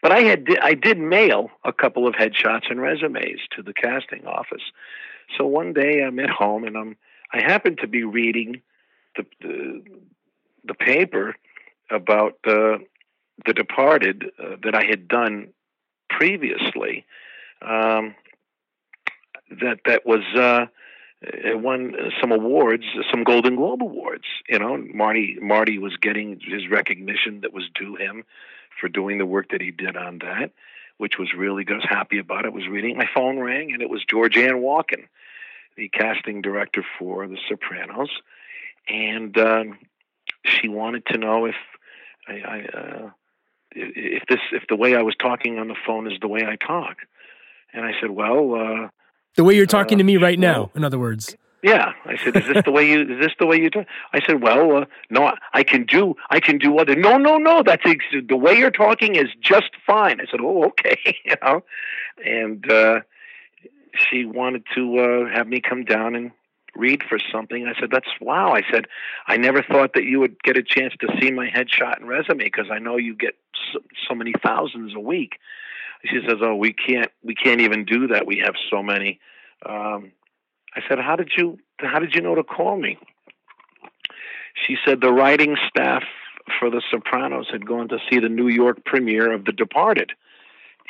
but 0.02 0.12
I 0.12 0.20
had 0.20 0.46
I 0.62 0.74
did 0.74 0.98
mail 0.98 1.50
a 1.64 1.72
couple 1.72 2.06
of 2.06 2.14
headshots 2.14 2.70
and 2.70 2.80
resumes 2.80 3.40
to 3.54 3.62
the 3.62 3.74
casting 3.74 4.26
office. 4.26 4.62
So 5.36 5.46
one 5.46 5.72
day 5.72 6.02
I'm 6.02 6.18
at 6.18 6.30
home 6.30 6.64
and 6.64 6.76
I'm 6.76 6.96
I 7.32 7.42
happened 7.42 7.78
to 7.82 7.86
be 7.86 8.04
reading 8.04 8.62
the 9.16 9.26
the, 9.40 9.82
the 10.64 10.74
paper 10.74 11.36
about 11.90 12.38
uh, 12.46 12.78
the 13.44 13.52
Departed 13.54 14.26
uh, 14.42 14.56
that 14.62 14.74
I 14.74 14.84
had 14.84 15.08
done 15.08 15.48
previously. 16.08 17.04
Um, 17.62 18.14
that 19.50 19.78
that 19.84 20.04
was 20.04 20.22
uh, 20.34 20.66
won 21.54 21.94
some 22.20 22.32
awards, 22.32 22.84
some 23.10 23.24
Golden 23.24 23.56
Globe 23.56 23.82
awards. 23.82 24.24
You 24.48 24.58
know, 24.58 24.76
Marty 24.76 25.38
Marty 25.40 25.78
was 25.78 25.96
getting 25.96 26.40
his 26.40 26.68
recognition 26.68 27.40
that 27.42 27.52
was 27.52 27.64
due 27.74 27.96
him 27.96 28.24
for 28.80 28.88
doing 28.88 29.18
the 29.18 29.26
work 29.26 29.50
that 29.50 29.60
he 29.60 29.70
did 29.70 29.96
on 29.96 30.18
that, 30.18 30.52
which 30.98 31.18
was 31.18 31.32
really 31.34 31.64
good. 31.64 31.74
I 31.74 31.78
was 31.78 31.88
happy 31.88 32.18
about 32.18 32.44
it. 32.44 32.48
I 32.48 32.54
was 32.54 32.68
reading, 32.68 32.96
my 32.96 33.08
phone 33.14 33.38
rang, 33.38 33.72
and 33.72 33.82
it 33.82 33.88
was 33.88 34.04
Georgianne 34.04 34.60
Walken, 34.60 35.06
the 35.76 35.88
casting 35.88 36.42
director 36.42 36.84
for 36.98 37.26
The 37.26 37.38
Sopranos 37.48 38.10
and 38.88 39.36
um, 39.38 39.78
she 40.44 40.68
wanted 40.68 41.04
to 41.06 41.18
know 41.18 41.46
if 41.46 41.54
I, 42.28 42.32
I 42.32 42.78
uh, 42.78 43.10
if 43.72 44.22
this 44.28 44.40
if 44.52 44.64
the 44.68 44.76
way 44.76 44.94
I 44.94 45.02
was 45.02 45.14
talking 45.20 45.58
on 45.58 45.68
the 45.68 45.76
phone 45.86 46.10
is 46.10 46.18
the 46.20 46.28
way 46.28 46.42
I 46.46 46.56
talk, 46.56 46.98
and 47.72 47.84
I 47.84 47.92
said, 48.00 48.10
well, 48.10 48.54
uh, 48.54 48.88
the 49.36 49.44
way 49.44 49.54
you're 49.54 49.66
talking 49.66 49.96
uh, 49.96 49.98
to 49.98 50.04
me 50.04 50.16
right 50.16 50.38
now. 50.38 50.52
Well, 50.58 50.72
in 50.74 50.84
other 50.84 50.98
words. 50.98 51.36
Yeah, 51.62 51.92
I 52.04 52.16
said, 52.16 52.36
"Is 52.36 52.46
this 52.46 52.62
the 52.64 52.70
way 52.70 52.88
you? 52.88 53.02
Is 53.02 53.18
this 53.18 53.32
the 53.40 53.46
way 53.46 53.56
you 53.56 53.70
talk?" 53.70 53.86
I 54.12 54.20
said, 54.24 54.40
"Well, 54.42 54.76
uh, 54.76 54.84
no, 55.10 55.32
I 55.52 55.62
can 55.64 55.84
do, 55.84 56.14
I 56.30 56.38
can 56.38 56.58
do 56.58 56.78
other." 56.78 56.94
No, 56.94 57.16
no, 57.16 57.38
no, 57.38 57.62
that's 57.64 57.82
ex- 57.84 58.04
the 58.28 58.36
way 58.36 58.56
you're 58.56 58.70
talking 58.70 59.16
is 59.16 59.28
just 59.40 59.70
fine. 59.84 60.20
I 60.20 60.26
said, 60.30 60.40
"Oh, 60.40 60.66
okay," 60.66 61.16
you 61.24 61.34
know, 61.42 61.64
and 62.24 62.70
uh, 62.70 63.00
she 63.94 64.24
wanted 64.26 64.64
to 64.74 64.98
uh, 64.98 65.34
have 65.34 65.48
me 65.48 65.60
come 65.60 65.84
down 65.84 66.14
and 66.14 66.30
read 66.76 67.02
for 67.08 67.18
something. 67.32 67.66
I 67.66 67.78
said, 67.78 67.90
"That's 67.90 68.08
wow." 68.20 68.52
I 68.52 68.62
said, 68.70 68.86
"I 69.26 69.36
never 69.36 69.62
thought 69.62 69.94
that 69.94 70.04
you 70.04 70.20
would 70.20 70.42
get 70.42 70.56
a 70.56 70.62
chance 70.62 70.94
to 71.00 71.08
see 71.20 71.30
my 71.30 71.48
headshot 71.48 71.98
and 71.98 72.08
resume 72.08 72.38
because 72.38 72.70
I 72.70 72.78
know 72.78 72.96
you 72.96 73.14
get 73.14 73.36
so, 73.72 73.80
so 74.08 74.14
many 74.14 74.32
thousands 74.42 74.94
a 74.94 75.00
week." 75.00 75.38
She 76.04 76.20
says, 76.26 76.38
"Oh, 76.40 76.54
we 76.54 76.72
can't, 76.72 77.10
we 77.22 77.34
can't 77.34 77.60
even 77.60 77.84
do 77.84 78.08
that. 78.08 78.26
We 78.26 78.38
have 78.38 78.54
so 78.70 78.82
many." 78.82 79.20
Um, 79.64 80.12
I 80.74 80.82
said, 80.88 80.98
"How 80.98 81.16
did 81.16 81.32
you 81.36 81.58
How 81.80 81.98
did 81.98 82.14
you 82.14 82.20
know 82.20 82.34
to 82.34 82.44
call 82.44 82.76
me?" 82.76 82.98
She 84.66 84.76
said, 84.84 85.00
"The 85.00 85.12
writing 85.12 85.56
staff 85.68 86.04
for 86.58 86.70
The 86.70 86.82
Sopranos 86.90 87.48
had 87.50 87.66
gone 87.66 87.88
to 87.88 87.98
see 88.08 88.18
the 88.18 88.28
New 88.28 88.48
York 88.48 88.84
premiere 88.84 89.32
of 89.32 89.44
The 89.44 89.52
Departed." 89.52 90.12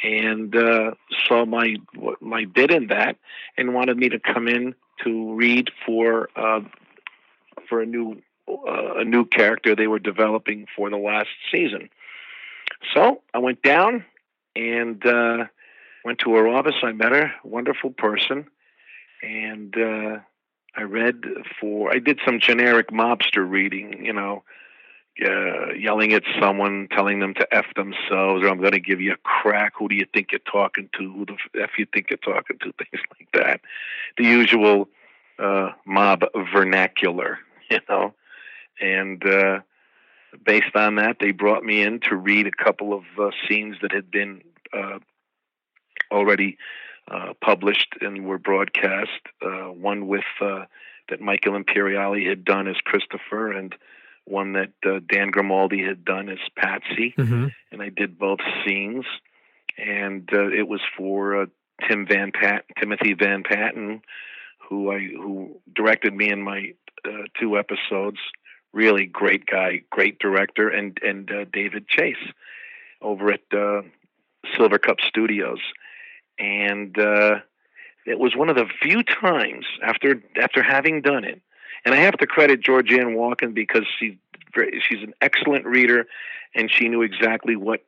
And 0.02 0.54
uh, 0.54 0.92
saw 1.26 1.44
my 1.44 1.76
my 2.20 2.44
bid 2.44 2.70
in 2.70 2.88
that, 2.88 3.16
and 3.56 3.74
wanted 3.74 3.96
me 3.96 4.08
to 4.08 4.18
come 4.18 4.48
in 4.48 4.74
to 5.04 5.34
read 5.34 5.70
for 5.84 6.28
uh, 6.36 6.60
for 7.68 7.80
a 7.80 7.86
new 7.86 8.22
uh, 8.48 8.94
a 8.96 9.04
new 9.04 9.24
character 9.24 9.74
they 9.74 9.86
were 9.86 9.98
developing 9.98 10.66
for 10.76 10.90
the 10.90 10.96
last 10.96 11.28
season. 11.50 11.88
So 12.94 13.22
I 13.34 13.38
went 13.38 13.62
down 13.62 14.04
and 14.54 15.04
uh, 15.04 15.44
went 16.04 16.18
to 16.20 16.34
her 16.34 16.48
office. 16.48 16.76
I 16.82 16.92
met 16.92 17.12
her, 17.12 17.32
wonderful 17.44 17.90
person, 17.90 18.46
and 19.22 19.76
uh, 19.76 20.18
I 20.76 20.82
read 20.82 21.22
for. 21.60 21.92
I 21.92 21.98
did 21.98 22.20
some 22.24 22.40
generic 22.40 22.90
mobster 22.90 23.48
reading, 23.48 24.04
you 24.04 24.12
know, 24.12 24.44
uh, 25.24 25.72
yelling 25.72 26.12
at 26.12 26.22
someone, 26.40 26.88
telling 26.90 27.20
them 27.20 27.34
to 27.34 27.54
f 27.54 27.66
themselves, 27.74 28.42
or 28.42 28.48
I'm 28.48 28.58
going 28.58 28.72
to 28.72 28.80
give 28.80 29.00
you 29.00 29.12
a 29.12 29.16
crack. 29.16 29.72
Who 29.78 29.88
do 29.88 29.94
you 29.94 30.06
think 30.12 30.32
you're 30.32 30.40
talking 30.40 30.90
to? 30.98 31.12
Who 31.12 31.26
the 31.26 31.62
f 31.62 31.70
you 31.78 31.86
think 31.92 32.10
you're 32.10 32.18
talking 32.18 32.58
to? 32.58 32.72
Things 32.78 33.02
like 33.18 33.28
that. 33.32 33.60
The 34.18 34.24
usual 34.24 34.88
uh, 35.38 35.70
mob 35.86 36.24
vernacular, 36.52 37.38
you 37.70 37.80
know. 37.88 38.14
And 38.80 39.26
uh, 39.26 39.60
based 40.44 40.74
on 40.74 40.96
that, 40.96 41.16
they 41.20 41.30
brought 41.30 41.64
me 41.64 41.82
in 41.82 42.00
to 42.00 42.16
read 42.16 42.46
a 42.46 42.64
couple 42.64 42.92
of 42.92 43.04
uh, 43.18 43.30
scenes 43.48 43.76
that 43.82 43.92
had 43.92 44.10
been 44.10 44.42
uh, 44.72 44.98
already 46.10 46.58
uh, 47.10 47.32
published 47.40 47.94
and 48.00 48.26
were 48.26 48.38
broadcast. 48.38 49.20
Uh, 49.42 49.70
one 49.70 50.06
with 50.06 50.24
uh, 50.40 50.64
that 51.08 51.20
Michael 51.20 51.52
Imperioli 51.52 52.28
had 52.28 52.44
done 52.44 52.66
as 52.66 52.76
Christopher, 52.84 53.52
and 53.52 53.74
one 54.26 54.52
that 54.52 54.72
uh, 54.84 55.00
Dan 55.08 55.30
Grimaldi 55.30 55.82
had 55.82 56.04
done 56.04 56.28
as 56.28 56.38
Patsy. 56.56 57.14
Mm-hmm. 57.16 57.46
And 57.72 57.82
I 57.82 57.88
did 57.88 58.18
both 58.18 58.40
scenes, 58.64 59.04
and 59.78 60.28
uh, 60.32 60.48
it 60.48 60.68
was 60.68 60.80
for 60.96 61.42
uh, 61.42 61.46
Tim 61.88 62.06
Van 62.06 62.32
Pat, 62.32 62.64
Timothy 62.78 63.14
Van 63.14 63.42
Patten, 63.42 64.02
who 64.68 64.90
I 64.92 64.98
who 64.98 65.60
directed 65.74 66.14
me 66.14 66.30
in 66.30 66.42
my 66.42 66.74
two 67.38 67.56
episodes 67.56 68.18
really 68.76 69.06
great 69.06 69.46
guy, 69.46 69.82
great 69.90 70.18
director, 70.18 70.68
and 70.68 70.98
and 71.02 71.30
uh, 71.30 71.44
David 71.52 71.88
Chase 71.88 72.14
over 73.00 73.32
at 73.32 73.40
uh, 73.52 73.82
Silvercup 74.54 75.00
Studios, 75.08 75.60
and 76.38 76.96
uh, 76.98 77.36
it 78.04 78.18
was 78.18 78.36
one 78.36 78.50
of 78.50 78.56
the 78.56 78.66
few 78.82 79.02
times 79.02 79.64
after 79.82 80.22
after 80.40 80.62
having 80.62 81.00
done 81.00 81.24
it, 81.24 81.40
and 81.86 81.94
I 81.94 81.98
have 81.98 82.18
to 82.18 82.26
credit 82.26 82.60
Georgianne 82.60 83.14
Walken 83.14 83.54
because 83.54 83.84
she 83.98 84.18
she's 84.54 85.02
an 85.02 85.14
excellent 85.20 85.64
reader, 85.64 86.06
and 86.54 86.70
she 86.70 86.88
knew 86.88 87.02
exactly 87.02 87.56
what 87.56 87.84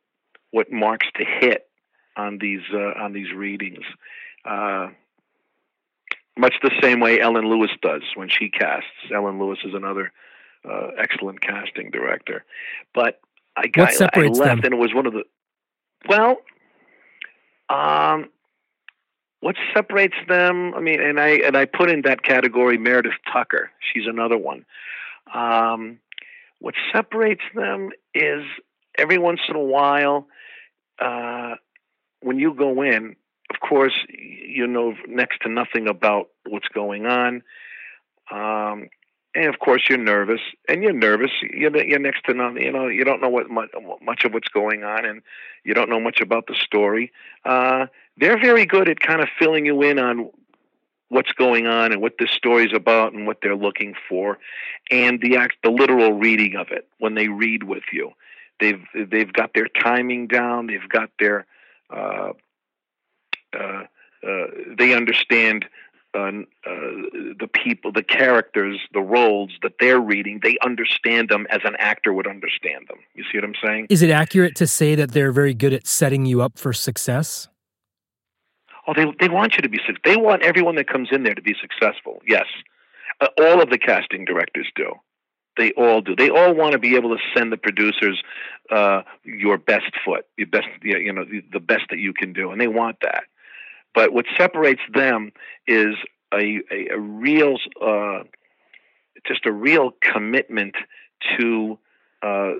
what 0.51 0.71
marks 0.71 1.07
to 1.17 1.25
hit 1.25 1.67
on 2.15 2.39
these 2.39 2.61
uh, 2.73 2.93
on 2.97 3.11
these 3.11 3.31
readings. 3.33 3.85
Uh, 4.45 4.87
much 6.37 6.55
the 6.63 6.71
same 6.81 7.01
way 7.01 7.19
Ellen 7.19 7.49
Lewis 7.49 7.71
does 7.81 8.03
when 8.15 8.29
she 8.29 8.49
casts. 8.49 8.87
Ellen 9.13 9.37
Lewis 9.37 9.59
is 9.65 9.73
another 9.73 10.13
uh, 10.63 10.87
excellent 10.97 11.41
casting 11.41 11.91
director. 11.91 12.45
But 12.95 13.19
I 13.57 13.67
got 13.67 14.01
I 14.01 14.21
left, 14.21 14.61
them? 14.61 14.71
and 14.71 14.73
it 14.73 14.77
was 14.77 14.93
one 14.93 15.07
of 15.07 15.13
the 15.13 15.23
well. 16.07 16.37
Um, 17.67 18.29
what 19.41 19.55
separates 19.73 20.15
them? 20.27 20.73
I 20.73 20.79
mean, 20.79 21.01
and 21.01 21.19
I 21.19 21.29
and 21.45 21.55
I 21.55 21.65
put 21.65 21.89
in 21.89 22.01
that 22.01 22.23
category 22.23 22.77
Meredith 22.77 23.13
Tucker. 23.31 23.71
She's 23.79 24.05
another 24.05 24.37
one. 24.37 24.65
Um, 25.33 25.99
what 26.59 26.75
separates 26.93 27.43
them 27.55 27.91
is 28.13 28.43
every 28.97 29.17
once 29.17 29.39
in 29.47 29.55
a 29.55 29.63
while, 29.63 30.27
uh, 30.99 31.55
when 32.21 32.37
you 32.37 32.53
go 32.53 32.81
in, 32.81 33.15
of 33.49 33.59
course, 33.61 33.97
you 34.09 34.67
know 34.67 34.93
next 35.07 35.41
to 35.43 35.49
nothing 35.49 35.87
about 35.87 36.27
what's 36.45 36.67
going 36.67 37.05
on. 37.05 37.43
Um, 38.31 38.89
and 39.35 39.47
of 39.47 39.59
course 39.59 39.83
you're 39.87 39.97
nervous 39.97 40.41
and 40.67 40.81
you're 40.83 40.93
nervous 40.93 41.31
you're, 41.41 41.75
you're 41.83 41.99
next 41.99 42.23
to 42.25 42.33
none 42.33 42.57
you 42.57 42.71
know 42.71 42.87
you 42.87 43.03
don't 43.03 43.21
know 43.21 43.29
what 43.29 43.49
much, 43.49 43.69
much 44.01 44.25
of 44.25 44.33
what's 44.33 44.47
going 44.47 44.83
on 44.83 45.05
and 45.05 45.21
you 45.63 45.73
don't 45.73 45.89
know 45.89 45.99
much 45.99 46.21
about 46.21 46.47
the 46.47 46.55
story 46.55 47.11
uh, 47.45 47.85
they're 48.19 48.39
very 48.39 48.65
good 48.65 48.89
at 48.89 48.99
kind 48.99 49.21
of 49.21 49.29
filling 49.39 49.65
you 49.65 49.81
in 49.81 49.99
on 49.99 50.29
what's 51.09 51.31
going 51.31 51.65
on 51.65 51.91
and 51.91 52.01
what 52.01 52.13
this 52.19 52.29
story's 52.31 52.73
about 52.73 53.13
and 53.13 53.25
what 53.25 53.37
they're 53.41 53.55
looking 53.55 53.95
for 54.07 54.37
and 54.91 55.19
the 55.21 55.37
act 55.37 55.55
the 55.63 55.71
literal 55.71 56.13
reading 56.13 56.55
of 56.55 56.67
it 56.71 56.87
when 56.99 57.15
they 57.15 57.27
read 57.27 57.63
with 57.63 57.83
you 57.91 58.11
they've 58.59 58.83
they've 58.93 59.33
got 59.33 59.53
their 59.53 59.67
timing 59.67 60.27
down 60.27 60.67
they've 60.67 60.89
got 60.89 61.09
their 61.19 61.45
uh, 61.89 62.31
uh, 63.57 63.83
uh, 64.27 64.45
they 64.77 64.93
understand 64.93 65.65
uh, 66.13 66.19
uh, 66.19 66.31
the 66.65 67.47
people, 67.53 67.91
the 67.91 68.03
characters, 68.03 68.79
the 68.93 68.99
roles 68.99 69.51
that 69.61 69.73
they're 69.79 69.99
reading, 69.99 70.39
they 70.41 70.57
understand 70.65 71.29
them 71.29 71.45
as 71.51 71.61
an 71.63 71.75
actor 71.77 72.11
would 72.11 72.27
understand 72.27 72.87
them. 72.87 72.97
You 73.13 73.23
see 73.31 73.37
what 73.37 73.43
I'm 73.43 73.53
saying? 73.63 73.87
Is 73.89 74.01
it 74.01 74.09
accurate 74.09 74.55
to 74.55 74.67
say 74.67 74.95
that 74.95 75.11
they're 75.11 75.31
very 75.31 75.53
good 75.53 75.71
at 75.71 75.85
setting 75.85 76.25
you 76.25 76.41
up 76.41 76.57
for 76.57 76.73
success? 76.73 77.47
Oh, 78.89 78.93
they 78.95 79.05
they 79.19 79.29
want 79.29 79.53
you 79.55 79.61
to 79.61 79.69
be. 79.69 79.79
They 80.03 80.17
want 80.17 80.41
everyone 80.41 80.75
that 80.75 80.87
comes 80.87 81.09
in 81.11 81.21
there 81.21 81.35
to 81.35 81.41
be 81.43 81.55
successful. 81.61 82.23
Yes, 82.27 82.47
uh, 83.21 83.27
all 83.37 83.61
of 83.61 83.69
the 83.69 83.77
casting 83.77 84.25
directors 84.25 84.67
do. 84.75 84.93
They 85.57 85.71
all 85.73 86.01
do. 86.01 86.15
They 86.15 86.29
all 86.29 86.55
want 86.55 86.71
to 86.71 86.79
be 86.79 86.95
able 86.95 87.15
to 87.15 87.21
send 87.35 87.51
the 87.51 87.57
producers 87.57 88.23
uh, 88.71 89.03
your 89.23 89.59
best 89.59 89.91
foot, 90.03 90.25
your 90.37 90.47
best, 90.47 90.67
you 90.81 91.13
know, 91.13 91.23
the 91.51 91.59
best 91.59 91.83
that 91.91 91.99
you 91.99 92.13
can 92.13 92.33
do, 92.33 92.49
and 92.49 92.59
they 92.59 92.67
want 92.67 92.97
that. 93.01 93.25
But 93.93 94.11
what 94.11 94.25
separates 94.35 94.81
them 94.91 95.33
is 95.67 95.95
a, 96.33 96.59
a, 96.71 96.95
a 96.95 96.99
real, 96.99 97.57
uh, 97.79 98.23
just 99.27 99.45
a 99.45 99.51
real 99.51 99.91
commitment 100.01 100.75
to 101.37 101.77
uh, 102.23 102.53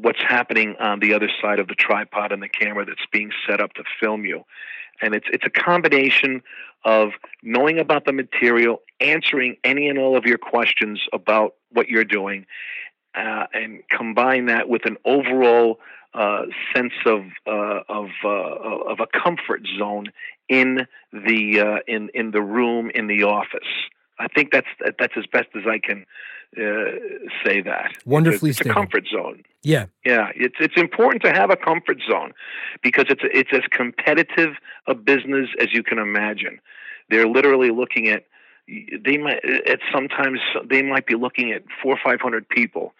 what's 0.00 0.22
happening 0.22 0.76
on 0.80 1.00
the 1.00 1.14
other 1.14 1.28
side 1.40 1.58
of 1.58 1.68
the 1.68 1.74
tripod 1.74 2.32
and 2.32 2.42
the 2.42 2.48
camera 2.48 2.84
that's 2.84 3.06
being 3.12 3.30
set 3.46 3.60
up 3.60 3.74
to 3.74 3.84
film 4.00 4.24
you. 4.24 4.44
And 5.00 5.14
it's 5.14 5.26
it's 5.32 5.44
a 5.44 5.50
combination 5.50 6.42
of 6.84 7.10
knowing 7.42 7.78
about 7.78 8.04
the 8.04 8.12
material, 8.12 8.82
answering 9.00 9.56
any 9.64 9.88
and 9.88 9.98
all 9.98 10.16
of 10.16 10.24
your 10.24 10.38
questions 10.38 11.00
about 11.12 11.54
what 11.70 11.88
you're 11.88 12.04
doing, 12.04 12.46
uh, 13.14 13.46
and 13.52 13.82
combine 13.90 14.46
that 14.46 14.68
with 14.68 14.84
an 14.84 14.96
overall 15.04 15.78
uh, 16.14 16.42
sense 16.74 16.92
of 17.06 17.22
uh, 17.46 17.80
of 17.88 18.08
uh, 18.24 18.28
of 18.28 19.00
a 19.00 19.06
comfort 19.06 19.62
zone 19.78 20.12
in 20.48 20.86
the 21.12 21.60
uh, 21.60 21.78
in 21.86 22.10
in 22.14 22.30
the 22.30 22.42
room 22.42 22.90
in 22.94 23.06
the 23.06 23.22
office. 23.22 23.68
I 24.18 24.28
think 24.28 24.52
that's 24.52 24.66
that's 24.98 25.14
as 25.16 25.26
best 25.26 25.48
as 25.54 25.62
I 25.66 25.78
can 25.78 26.06
uh, 26.56 26.98
say 27.44 27.62
that. 27.62 27.92
Wonderfully 28.04 28.50
it's 28.50 28.60
a, 28.60 28.62
it's 28.62 28.70
a 28.70 28.72
comfort 28.72 29.06
zone. 29.10 29.42
Yeah, 29.62 29.86
yeah. 30.04 30.28
It's 30.34 30.56
it's 30.60 30.76
important 30.76 31.22
to 31.22 31.32
have 31.32 31.50
a 31.50 31.56
comfort 31.56 31.98
zone 32.08 32.32
because 32.82 33.06
it's 33.08 33.22
it's 33.24 33.50
as 33.52 33.62
competitive 33.70 34.56
a 34.86 34.94
business 34.94 35.48
as 35.60 35.72
you 35.72 35.82
can 35.82 35.98
imagine. 35.98 36.60
They're 37.10 37.28
literally 37.28 37.70
looking 37.70 38.08
at 38.08 38.24
they 38.68 39.16
might 39.16 39.44
at 39.44 39.80
sometimes 39.92 40.40
they 40.64 40.82
might 40.82 41.06
be 41.06 41.14
looking 41.14 41.52
at 41.52 41.62
four 41.82 41.94
or 41.94 42.00
five 42.02 42.20
hundred 42.20 42.48
people 42.48 42.94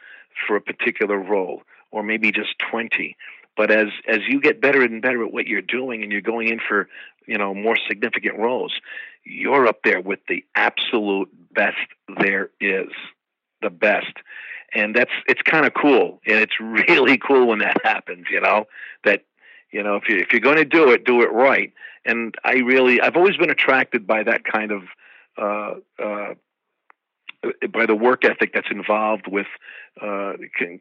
for 0.46 0.56
a 0.56 0.60
particular 0.60 1.18
role, 1.18 1.62
or 1.90 2.02
maybe 2.02 2.32
just 2.32 2.58
twenty. 2.58 3.16
But 3.56 3.70
as 3.70 3.88
as 4.08 4.20
you 4.28 4.40
get 4.40 4.60
better 4.60 4.82
and 4.82 5.02
better 5.02 5.24
at 5.24 5.32
what 5.32 5.46
you're 5.46 5.62
doing, 5.62 6.02
and 6.02 6.10
you're 6.10 6.20
going 6.20 6.48
in 6.48 6.58
for 6.58 6.88
you 7.26 7.38
know 7.38 7.54
more 7.54 7.76
significant 7.88 8.38
roles, 8.38 8.80
you're 9.24 9.66
up 9.66 9.80
there 9.84 10.00
with 10.00 10.20
the 10.28 10.44
absolute 10.54 11.28
best 11.52 11.76
there 12.20 12.50
is, 12.60 12.90
the 13.60 13.70
best, 13.70 14.12
and 14.74 14.94
that's 14.94 15.10
it's 15.26 15.42
kind 15.42 15.66
of 15.66 15.74
cool, 15.74 16.20
and 16.26 16.38
it's 16.38 16.58
really 16.60 17.18
cool 17.18 17.48
when 17.48 17.60
that 17.60 17.76
happens. 17.84 18.26
You 18.30 18.40
know 18.40 18.66
that 19.04 19.24
you 19.70 19.82
know 19.82 19.96
if 19.96 20.08
you 20.08 20.18
if 20.18 20.32
you're 20.32 20.40
going 20.40 20.56
to 20.56 20.64
do 20.64 20.90
it, 20.90 21.04
do 21.04 21.22
it 21.22 21.32
right. 21.32 21.72
And 22.04 22.34
I 22.44 22.54
really 22.54 23.00
I've 23.00 23.16
always 23.16 23.36
been 23.36 23.50
attracted 23.50 24.06
by 24.06 24.24
that 24.24 24.44
kind 24.44 24.72
of 24.72 24.82
uh, 25.38 25.74
uh, 26.02 26.34
by 27.72 27.86
the 27.86 27.94
work 27.94 28.24
ethic 28.24 28.52
that's 28.54 28.70
involved 28.70 29.26
with 29.28 29.46
uh, 30.00 30.32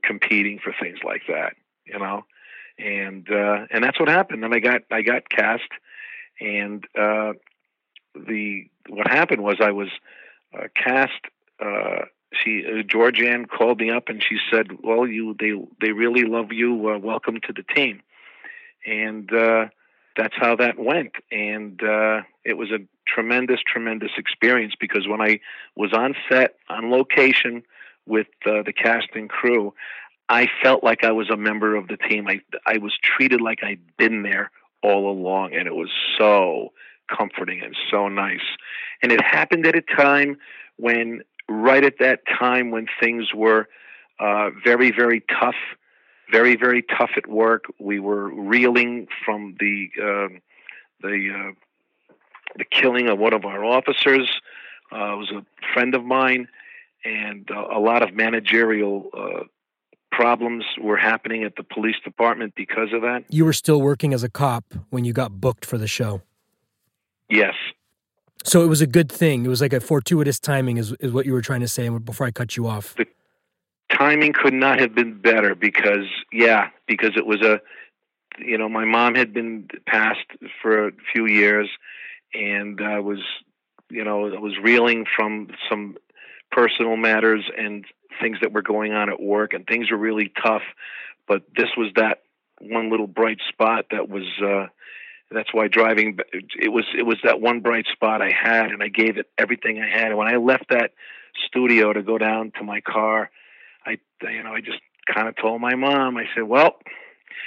competing 0.03 0.59
for 0.59 0.73
things 0.79 0.99
like 1.03 1.23
that. 1.27 1.53
You 1.85 1.99
know, 1.99 2.25
and 2.79 3.29
uh, 3.29 3.65
and 3.71 3.83
that's 3.83 3.99
what 3.99 4.09
happened. 4.09 4.43
And 4.43 4.53
I 4.53 4.59
got 4.59 4.81
I 4.89 5.03
got 5.03 5.29
cast 5.29 5.69
and 6.41 6.85
uh, 6.99 7.33
the 8.15 8.67
what 8.89 9.07
happened 9.07 9.43
was 9.43 9.57
I 9.61 9.71
was 9.71 9.89
uh, 10.53 10.67
cast. 10.75 11.21
Uh, 11.59 12.05
she 12.33 12.63
uh, 12.65 12.83
Georgianne 12.83 13.47
called 13.47 13.79
me 13.79 13.91
up 13.91 14.09
and 14.09 14.23
she 14.23 14.37
said, 14.51 14.67
"Well, 14.83 15.07
you 15.07 15.35
they 15.39 15.53
they 15.79 15.91
really 15.91 16.23
love 16.23 16.51
you. 16.51 16.89
Uh, 16.89 16.97
welcome 16.97 17.39
to 17.41 17.53
the 17.53 17.63
team." 17.63 18.01
And 18.85 19.31
uh, 19.31 19.65
that's 20.17 20.35
how 20.35 20.55
that 20.55 20.79
went, 20.79 21.13
and 21.31 21.81
uh, 21.83 22.21
it 22.43 22.57
was 22.57 22.71
a 22.71 22.79
tremendous, 23.07 23.59
tremendous 23.65 24.11
experience 24.17 24.73
because 24.79 25.07
when 25.07 25.21
I 25.21 25.39
was 25.75 25.93
on 25.93 26.15
set, 26.29 26.55
on 26.69 26.89
location 26.89 27.63
with 28.07 28.27
uh, 28.45 28.63
the 28.63 28.73
cast 28.73 29.09
and 29.13 29.29
crew, 29.29 29.73
I 30.29 30.47
felt 30.63 30.83
like 30.83 31.03
I 31.03 31.11
was 31.11 31.29
a 31.29 31.37
member 31.37 31.75
of 31.75 31.87
the 31.87 31.97
team. 31.97 32.27
I 32.27 32.41
I 32.65 32.77
was 32.77 32.93
treated 33.03 33.41
like 33.41 33.63
I'd 33.63 33.97
been 33.97 34.23
there 34.23 34.51
all 34.81 35.11
along, 35.11 35.53
and 35.53 35.67
it 35.67 35.75
was 35.75 35.89
so 36.17 36.73
comforting 37.17 37.61
and 37.61 37.75
so 37.89 38.07
nice. 38.07 38.39
And 39.01 39.11
it 39.11 39.21
happened 39.21 39.65
at 39.65 39.75
a 39.75 39.81
time 39.81 40.37
when, 40.77 41.21
right 41.49 41.83
at 41.83 41.95
that 41.99 42.21
time, 42.39 42.71
when 42.71 42.87
things 42.99 43.33
were 43.33 43.67
uh, 44.19 44.51
very, 44.63 44.91
very 44.91 45.23
tough, 45.39 45.55
very, 46.31 46.55
very 46.55 46.83
tough 46.83 47.11
at 47.17 47.27
work. 47.27 47.65
We 47.79 47.99
were 47.99 48.29
reeling 48.33 49.07
from 49.25 49.55
the 49.59 49.89
uh, 50.01 50.37
the 51.01 51.29
uh, 51.33 51.51
the 52.57 52.65
killing 52.65 53.09
of 53.09 53.19
one 53.19 53.33
of 53.33 53.45
our 53.45 53.63
officers. 53.65 54.29
Uh, 54.91 55.13
it 55.13 55.17
was 55.17 55.31
a 55.31 55.45
friend 55.73 55.95
of 55.95 56.03
mine, 56.03 56.47
and 57.03 57.49
uh, 57.49 57.75
a 57.75 57.79
lot 57.79 58.03
of 58.03 58.13
managerial 58.13 59.09
uh, 59.17 59.43
problems 60.11 60.65
were 60.79 60.97
happening 60.97 61.43
at 61.43 61.55
the 61.55 61.63
police 61.63 61.95
department 62.03 62.53
because 62.55 62.89
of 62.93 63.01
that. 63.01 63.23
You 63.29 63.45
were 63.45 63.53
still 63.53 63.81
working 63.81 64.13
as 64.13 64.23
a 64.23 64.29
cop 64.29 64.73
when 64.89 65.05
you 65.05 65.13
got 65.13 65.39
booked 65.39 65.65
for 65.65 65.77
the 65.77 65.87
show. 65.87 66.21
Yes. 67.31 67.55
So 68.43 68.63
it 68.63 68.67
was 68.67 68.81
a 68.81 68.87
good 68.87 69.11
thing. 69.11 69.45
It 69.45 69.47
was 69.47 69.61
like 69.61 69.73
a 69.73 69.79
fortuitous 69.79 70.39
timing, 70.39 70.77
is, 70.77 70.91
is 70.99 71.11
what 71.11 71.25
you 71.25 71.33
were 71.33 71.41
trying 71.41 71.61
to 71.61 71.67
say 71.67 71.87
before 71.89 72.27
I 72.27 72.31
cut 72.31 72.57
you 72.57 72.67
off. 72.67 72.95
The 72.95 73.07
timing 73.91 74.33
could 74.33 74.53
not 74.53 74.79
have 74.79 74.93
been 74.93 75.19
better 75.19 75.55
because, 75.55 76.07
yeah, 76.33 76.69
because 76.87 77.11
it 77.15 77.25
was 77.25 77.41
a, 77.41 77.61
you 78.39 78.57
know, 78.57 78.67
my 78.67 78.83
mom 78.83 79.15
had 79.15 79.33
been 79.33 79.69
passed 79.85 80.25
for 80.61 80.87
a 80.87 80.91
few 81.13 81.25
years 81.25 81.69
and 82.33 82.81
I 82.81 82.99
was, 82.99 83.19
you 83.89 84.03
know, 84.03 84.33
I 84.33 84.39
was 84.39 84.57
reeling 84.61 85.05
from 85.15 85.49
some 85.69 85.97
personal 86.51 86.97
matters 86.97 87.45
and 87.57 87.85
things 88.19 88.39
that 88.41 88.51
were 88.51 88.61
going 88.61 88.93
on 88.93 89.09
at 89.09 89.21
work 89.21 89.53
and 89.53 89.65
things 89.65 89.91
were 89.91 89.97
really 89.97 90.31
tough. 90.43 90.63
But 91.27 91.43
this 91.55 91.69
was 91.77 91.91
that 91.95 92.23
one 92.59 92.89
little 92.89 93.07
bright 93.07 93.39
spot 93.47 93.85
that 93.91 94.09
was, 94.09 94.25
uh, 94.43 94.67
that's 95.33 95.53
why 95.53 95.67
driving 95.67 96.19
it 96.33 96.69
was 96.69 96.85
it 96.97 97.03
was 97.03 97.17
that 97.23 97.41
one 97.41 97.61
bright 97.61 97.85
spot 97.91 98.21
I 98.21 98.31
had, 98.31 98.71
and 98.71 98.83
I 98.83 98.87
gave 98.87 99.17
it 99.17 99.27
everything 99.37 99.81
I 99.81 99.87
had. 99.87 100.07
And 100.07 100.17
when 100.17 100.27
I 100.27 100.37
left 100.37 100.69
that 100.69 100.91
studio 101.47 101.93
to 101.93 102.03
go 102.03 102.17
down 102.17 102.51
to 102.57 102.63
my 102.63 102.81
car, 102.81 103.29
I 103.85 103.97
you 104.23 104.43
know 104.43 104.53
I 104.53 104.61
just 104.61 104.79
kind 105.13 105.27
of 105.27 105.35
told 105.35 105.61
my 105.61 105.75
mom. 105.75 106.17
I 106.17 106.25
said, 106.35 106.43
"Well, 106.43 106.75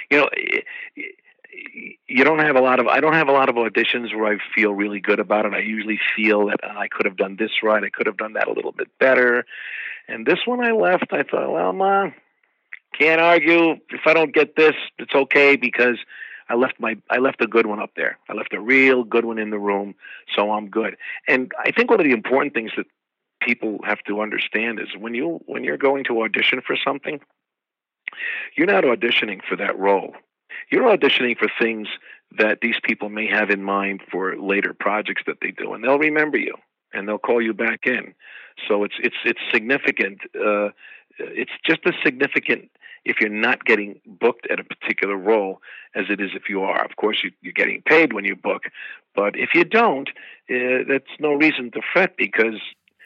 you 0.09 0.19
know." 0.19 0.29
Eh, 0.35 0.61
you 2.07 2.25
don't 2.25 2.39
have 2.39 2.57
a 2.57 2.61
lot 2.61 2.79
of 2.81 2.87
I 2.87 2.99
don't 2.99 3.13
have 3.13 3.29
a 3.29 3.31
lot 3.31 3.47
of 3.47 3.55
auditions 3.55 4.13
where 4.13 4.33
I 4.33 4.37
feel 4.53 4.73
really 4.73 4.99
good 4.99 5.21
about 5.21 5.45
it. 5.45 5.53
I 5.53 5.59
usually 5.59 5.99
feel 6.15 6.47
that 6.47 6.59
uh, 6.61 6.77
I 6.77 6.89
could 6.89 7.05
have 7.05 7.15
done 7.15 7.37
this 7.37 7.51
right. 7.63 7.81
I 7.81 7.89
could 7.89 8.07
have 8.07 8.17
done 8.17 8.33
that 8.33 8.49
a 8.49 8.51
little 8.51 8.73
bit 8.73 8.89
better. 8.99 9.45
And 10.07 10.25
this 10.25 10.39
one 10.45 10.63
I 10.63 10.71
left, 10.71 11.07
I 11.11 11.23
thought, 11.23 11.51
well, 11.51 11.73
mom, 11.73 12.13
can't 12.97 13.21
argue. 13.21 13.73
If 13.89 14.01
I 14.05 14.13
don't 14.13 14.33
get 14.33 14.55
this, 14.55 14.75
it's 14.99 15.13
okay 15.13 15.55
because 15.55 15.97
I 16.49 16.55
left 16.55 16.79
my 16.79 16.97
I 17.09 17.17
left 17.17 17.41
a 17.41 17.47
good 17.47 17.65
one 17.65 17.79
up 17.79 17.91
there. 17.95 18.17
I 18.29 18.33
left 18.33 18.53
a 18.53 18.59
real 18.59 19.03
good 19.03 19.25
one 19.25 19.39
in 19.39 19.49
the 19.49 19.59
room, 19.59 19.95
so 20.35 20.51
I'm 20.51 20.69
good. 20.69 20.95
And 21.27 21.51
I 21.59 21.71
think 21.71 21.89
one 21.89 21.99
of 21.99 22.05
the 22.05 22.11
important 22.11 22.53
things 22.53 22.71
that 22.77 22.85
people 23.41 23.79
have 23.83 23.99
to 24.07 24.21
understand 24.21 24.79
is 24.79 24.89
when 24.97 25.13
you 25.13 25.39
when 25.45 25.63
you're 25.63 25.77
going 25.77 26.03
to 26.05 26.21
audition 26.21 26.61
for 26.65 26.75
something, 26.75 27.19
you're 28.55 28.67
not 28.67 28.83
auditioning 28.83 29.41
for 29.47 29.55
that 29.55 29.77
role. 29.77 30.15
You're 30.71 30.95
auditioning 30.95 31.37
for 31.37 31.49
things 31.59 31.87
that 32.37 32.59
these 32.61 32.77
people 32.83 33.09
may 33.09 33.27
have 33.27 33.49
in 33.49 33.63
mind 33.63 34.01
for 34.11 34.37
later 34.37 34.73
projects 34.73 35.23
that 35.27 35.37
they 35.41 35.51
do, 35.51 35.73
and 35.73 35.83
they'll 35.83 35.99
remember 35.99 36.37
you 36.37 36.55
and 36.93 37.07
they'll 37.07 37.17
call 37.17 37.41
you 37.41 37.53
back 37.53 37.85
in. 37.85 38.13
So 38.67 38.83
it's 38.83 38.95
it's 38.99 39.17
it's 39.25 39.39
significant. 39.51 40.19
Uh, 40.33 40.69
it's 41.17 41.51
just 41.65 41.85
a 41.85 41.93
significant 42.03 42.69
if 43.05 43.17
you're 43.21 43.29
not 43.29 43.63
getting 43.65 44.01
booked 44.05 44.47
at 44.49 44.59
a 44.59 44.63
particular 44.63 45.15
role 45.15 45.61
as 45.95 46.05
it 46.09 46.19
is 46.19 46.31
if 46.33 46.49
you 46.49 46.63
are. 46.63 46.83
Of 46.83 46.95
course, 46.97 47.23
you, 47.23 47.31
are 47.49 47.53
getting 47.53 47.81
paid 47.83 48.13
when 48.13 48.25
you 48.25 48.35
book, 48.35 48.63
but 49.15 49.37
if 49.37 49.49
you 49.53 49.63
don't, 49.63 50.09
uh, 50.49 50.83
that's 50.87 51.05
no 51.19 51.33
reason 51.33 51.71
to 51.71 51.81
fret 51.93 52.17
because 52.17 52.59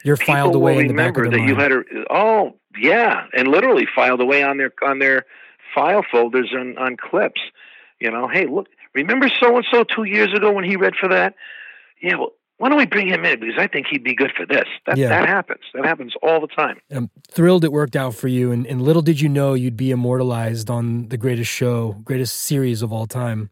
you're 0.04 0.16
filed 0.16 0.54
away 0.54 0.78
in 0.78 0.88
the 0.88 0.94
back 0.94 1.16
of 1.16 1.24
that 1.24 1.36
mind. 1.36 1.48
you 1.48 1.54
had 1.54 1.72
a 1.72 1.82
oh 2.10 2.56
yeah, 2.78 3.26
and 3.34 3.48
literally 3.48 3.86
filed 3.94 4.20
away 4.20 4.42
on 4.42 4.56
their 4.56 4.72
on 4.82 4.98
their 4.98 5.26
file 5.74 6.04
folders 6.10 6.50
and 6.52 6.78
on 6.78 6.96
clips. 6.96 7.40
You 8.00 8.10
know, 8.10 8.26
hey, 8.26 8.46
look, 8.46 8.68
remember 8.94 9.28
so 9.28 9.56
and 9.56 9.66
so 9.70 9.84
two 9.84 10.04
years 10.04 10.32
ago 10.32 10.52
when 10.52 10.64
he 10.64 10.76
read 10.76 10.94
for 10.98 11.08
that? 11.10 11.34
Yeah, 12.02 12.16
well, 12.16 12.32
why 12.60 12.68
don't 12.68 12.76
we 12.76 12.84
bring 12.84 13.08
him 13.08 13.24
in 13.24 13.40
because 13.40 13.54
I 13.58 13.66
think 13.66 13.86
he'd 13.90 14.04
be 14.04 14.14
good 14.14 14.32
for 14.36 14.44
this. 14.44 14.66
That 14.86 14.98
yeah. 14.98 15.08
that 15.08 15.26
happens. 15.26 15.62
That 15.72 15.86
happens 15.86 16.12
all 16.22 16.42
the 16.42 16.46
time. 16.46 16.78
I'm 16.90 17.08
thrilled 17.26 17.64
it 17.64 17.72
worked 17.72 17.96
out 17.96 18.14
for 18.14 18.28
you, 18.28 18.52
and, 18.52 18.66
and 18.66 18.82
little 18.82 19.00
did 19.00 19.18
you 19.18 19.30
know 19.30 19.54
you'd 19.54 19.78
be 19.78 19.90
immortalized 19.90 20.68
on 20.68 21.08
the 21.08 21.16
greatest 21.16 21.50
show, 21.50 21.96
greatest 22.04 22.36
series 22.36 22.82
of 22.82 22.92
all 22.92 23.06
time. 23.06 23.48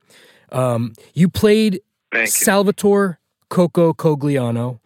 Um, 0.53 0.93
you 1.15 1.31
played 1.31 1.81
Thank 2.13 2.29
Salvatore 2.29 3.19
Coco 3.49 3.95
Cogliano, 3.95 4.81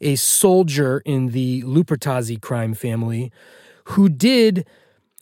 a 0.00 0.16
soldier 0.16 1.00
in 1.04 1.28
the 1.28 1.62
Lupertazzi 1.62 2.42
crime 2.42 2.74
family, 2.74 3.30
who 3.84 4.08
did 4.08 4.66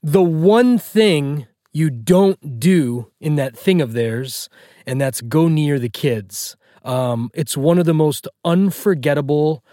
the 0.03 0.23
one 0.23 0.79
thing 0.79 1.47
you 1.75 1.91
don't 1.91 2.59
do 2.59 3.13
in 3.21 3.37
that 3.37 3.55
thing 3.55 3.83
of 3.83 3.93
theirs, 3.93 4.49
and 4.87 4.99
that's 4.99 5.21
go 5.21 5.47
near 5.47 5.79
the 5.79 5.91
kids. 5.91 6.57
Um, 6.87 7.31
it's 7.35 7.57
one 7.57 7.79
of 7.79 7.85
the 7.85 7.95
most 7.95 8.29
unforgettable 8.45 9.65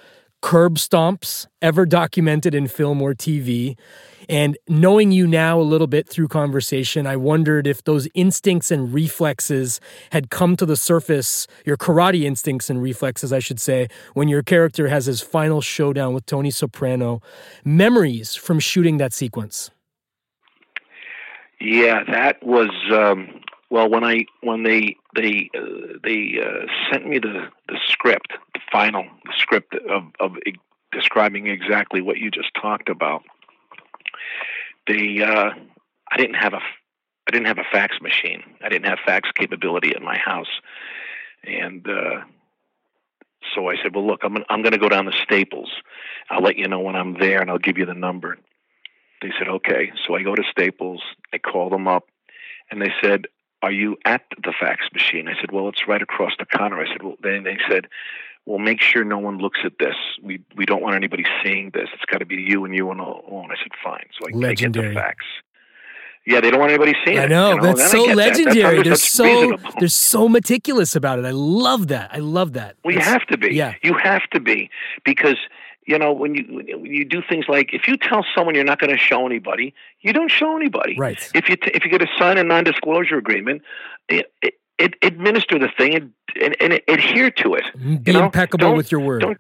curb 0.42 0.76
stomps 0.76 1.48
ever 1.62 1.86
documented 1.86 2.54
in 2.54 2.68
film 2.68 3.02
or 3.02 3.14
TV. 3.14 3.78
And 4.28 4.58
knowing 4.68 5.12
you 5.12 5.28
now 5.28 5.60
a 5.60 5.62
little 5.62 5.88
bit 5.88 6.10
through 6.10 6.28
conversation, 6.28 7.06
I 7.06 7.16
wondered 7.16 7.68
if 7.68 7.84
those 7.84 8.08
instincts 8.14 8.72
and 8.72 8.94
reflexes 8.94 9.80
had 10.12 10.30
come 10.30 10.58
to 10.58 10.66
the 10.66 10.76
surface, 10.76 11.48
your 11.66 11.78
karate 11.78 12.24
instincts 12.24 12.70
and 12.70 12.82
reflexes, 12.82 13.32
I 13.32 13.40
should 13.40 13.60
say, 13.60 13.88
when 14.14 14.28
your 14.28 14.44
character 14.44 14.88
has 14.88 15.06
his 15.06 15.22
final 15.22 15.62
showdown 15.62 16.14
with 16.14 16.26
Tony 16.26 16.52
Soprano. 16.52 17.22
Memories 17.64 18.36
from 18.36 18.60
shooting 18.60 18.98
that 18.98 19.14
sequence. 19.14 19.72
Yeah, 21.62 22.04
that 22.12 22.44
was 22.46 22.70
um, 22.92 23.42
well, 23.70 23.90
when 23.90 24.04
I 24.04 24.26
when 24.42 24.64
they 24.64 24.98
they 25.16 25.50
uh, 25.56 25.98
they 26.04 26.40
uh, 26.44 26.66
sent 26.92 27.08
me 27.08 27.20
the 27.20 27.48
the 27.68 27.78
script, 27.88 28.34
the 28.54 28.60
final 28.72 29.06
script 29.38 29.76
of 29.90 30.04
of 30.20 30.38
describing 30.92 31.48
exactly 31.48 32.02
what 32.02 32.18
you 32.18 32.32
just 32.32 32.54
talked 32.60 32.90
about, 32.90 33.24
they 34.88 35.22
uh, 35.22 35.50
I 36.12 36.18
didn't 36.18 36.36
have 36.36 36.54
a 36.54 36.60
I 37.28 37.32
didn't 37.32 37.48
have 37.48 37.58
a 37.58 37.66
fax 37.72 38.00
machine. 38.02 38.44
I 38.64 38.70
didn't 38.70 38.86
have 38.86 39.00
fax 39.06 39.30
capability 39.32 39.96
at 39.96 40.02
my 40.02 40.18
house, 40.18 40.62
and 41.44 41.88
uh, 41.88 42.22
so 43.54 43.70
I 43.70 43.76
said, 43.82 43.96
"Well, 43.96 44.06
look, 44.06 44.22
I'm 44.24 44.38
I'm 44.50 44.62
going 44.62 44.74
to 44.74 44.80
go 44.80 44.90
down 44.90 45.06
to 45.06 45.14
Staples. 45.24 45.72
I'll 46.30 46.44
let 46.44 46.58
you 46.58 46.68
know 46.68 46.80
when 46.80 46.96
I'm 46.96 47.18
there, 47.20 47.42
and 47.42 47.50
I'll 47.50 47.58
give 47.58 47.78
you 47.78 47.86
the 47.86 47.94
number." 47.94 48.38
They 49.22 49.32
said, 49.38 49.48
"Okay." 49.48 49.92
So 50.06 50.16
I 50.16 50.24
go 50.24 50.36
to 50.36 50.44
Staples. 50.52 51.02
I 51.34 51.38
call 51.38 51.70
them 51.70 51.88
up, 51.88 52.08
and 52.70 52.82
they 52.82 52.92
said, 53.02 53.28
are 53.64 53.72
you 53.72 53.98
at 54.04 54.22
the 54.44 54.54
fax 54.60 54.86
machine? 54.94 55.30
I 55.30 55.40
said, 55.40 55.52
well, 55.52 55.70
it's 55.70 55.88
right 55.88 56.02
across 56.02 56.34
the 56.38 56.46
counter. 56.46 56.80
I 56.80 56.88
said, 56.88 57.02
well, 57.02 57.16
then 57.24 57.44
they 57.44 57.58
said, 57.70 57.88
well, 58.46 58.60
make 58.60 58.82
sure 58.82 59.06
no 59.06 59.18
one 59.18 59.38
looks 59.38 59.60
at 59.64 59.80
this. 59.80 59.96
We 60.22 60.42
we 60.58 60.66
don't 60.66 60.82
want 60.82 60.96
anybody 60.96 61.24
seeing 61.42 61.72
this. 61.74 61.88
It's 61.94 62.04
got 62.06 62.18
to 62.18 62.26
be 62.26 62.36
you 62.36 62.66
and 62.66 62.76
you 62.76 62.92
and 62.92 63.00
alone. 63.00 63.50
I 63.52 63.56
said, 63.56 63.72
fine. 63.82 64.06
So 64.20 64.28
I, 64.28 64.50
I 64.50 64.54
get 64.54 64.74
the 64.74 64.92
fax. 64.94 65.24
Yeah, 66.26 66.42
they 66.42 66.52
don't 66.52 66.60
want 66.60 66.72
anybody 66.72 66.94
seeing 67.06 67.20
I 67.20 67.28
know, 67.28 67.52
it. 67.52 67.54
I 67.54 67.56
know 67.56 67.74
that's 67.74 67.92
so 67.92 68.04
legendary. 68.04 68.78
That. 68.78 68.84
They're 68.84 68.96
so 68.96 69.24
reasonable. 69.24 69.72
they're 69.80 69.88
so 69.88 70.30
meticulous 70.30 70.96
about 70.96 71.20
it. 71.20 71.26
I 71.26 71.32
love 71.32 71.88
that. 71.88 72.14
I 72.14 72.20
love 72.20 72.54
that. 72.54 72.76
Well, 72.84 72.94
you 72.94 73.02
have 73.02 73.26
to 73.28 73.38
be. 73.38 73.54
Yeah, 73.54 73.76
you 73.82 73.94
have 74.02 74.24
to 74.32 74.42
be 74.42 74.70
because 75.06 75.38
you 75.86 75.98
know 75.98 76.12
when 76.12 76.36
you 76.36 76.44
when 76.78 76.86
you 76.86 77.06
do 77.06 77.22
things 77.28 77.46
like 77.48 77.74
if 77.74 77.88
you 77.88 77.98
tell 77.98 78.26
someone 78.36 78.56
you're 78.56 78.64
not 78.64 78.80
going 78.80 78.92
to 78.92 78.98
show 78.98 79.26
anybody 79.26 79.74
you 80.02 80.14
don't 80.14 80.32
show 80.32 80.56
anybody 80.56 80.96
right 80.98 81.32
if 81.34 81.50
you 81.50 81.56
t- 81.56 81.72
if 81.74 81.84
you 81.84 81.92
get 81.92 82.00
to 82.00 82.08
sign 82.18 82.38
a 82.38 82.44
non-disclosure 82.44 83.18
agreement 83.18 83.62
it, 84.10 84.32
it, 84.42 84.56
it 84.78 84.96
administer 85.02 85.58
the 85.58 85.70
thing 85.78 85.96
and, 85.96 86.14
and, 86.42 86.56
and 86.60 86.82
adhere 86.88 87.32
to 87.32 87.56
it 87.56 87.64
mm, 87.78 88.04
be 88.04 88.12
you 88.12 88.18
know? 88.18 88.26
impeccable 88.26 88.68
don't, 88.68 88.78
with 88.78 88.92
your 88.92 89.02
word 89.02 89.22
don't, 89.22 89.38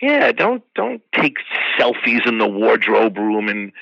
yeah 0.00 0.32
don't 0.32 0.62
don't 0.74 1.02
take 1.14 1.36
selfies 1.78 2.26
in 2.26 2.38
the 2.38 2.46
wardrobe 2.46 3.16
room 3.16 3.48
and 3.48 3.72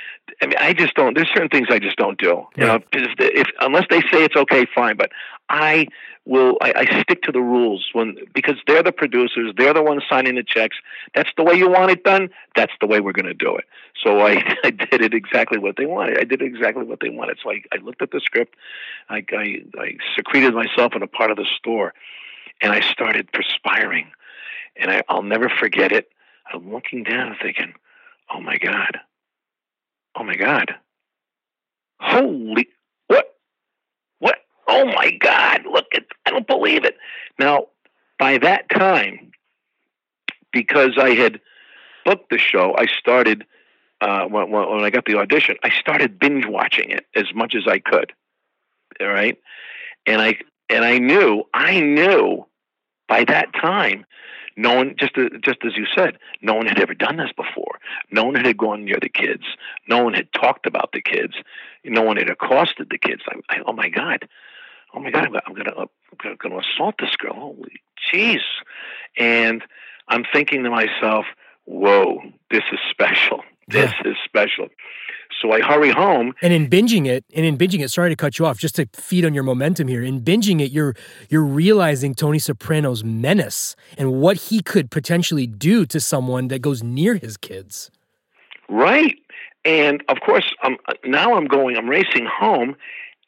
i 0.43 0.47
mean 0.47 0.57
i 0.59 0.73
just 0.73 0.95
don't 0.95 1.15
there's 1.15 1.29
certain 1.29 1.49
things 1.49 1.69
i 1.71 1.79
just 1.79 1.97
don't 1.97 2.19
do 2.19 2.47
you 2.57 2.67
right. 2.67 2.85
know 2.93 3.01
if 3.19 3.47
unless 3.61 3.85
they 3.91 4.01
say 4.03 4.25
it's 4.25 4.37
okay 4.37 4.67
fine 4.75 4.97
but 4.97 5.11
i 5.51 5.87
will 6.27 6.57
I, 6.61 6.73
I 6.77 7.03
stick 7.03 7.23
to 7.23 7.33
the 7.33 7.41
rules 7.41 7.89
when 7.93 8.17
because 8.33 8.57
they're 8.67 8.83
the 8.83 8.93
producers, 8.93 9.53
they're 9.57 9.75
the 9.75 9.83
ones 9.83 10.03
signing 10.09 10.37
the 10.37 10.45
checks. 10.45 10.77
That's 11.15 11.31
the 11.37 11.43
way 11.43 11.55
you 11.55 11.69
want 11.69 11.91
it 11.91 12.05
done. 12.05 12.31
That's 12.55 12.73
the 12.81 12.87
way 12.87 13.01
we're 13.01 13.13
going 13.13 13.27
to 13.27 13.35
do 13.35 13.57
it. 13.57 13.65
So 14.03 14.21
I, 14.27 14.57
I 14.65 14.71
did 14.71 15.03
it 15.03 15.13
exactly 15.13 15.59
what 15.59 15.77
they 15.77 15.87
wanted. 15.87 16.19
I 16.19 16.25
did 16.25 16.41
exactly 16.41 16.85
what 16.85 17.01
they 17.01 17.09
wanted. 17.09 17.39
So 17.43 17.51
I, 17.51 17.63
I 17.73 17.79
looked 17.83 18.01
at 18.01 18.13
the 18.13 18.21
script, 18.21 18.55
I, 19.09 19.25
I, 19.33 19.63
I 19.79 19.97
secreted 20.17 20.55
myself 20.55 20.95
in 20.95 21.03
a 21.03 21.09
part 21.09 21.31
of 21.31 21.37
the 21.37 21.47
store, 21.57 21.93
and 22.63 22.73
I 22.73 22.81
started 22.81 23.33
perspiring. 23.33 24.07
And 24.77 24.91
I, 24.91 25.03
I'll 25.09 25.23
never 25.23 25.49
forget 25.49 25.91
it. 25.91 26.11
I'm 26.53 26.73
looking 26.73 27.03
down, 27.03 27.37
thinking, 27.41 27.75
"Oh 28.33 28.41
my 28.41 28.57
god, 28.57 28.99
oh 30.17 30.25
my 30.25 30.37
god, 30.37 30.75
holy? 32.01 32.69
Oh 34.73 34.85
my 34.87 35.11
god, 35.11 35.63
look 35.71 35.87
at! 35.95 36.05
I 36.25 36.31
don't 36.31 36.47
believe 36.47 36.85
it." 36.85 36.97
Now, 37.39 37.67
by 38.19 38.39
that 38.39 38.71
time, 38.71 39.33
because 40.53 40.97
I 40.97 41.11
had 41.15 41.41
booked 42.05 42.31
the 42.31 42.39
show, 42.39 42.75
I 42.79 42.87
started 42.87 43.45
uh, 44.01 44.27
when, 44.27 44.51
when 44.51 44.85
I 44.85 44.91
got 44.91 45.05
the 45.07 45.19
audition. 45.19 45.57
I 45.65 45.71
started 45.71 46.19
binge 46.19 46.47
watching 46.47 46.91
it 46.91 47.07
as 47.15 47.27
much 47.35 47.55
as 47.55 47.67
I 47.67 47.81
could. 47.81 48.13
All 49.01 49.09
right, 49.09 49.39
and 50.07 50.23
I 50.23 50.39
and 50.69 50.85
I 50.85 50.99
knew 50.99 51.45
I 51.53 51.81
knew 51.81 52.47
by 53.09 53.25
that 53.25 53.53
time 53.53 54.07
no 54.57 54.75
one, 54.75 54.95
just 54.99 55.15
just 55.43 55.59
as 55.65 55.77
you 55.77 55.87
said, 55.95 56.19
no 56.43 56.55
one 56.55 56.67
had 56.67 56.79
ever 56.79 56.95
done 56.95 57.17
this 57.17 57.33
before. 57.37 57.79
No 58.11 58.25
one 58.25 58.35
had 58.35 58.57
gone 58.57 58.85
near 58.85 58.99
the 59.01 59.09
kids. 59.09 59.45
No 59.89 60.05
one 60.05 60.15
had 60.15 60.33
talked 60.33 60.67
about 60.67 60.91
the 60.93 61.01
kids. 61.01 61.35
No 61.85 62.03
one 62.03 62.17
had 62.17 62.29
accosted 62.29 62.89
the 62.91 62.99
kids. 62.99 63.23
I, 63.29 63.57
I, 63.57 63.63
oh 63.67 63.73
my 63.73 63.89
God, 63.89 64.29
oh 64.95 65.01
my 65.01 65.11
God, 65.11 65.29
I'm 65.47 65.55
gonna 65.55 65.73
I'm 65.77 66.37
gonna 66.39 66.59
assault 66.59 66.97
this 66.99 67.17
girl. 67.17 67.35
Holy 67.35 67.81
jeez! 68.13 68.41
And 69.19 69.63
I'm 70.09 70.25
thinking 70.33 70.65
to 70.65 70.71
myself, 70.71 71.27
whoa, 71.65 72.21
this 72.51 72.63
is 72.73 72.79
special. 72.91 73.43
This 73.69 73.93
yeah. 74.05 74.11
is 74.11 74.17
special. 74.25 74.67
So 75.41 75.53
I 75.53 75.61
hurry 75.61 75.91
home. 75.91 76.35
And 76.43 76.53
in 76.53 76.69
binging 76.69 77.07
it, 77.07 77.25
and 77.33 77.47
in 77.47 77.57
binging 77.57 77.85
it, 77.85 77.91
sorry 77.91 78.11
to 78.11 78.17
cut 78.17 78.37
you 78.37 78.47
off, 78.47 78.59
just 78.59 78.75
to 78.77 78.89
feed 78.95 79.25
on 79.25 79.33
your 79.33 79.45
momentum 79.45 79.87
here. 79.87 80.03
In 80.03 80.23
binging 80.23 80.61
it, 80.61 80.73
you're 80.73 80.97
you're 81.29 81.45
realizing 81.45 82.17
Tony 82.17 82.41
Soprano's 82.41 83.05
menace 83.05 83.77
and 83.97 84.21
what 84.21 84.37
he 84.37 84.61
could 84.61 84.91
potentially 84.91 85.47
do 85.47 85.87
to 85.87 86.01
someone 86.01 86.49
that 86.49 86.63
goes 86.63 86.83
near 86.83 87.15
his 87.15 87.37
kids. 87.37 87.93
Right. 88.69 89.17
And 89.65 90.03
of 90.09 90.19
course, 90.21 90.53
um, 90.63 90.79
now 91.05 91.35
I'm 91.35 91.47
going, 91.47 91.77
I'm 91.77 91.89
racing 91.89 92.27
home, 92.27 92.77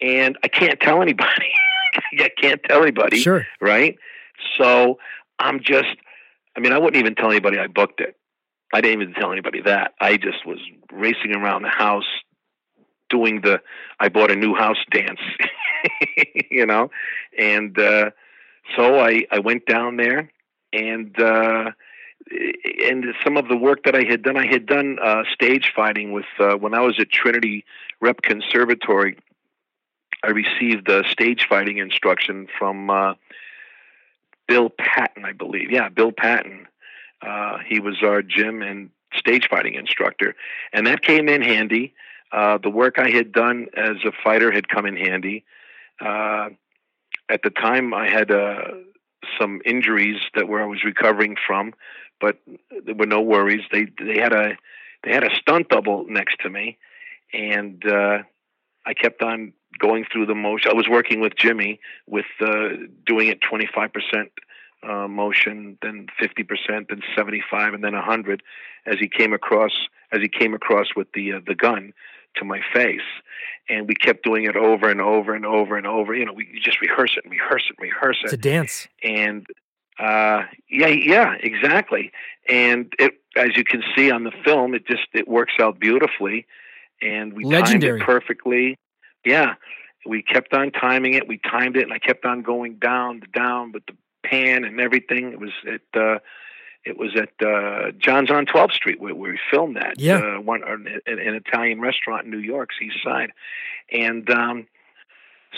and 0.02 0.36
I 0.42 0.48
can't 0.48 0.80
tell 0.80 1.00
anybody. 1.00 1.52
I 2.18 2.30
can't 2.40 2.62
tell 2.64 2.82
anybody. 2.82 3.20
Sure. 3.20 3.46
Right. 3.60 3.96
So 4.58 4.98
I'm 5.38 5.60
just, 5.60 5.96
I 6.56 6.60
mean, 6.60 6.72
I 6.72 6.78
wouldn't 6.78 6.96
even 6.96 7.14
tell 7.14 7.30
anybody 7.30 7.58
I 7.58 7.68
booked 7.68 8.00
it. 8.00 8.16
I 8.74 8.80
didn't 8.80 9.02
even 9.02 9.14
tell 9.14 9.32
anybody 9.32 9.60
that. 9.62 9.92
I 10.00 10.16
just 10.16 10.46
was 10.46 10.58
racing 10.90 11.34
around 11.34 11.62
the 11.62 11.68
house 11.68 12.08
doing 13.10 13.42
the 13.42 13.60
I 14.00 14.08
bought 14.08 14.30
a 14.30 14.36
new 14.36 14.54
house 14.54 14.78
dance, 14.90 15.20
you 16.50 16.64
know, 16.64 16.90
and 17.38 17.78
uh, 17.78 18.10
so 18.74 18.98
I 18.98 19.26
I 19.30 19.40
went 19.40 19.66
down 19.66 19.98
there 19.98 20.30
and 20.72 21.18
uh, 21.20 21.72
and 22.88 23.04
some 23.22 23.36
of 23.36 23.48
the 23.48 23.56
work 23.56 23.84
that 23.84 23.94
I 23.94 24.04
had 24.08 24.22
done, 24.22 24.36
I 24.36 24.46
had 24.46 24.66
done 24.66 24.98
uh, 25.02 25.24
stage 25.32 25.72
fighting 25.74 26.12
with 26.12 26.24
uh, 26.38 26.54
when 26.54 26.74
I 26.74 26.80
was 26.80 26.98
at 26.98 27.10
Trinity 27.10 27.64
Rep 28.00 28.22
Conservatory. 28.22 29.18
I 30.22 30.30
received 30.30 30.88
uh, 30.88 31.02
stage 31.10 31.46
fighting 31.48 31.78
instruction 31.78 32.48
from 32.58 32.90
uh, 32.90 33.14
Bill 34.46 34.70
Patton, 34.70 35.24
I 35.24 35.32
believe. 35.32 35.70
Yeah, 35.70 35.88
Bill 35.88 36.12
Patton 36.12 36.68
uh, 37.22 37.58
he 37.66 37.80
was 37.80 38.02
our 38.02 38.22
gym 38.22 38.62
and 38.62 38.90
stage 39.14 39.48
fighting 39.48 39.74
instructor, 39.74 40.34
and 40.72 40.86
that 40.86 41.02
came 41.02 41.28
in 41.28 41.42
handy. 41.42 41.94
Uh, 42.32 42.58
the 42.58 42.70
work 42.70 42.98
I 42.98 43.10
had 43.10 43.32
done 43.32 43.68
as 43.76 43.96
a 44.04 44.12
fighter 44.24 44.50
had 44.50 44.68
come 44.68 44.86
in 44.86 44.96
handy. 44.96 45.44
Uh, 46.00 46.50
at 47.28 47.42
the 47.42 47.50
time, 47.50 47.94
I 47.94 48.08
had 48.08 48.30
uh, 48.30 48.62
some 49.38 49.60
injuries 49.64 50.20
that 50.34 50.48
where 50.48 50.62
I 50.62 50.66
was 50.66 50.82
recovering 50.84 51.36
from, 51.46 51.74
but 52.20 52.38
there 52.84 52.94
were 52.94 53.06
no 53.06 53.20
worries. 53.20 53.62
They 53.70 53.86
they 54.00 54.18
had 54.18 54.32
a 54.32 54.56
they 55.04 55.12
had 55.12 55.24
a 55.24 55.34
stunt 55.36 55.68
double 55.68 56.06
next 56.08 56.38
to 56.40 56.50
me, 56.50 56.78
and 57.32 57.84
uh, 57.86 58.18
I 58.84 58.94
kept 58.94 59.22
on 59.22 59.52
going 59.82 60.06
through 60.10 60.26
the 60.26 60.34
motion. 60.34 60.70
I 60.70 60.74
was 60.74 60.88
working 60.88 61.20
with 61.20 61.34
Jimmy 61.36 61.80
with 62.06 62.26
uh, 62.40 62.68
doing 63.04 63.28
it 63.28 63.40
twenty 63.40 63.68
five 63.74 63.92
percent 63.92 64.30
uh, 64.82 65.06
motion, 65.08 65.78
then 65.82 66.06
50%, 66.20 66.88
then 66.88 67.02
75, 67.16 67.74
and 67.74 67.84
then 67.84 67.92
100 67.92 68.42
as 68.86 68.96
he 68.98 69.08
came 69.08 69.32
across 69.32 69.72
as 70.10 70.20
he 70.20 70.28
came 70.28 70.54
across 70.54 70.88
with 70.96 71.06
the 71.14 71.34
uh, 71.34 71.40
the 71.46 71.54
gun 71.54 71.92
to 72.36 72.44
my 72.44 72.60
face. 72.72 73.00
And 73.68 73.86
we 73.86 73.94
kept 73.94 74.24
doing 74.24 74.44
it 74.44 74.56
over 74.56 74.90
and 74.90 75.00
over 75.00 75.34
and 75.34 75.46
over 75.46 75.76
and 75.76 75.86
over. 75.86 76.14
You 76.14 76.26
know, 76.26 76.32
we 76.32 76.48
just 76.60 76.80
rehearse 76.80 77.16
it 77.16 77.24
and 77.24 77.30
rehearse 77.30 77.64
it 77.70 77.76
and 77.78 77.90
rehearse 77.90 78.18
it. 78.22 78.24
It's 78.24 78.32
a 78.32 78.36
dance. 78.36 78.88
And 79.04 79.46
uh, 79.98 80.42
yeah, 80.68 80.88
yeah, 80.88 81.34
exactly. 81.40 82.10
And 82.48 82.92
it, 82.98 83.14
as 83.36 83.56
you 83.56 83.64
can 83.64 83.82
see 83.94 84.10
on 84.10 84.24
the 84.24 84.32
film, 84.44 84.74
it 84.74 84.86
just 84.86 85.06
it 85.14 85.28
works 85.28 85.54
out 85.60 85.78
beautifully, 85.78 86.46
and 87.00 87.32
we 87.34 87.44
Legendary. 87.44 88.00
timed 88.00 88.02
it 88.02 88.04
perfectly. 88.04 88.76
Yeah, 89.24 89.54
we 90.06 90.22
kept 90.22 90.52
on 90.52 90.70
timing 90.72 91.14
it. 91.14 91.28
We 91.28 91.38
timed 91.38 91.76
it, 91.76 91.84
and 91.84 91.92
I 91.92 91.98
kept 91.98 92.24
on 92.24 92.42
going 92.42 92.76
down, 92.76 93.22
down 93.34 93.72
with 93.72 93.86
the 93.86 93.94
pan 94.24 94.64
and 94.64 94.80
everything. 94.80 95.32
It 95.32 95.40
was 95.40 95.52
at 95.66 96.00
uh, 96.00 96.18
it 96.84 96.98
was 96.98 97.10
at 97.16 97.46
uh, 97.46 97.92
John's 97.98 98.30
on 98.30 98.46
12th 98.46 98.72
Street 98.72 99.00
where, 99.00 99.14
where 99.14 99.32
we 99.32 99.38
filmed 99.50 99.76
that. 99.76 99.98
Yeah, 99.98 100.18
uh, 100.18 100.40
one 100.40 100.62
an, 100.64 100.86
an 101.06 101.34
Italian 101.34 101.80
restaurant 101.80 102.24
in 102.24 102.30
New 102.30 102.38
York's 102.38 102.76
East 102.82 102.96
Side, 103.04 103.32
and 103.90 104.28
um, 104.30 104.66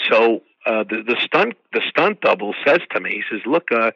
so 0.09 0.43
uh, 0.67 0.85
the 0.85 1.03
the 1.03 1.17
stunt 1.21 1.55
the 1.73 1.83
stunt 1.89 2.21
double 2.21 2.55
says 2.67 2.81
to 2.93 3.01
me, 3.01 3.11
he 3.11 3.23
says, 3.31 3.47
"Look, 3.47 3.73
uh, 3.73 3.93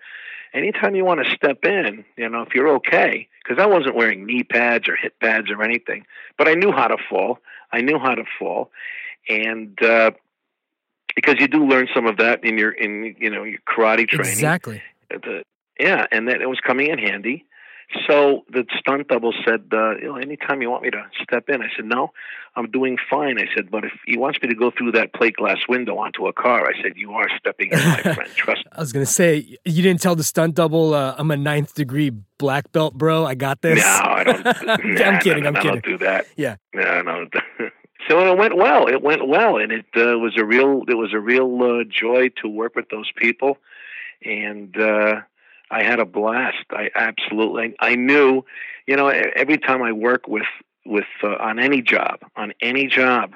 anytime 0.54 0.94
you 0.94 1.04
want 1.04 1.24
to 1.24 1.30
step 1.34 1.64
in, 1.64 2.04
you 2.16 2.28
know, 2.28 2.42
if 2.42 2.54
you're 2.54 2.68
okay, 2.76 3.28
because 3.42 3.62
I 3.62 3.66
wasn't 3.66 3.94
wearing 3.94 4.26
knee 4.26 4.44
pads 4.44 4.88
or 4.88 4.96
hip 4.96 5.18
pads 5.20 5.50
or 5.50 5.62
anything, 5.62 6.06
but 6.36 6.48
I 6.48 6.54
knew 6.54 6.72
how 6.72 6.88
to 6.88 6.96
fall. 7.08 7.38
I 7.72 7.82
knew 7.82 7.98
how 7.98 8.14
to 8.14 8.24
fall, 8.38 8.70
and 9.28 9.80
uh, 9.82 10.10
because 11.14 11.36
you 11.38 11.48
do 11.48 11.66
learn 11.66 11.88
some 11.94 12.06
of 12.06 12.18
that 12.18 12.44
in 12.44 12.58
your 12.58 12.70
in 12.70 13.16
you 13.18 13.30
know 13.30 13.44
your 13.44 13.58
karate 13.68 14.08
training. 14.08 14.32
Exactly. 14.32 14.82
The, 15.10 15.42
yeah, 15.78 16.06
and 16.10 16.28
that 16.28 16.40
it 16.40 16.48
was 16.48 16.60
coming 16.60 16.88
in 16.88 16.98
handy. 16.98 17.44
So 18.06 18.44
the 18.50 18.66
stunt 18.78 19.08
double 19.08 19.32
said, 19.46 19.64
uh, 19.72 19.96
you 19.96 20.04
know, 20.04 20.16
anytime 20.16 20.60
you 20.60 20.68
want 20.68 20.82
me 20.82 20.90
to 20.90 21.04
step 21.22 21.48
in, 21.48 21.62
I 21.62 21.68
said, 21.74 21.86
no, 21.86 22.10
I'm 22.54 22.70
doing 22.70 22.98
fine. 23.08 23.38
I 23.38 23.46
said, 23.56 23.70
but 23.70 23.84
if 23.84 23.92
he 24.04 24.18
wants 24.18 24.42
me 24.42 24.48
to 24.50 24.54
go 24.54 24.70
through 24.70 24.92
that 24.92 25.14
plate 25.14 25.36
glass 25.36 25.56
window 25.70 25.96
onto 25.96 26.26
a 26.26 26.32
car, 26.34 26.68
I 26.68 26.82
said, 26.82 26.92
you 26.96 27.12
are 27.12 27.28
stepping 27.38 27.70
in, 27.72 27.78
my 27.78 28.02
friend. 28.02 28.30
Trust 28.36 28.66
me. 28.66 28.72
I 28.72 28.80
was 28.80 28.92
going 28.92 29.06
to 29.06 29.10
say, 29.10 29.56
you 29.64 29.82
didn't 29.82 30.02
tell 30.02 30.14
the 30.14 30.22
stunt 30.22 30.54
double, 30.54 30.92
uh, 30.92 31.14
I'm 31.16 31.30
a 31.30 31.36
ninth 31.38 31.74
degree 31.74 32.10
black 32.10 32.70
belt, 32.72 32.92
bro. 32.92 33.24
I 33.24 33.34
got 33.34 33.62
this. 33.62 33.78
No, 33.78 33.86
I 33.86 34.24
don't. 34.24 34.44
nah, 34.44 35.04
I'm 35.04 35.20
kidding. 35.20 35.44
No, 35.44 35.48
I'm 35.48 35.54
no, 35.54 35.60
kidding. 35.60 35.78
I 35.78 35.80
don't 35.80 35.84
do 35.84 35.98
that. 35.98 36.26
Yeah. 36.36 36.56
No, 36.74 37.00
no. 37.00 37.26
So 38.06 38.30
it 38.30 38.38
went 38.38 38.56
well. 38.56 38.86
It 38.86 39.02
went 39.02 39.26
well, 39.26 39.56
and 39.56 39.72
it 39.72 39.86
uh, 39.96 40.18
was 40.18 40.34
a 40.38 40.44
real 40.44 40.82
it 40.88 40.94
was 40.94 41.12
a 41.12 41.18
real 41.18 41.62
uh, 41.62 41.84
joy 41.88 42.28
to 42.42 42.48
work 42.48 42.76
with 42.76 42.88
those 42.90 43.10
people, 43.16 43.58
and 44.24 44.76
uh, 44.78 45.22
I 45.70 45.82
had 45.82 45.98
a 45.98 46.04
blast. 46.04 46.64
I 46.70 46.90
absolutely 46.94 47.74
I 47.80 47.96
knew, 47.96 48.44
you 48.86 48.96
know, 48.96 49.08
every 49.08 49.58
time 49.58 49.82
I 49.82 49.92
work 49.92 50.28
with 50.28 50.46
with 50.86 51.06
uh, 51.22 51.34
on 51.40 51.58
any 51.58 51.82
job 51.82 52.20
on 52.36 52.52
any 52.60 52.86
job, 52.86 53.34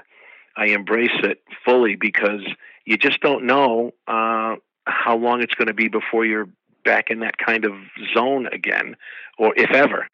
I 0.57 0.67
embrace 0.67 1.19
it 1.23 1.43
fully 1.65 1.97
because 1.97 2.43
you 2.85 2.97
just 2.97 3.21
don't 3.21 3.45
know 3.45 3.93
uh, 4.07 4.57
how 4.87 5.17
long 5.17 5.43
it's 5.43 5.55
going 5.55 5.69
to 5.69 5.75
be 5.75 5.89
before 5.89 6.25
you're 6.25 6.49
back 6.85 7.11
in 7.11 7.21
that 7.21 7.39
kind 7.39 7.65
of 7.65 7.73
zone 8.15 8.47
again, 8.53 8.97
or 9.39 9.55
if 9.57 9.71
ever. 9.71 10.09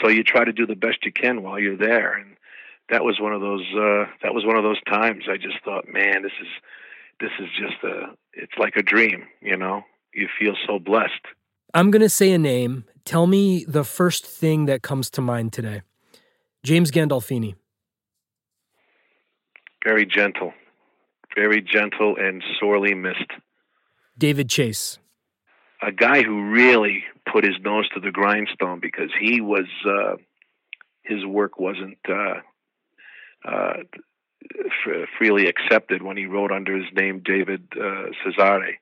So 0.00 0.08
you 0.08 0.22
try 0.22 0.44
to 0.44 0.52
do 0.52 0.66
the 0.66 0.76
best 0.76 1.04
you 1.04 1.12
can 1.12 1.42
while 1.42 1.58
you're 1.58 1.76
there, 1.76 2.14
and 2.14 2.36
that 2.90 3.04
was 3.04 3.18
one 3.20 3.32
of 3.32 3.40
those 3.40 3.66
uh, 3.74 4.06
that 4.22 4.34
was 4.34 4.44
one 4.44 4.56
of 4.56 4.62
those 4.62 4.80
times 4.88 5.24
I 5.30 5.36
just 5.36 5.62
thought, 5.64 5.86
man, 5.88 6.22
this 6.22 6.32
is 6.40 6.48
this 7.20 7.30
is 7.40 7.48
just 7.58 7.82
a 7.84 8.14
it's 8.32 8.52
like 8.58 8.76
a 8.76 8.82
dream, 8.82 9.24
you 9.40 9.56
know. 9.56 9.82
You 10.14 10.28
feel 10.38 10.54
so 10.66 10.78
blessed. 10.78 11.26
I'm 11.74 11.90
going 11.90 12.02
to 12.02 12.08
say 12.08 12.32
a 12.32 12.38
name. 12.38 12.84
Tell 13.04 13.26
me 13.26 13.64
the 13.68 13.84
first 13.84 14.24
thing 14.26 14.66
that 14.66 14.82
comes 14.82 15.10
to 15.10 15.20
mind 15.20 15.52
today. 15.52 15.82
James 16.64 16.90
Gandolfini. 16.90 17.54
Very 19.84 20.06
gentle. 20.06 20.54
Very 21.36 21.60
gentle 21.60 22.16
and 22.18 22.42
sorely 22.58 22.94
missed. 22.94 23.30
David 24.16 24.48
Chase. 24.48 24.98
A 25.82 25.92
guy 25.92 26.22
who 26.22 26.50
really 26.50 27.04
put 27.30 27.44
his 27.44 27.54
nose 27.60 27.88
to 27.90 28.00
the 28.00 28.10
grindstone 28.10 28.80
because 28.80 29.10
he 29.20 29.40
was 29.40 29.66
uh, 29.86 30.16
his 31.02 31.24
work 31.24 31.58
wasn't 31.58 31.98
uh, 32.08 32.40
uh, 33.44 33.74
f- 34.54 35.08
freely 35.18 35.46
accepted 35.46 36.02
when 36.02 36.16
he 36.16 36.26
wrote 36.26 36.52
under 36.52 36.76
his 36.76 36.92
name 36.94 37.20
David 37.24 37.64
uh, 37.80 38.06
Cesare. 38.24 38.78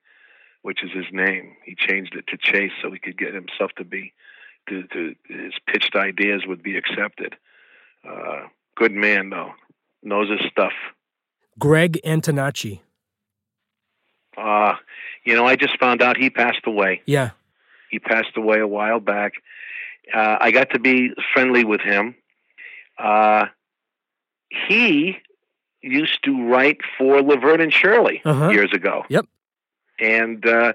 which 0.63 0.83
is 0.83 0.91
his 0.91 1.07
name. 1.13 1.55
He 1.65 1.77
changed 1.77 2.17
it 2.17 2.27
to 2.29 2.37
Chase 2.37 2.73
so 2.83 2.91
he 2.91 2.99
could 2.99 3.17
get 3.17 3.33
himself 3.35 3.71
to 3.79 3.85
be 3.85 4.13
to, 4.69 4.83
to 4.89 5.15
his 5.29 5.53
pitched 5.69 5.95
ideas 5.95 6.43
would 6.45 6.61
be 6.63 6.77
accepted. 6.77 7.37
Uh, 8.09 8.49
good 8.75 8.91
man 8.93 9.31
though, 9.31 9.53
knows 10.03 10.29
his 10.29 10.41
stuff. 10.51 10.73
Greg 11.59 12.01
Antonacci. 12.05 12.81
Uh, 14.37 14.75
you 15.25 15.35
know, 15.35 15.47
I 15.47 15.57
just 15.57 15.79
found 15.79 16.03
out 16.03 16.17
he 16.17 16.31
passed 16.31 16.67
away. 16.67 17.01
Yeah. 17.07 17.31
He 17.91 17.99
passed 18.01 18.37
away 18.37 18.59
a 18.59 18.67
while 18.67 19.01
back. 19.01 19.35
Uh, 20.13 20.37
I 20.41 20.51
got 20.51 20.71
to 20.71 20.79
be 20.81 21.11
friendly 21.33 21.65
with 21.65 21.81
him. 21.81 22.17
Uh, 22.99 23.47
he 24.51 25.17
used 25.83 26.23
to 26.25 26.49
write 26.49 26.79
for 26.99 27.23
Laverne 27.23 27.61
and 27.61 27.73
Shirley 27.73 28.21
Uh-huh. 28.25 28.49
years 28.51 28.73
ago. 28.73 29.05
Yep. 29.09 29.27
And 30.01 30.47
uh, 30.47 30.73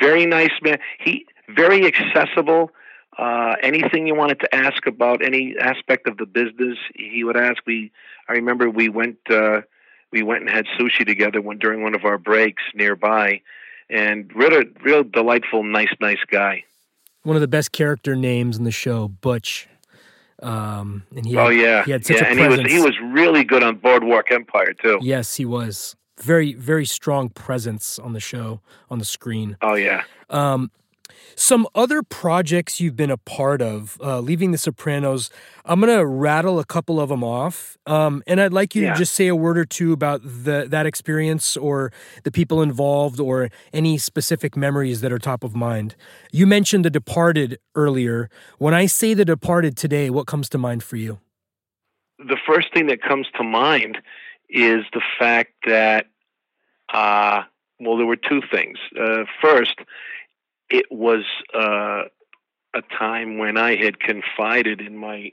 very 0.00 0.26
nice 0.26 0.52
man. 0.62 0.78
He 1.00 1.26
very 1.48 1.86
accessible. 1.86 2.70
Uh, 3.18 3.56
anything 3.62 4.06
you 4.06 4.14
wanted 4.14 4.40
to 4.40 4.54
ask 4.54 4.86
about 4.86 5.22
any 5.24 5.54
aspect 5.60 6.06
of 6.08 6.16
the 6.16 6.24
business, 6.26 6.78
he 6.94 7.24
would 7.24 7.36
ask. 7.36 7.58
We, 7.66 7.92
I 8.28 8.32
remember 8.32 8.70
we 8.70 8.88
went, 8.88 9.18
uh, 9.28 9.62
we 10.12 10.22
went 10.22 10.42
and 10.42 10.50
had 10.50 10.66
sushi 10.78 11.04
together 11.06 11.40
when, 11.42 11.58
during 11.58 11.82
one 11.82 11.94
of 11.94 12.04
our 12.04 12.16
breaks 12.16 12.62
nearby, 12.74 13.42
and 13.90 14.30
real, 14.34 14.62
real 14.82 15.02
delightful, 15.04 15.62
nice, 15.62 15.92
nice 16.00 16.24
guy. 16.30 16.64
One 17.22 17.36
of 17.36 17.42
the 17.42 17.48
best 17.48 17.72
character 17.72 18.16
names 18.16 18.56
in 18.56 18.64
the 18.64 18.70
show, 18.70 19.08
Butch. 19.08 19.68
Um, 20.42 21.04
and 21.14 21.24
he 21.24 21.34
had, 21.34 21.46
oh 21.46 21.48
yeah, 21.50 21.84
he 21.84 21.92
had 21.92 22.04
such 22.04 22.16
yeah, 22.16 22.26
a 22.26 22.30
and 22.30 22.40
he 22.40 22.48
was 22.48 22.60
he 22.72 22.80
was 22.80 22.98
really 23.00 23.44
good 23.44 23.62
on 23.62 23.76
Boardwalk 23.76 24.30
Empire 24.30 24.74
too. 24.74 24.98
Yes, 25.00 25.36
he 25.36 25.44
was. 25.44 25.96
Very, 26.20 26.52
very 26.52 26.84
strong 26.84 27.30
presence 27.30 27.98
on 27.98 28.12
the 28.12 28.20
show, 28.20 28.60
on 28.90 28.98
the 28.98 29.04
screen. 29.04 29.56
Oh 29.62 29.74
yeah. 29.74 30.02
Um, 30.30 30.70
some 31.34 31.66
other 31.74 32.02
projects 32.02 32.80
you've 32.80 32.96
been 32.96 33.10
a 33.10 33.16
part 33.16 33.62
of, 33.62 33.98
uh, 34.02 34.20
leaving 34.20 34.52
The 34.52 34.58
Sopranos. 34.58 35.30
I'm 35.64 35.80
gonna 35.80 36.04
rattle 36.06 36.58
a 36.58 36.64
couple 36.64 37.00
of 37.00 37.08
them 37.08 37.22
off, 37.24 37.76
um, 37.86 38.22
and 38.26 38.40
I'd 38.40 38.52
like 38.52 38.74
you 38.74 38.82
Yeah. 38.82 38.92
to 38.92 38.98
just 38.98 39.14
say 39.14 39.28
a 39.28 39.36
word 39.36 39.56
or 39.58 39.64
two 39.64 39.92
about 39.92 40.20
the 40.22 40.66
that 40.68 40.86
experience, 40.86 41.56
or 41.56 41.92
the 42.24 42.30
people 42.30 42.62
involved, 42.62 43.20
or 43.20 43.48
any 43.72 43.98
specific 43.98 44.56
memories 44.56 45.00
that 45.00 45.12
are 45.12 45.18
top 45.18 45.44
of 45.44 45.54
mind. 45.54 45.96
You 46.32 46.46
mentioned 46.46 46.84
The 46.84 46.90
Departed 46.90 47.58
earlier. 47.74 48.28
When 48.58 48.74
I 48.74 48.86
say 48.86 49.14
The 49.14 49.24
Departed 49.24 49.76
today, 49.76 50.10
what 50.10 50.26
comes 50.26 50.48
to 50.50 50.58
mind 50.58 50.82
for 50.82 50.96
you? 50.96 51.18
the 52.18 52.36
first 52.46 52.72
thing 52.72 52.86
that 52.86 53.02
comes 53.02 53.26
to 53.36 53.42
mind 53.42 53.98
is 54.48 54.84
the 54.92 55.00
fact 55.18 55.54
that, 55.66 56.06
uh, 56.94 57.42
well, 57.80 57.96
there 57.96 58.06
were 58.06 58.14
two 58.16 58.40
things. 58.48 58.78
Uh, 58.96 59.24
first, 59.40 59.74
it 60.72 60.86
was 60.90 61.24
uh, 61.54 62.04
a 62.74 62.82
time 62.98 63.36
when 63.36 63.58
I 63.58 63.76
had 63.76 64.00
confided 64.00 64.80
in 64.80 64.96
my 64.96 65.32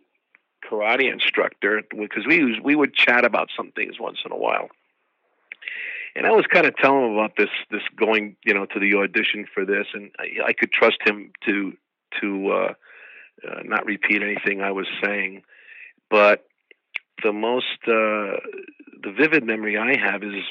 karate 0.70 1.12
instructor 1.12 1.82
because 1.90 2.28
we 2.28 2.44
was, 2.44 2.58
we 2.62 2.76
would 2.76 2.94
chat 2.94 3.24
about 3.24 3.50
some 3.56 3.72
things 3.72 3.96
once 4.00 4.20
in 4.26 4.34
a 4.34 4.38
while. 4.38 4.68
And 6.16 6.28
I 6.28 6.32
was 6.32 6.46
kind 6.52 6.66
of 6.66 6.76
telling 6.76 7.06
him 7.06 7.14
about 7.14 7.38
this 7.38 7.50
this 7.72 7.84
going 7.96 8.36
you 8.44 8.54
know 8.54 8.66
to 8.66 8.80
the 8.80 8.96
audition 8.96 9.46
for 9.54 9.64
this, 9.64 9.88
and 9.94 10.12
I, 10.20 10.50
I 10.50 10.54
could 10.54 10.72
trust 10.72 10.98
him 11.06 11.32
to 11.46 11.74
to 12.20 12.52
uh, 12.52 12.74
uh, 13.48 13.60
not 13.64 13.86
repeat 13.86 14.22
anything 14.22 14.62
I 14.62 14.72
was 14.72 14.88
saying. 15.02 15.44
But 16.10 16.46
the 17.24 17.32
most 17.32 17.78
uh, 17.88 18.42
the 19.04 19.14
vivid 19.18 19.46
memory 19.46 19.78
I 19.78 19.98
have 19.98 20.24
is 20.24 20.44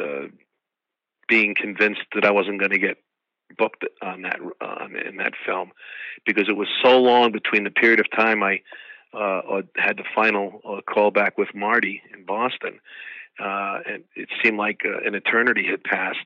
uh, 0.00 0.28
being 1.28 1.54
convinced 1.54 2.02
that 2.14 2.24
I 2.24 2.30
wasn't 2.30 2.60
going 2.60 2.70
to 2.70 2.78
get 2.78 2.96
booked 3.56 3.84
on 4.02 4.22
that 4.22 4.38
on 4.60 4.96
in 4.96 5.16
that 5.16 5.32
film 5.46 5.72
because 6.26 6.48
it 6.48 6.56
was 6.56 6.68
so 6.82 7.00
long 7.00 7.32
between 7.32 7.64
the 7.64 7.70
period 7.70 8.00
of 8.00 8.10
time 8.10 8.42
I 8.42 8.60
uh, 9.12 9.62
had 9.76 9.96
the 9.96 10.04
final 10.14 10.60
uh, 10.64 10.80
call 10.82 11.10
back 11.10 11.36
with 11.36 11.48
Marty 11.54 12.02
in 12.14 12.24
Boston, 12.24 12.78
uh, 13.38 13.80
and 13.86 14.04
it 14.14 14.28
seemed 14.42 14.58
like 14.58 14.82
uh, 14.84 15.06
an 15.06 15.14
eternity 15.14 15.66
had 15.68 15.82
passed. 15.82 16.18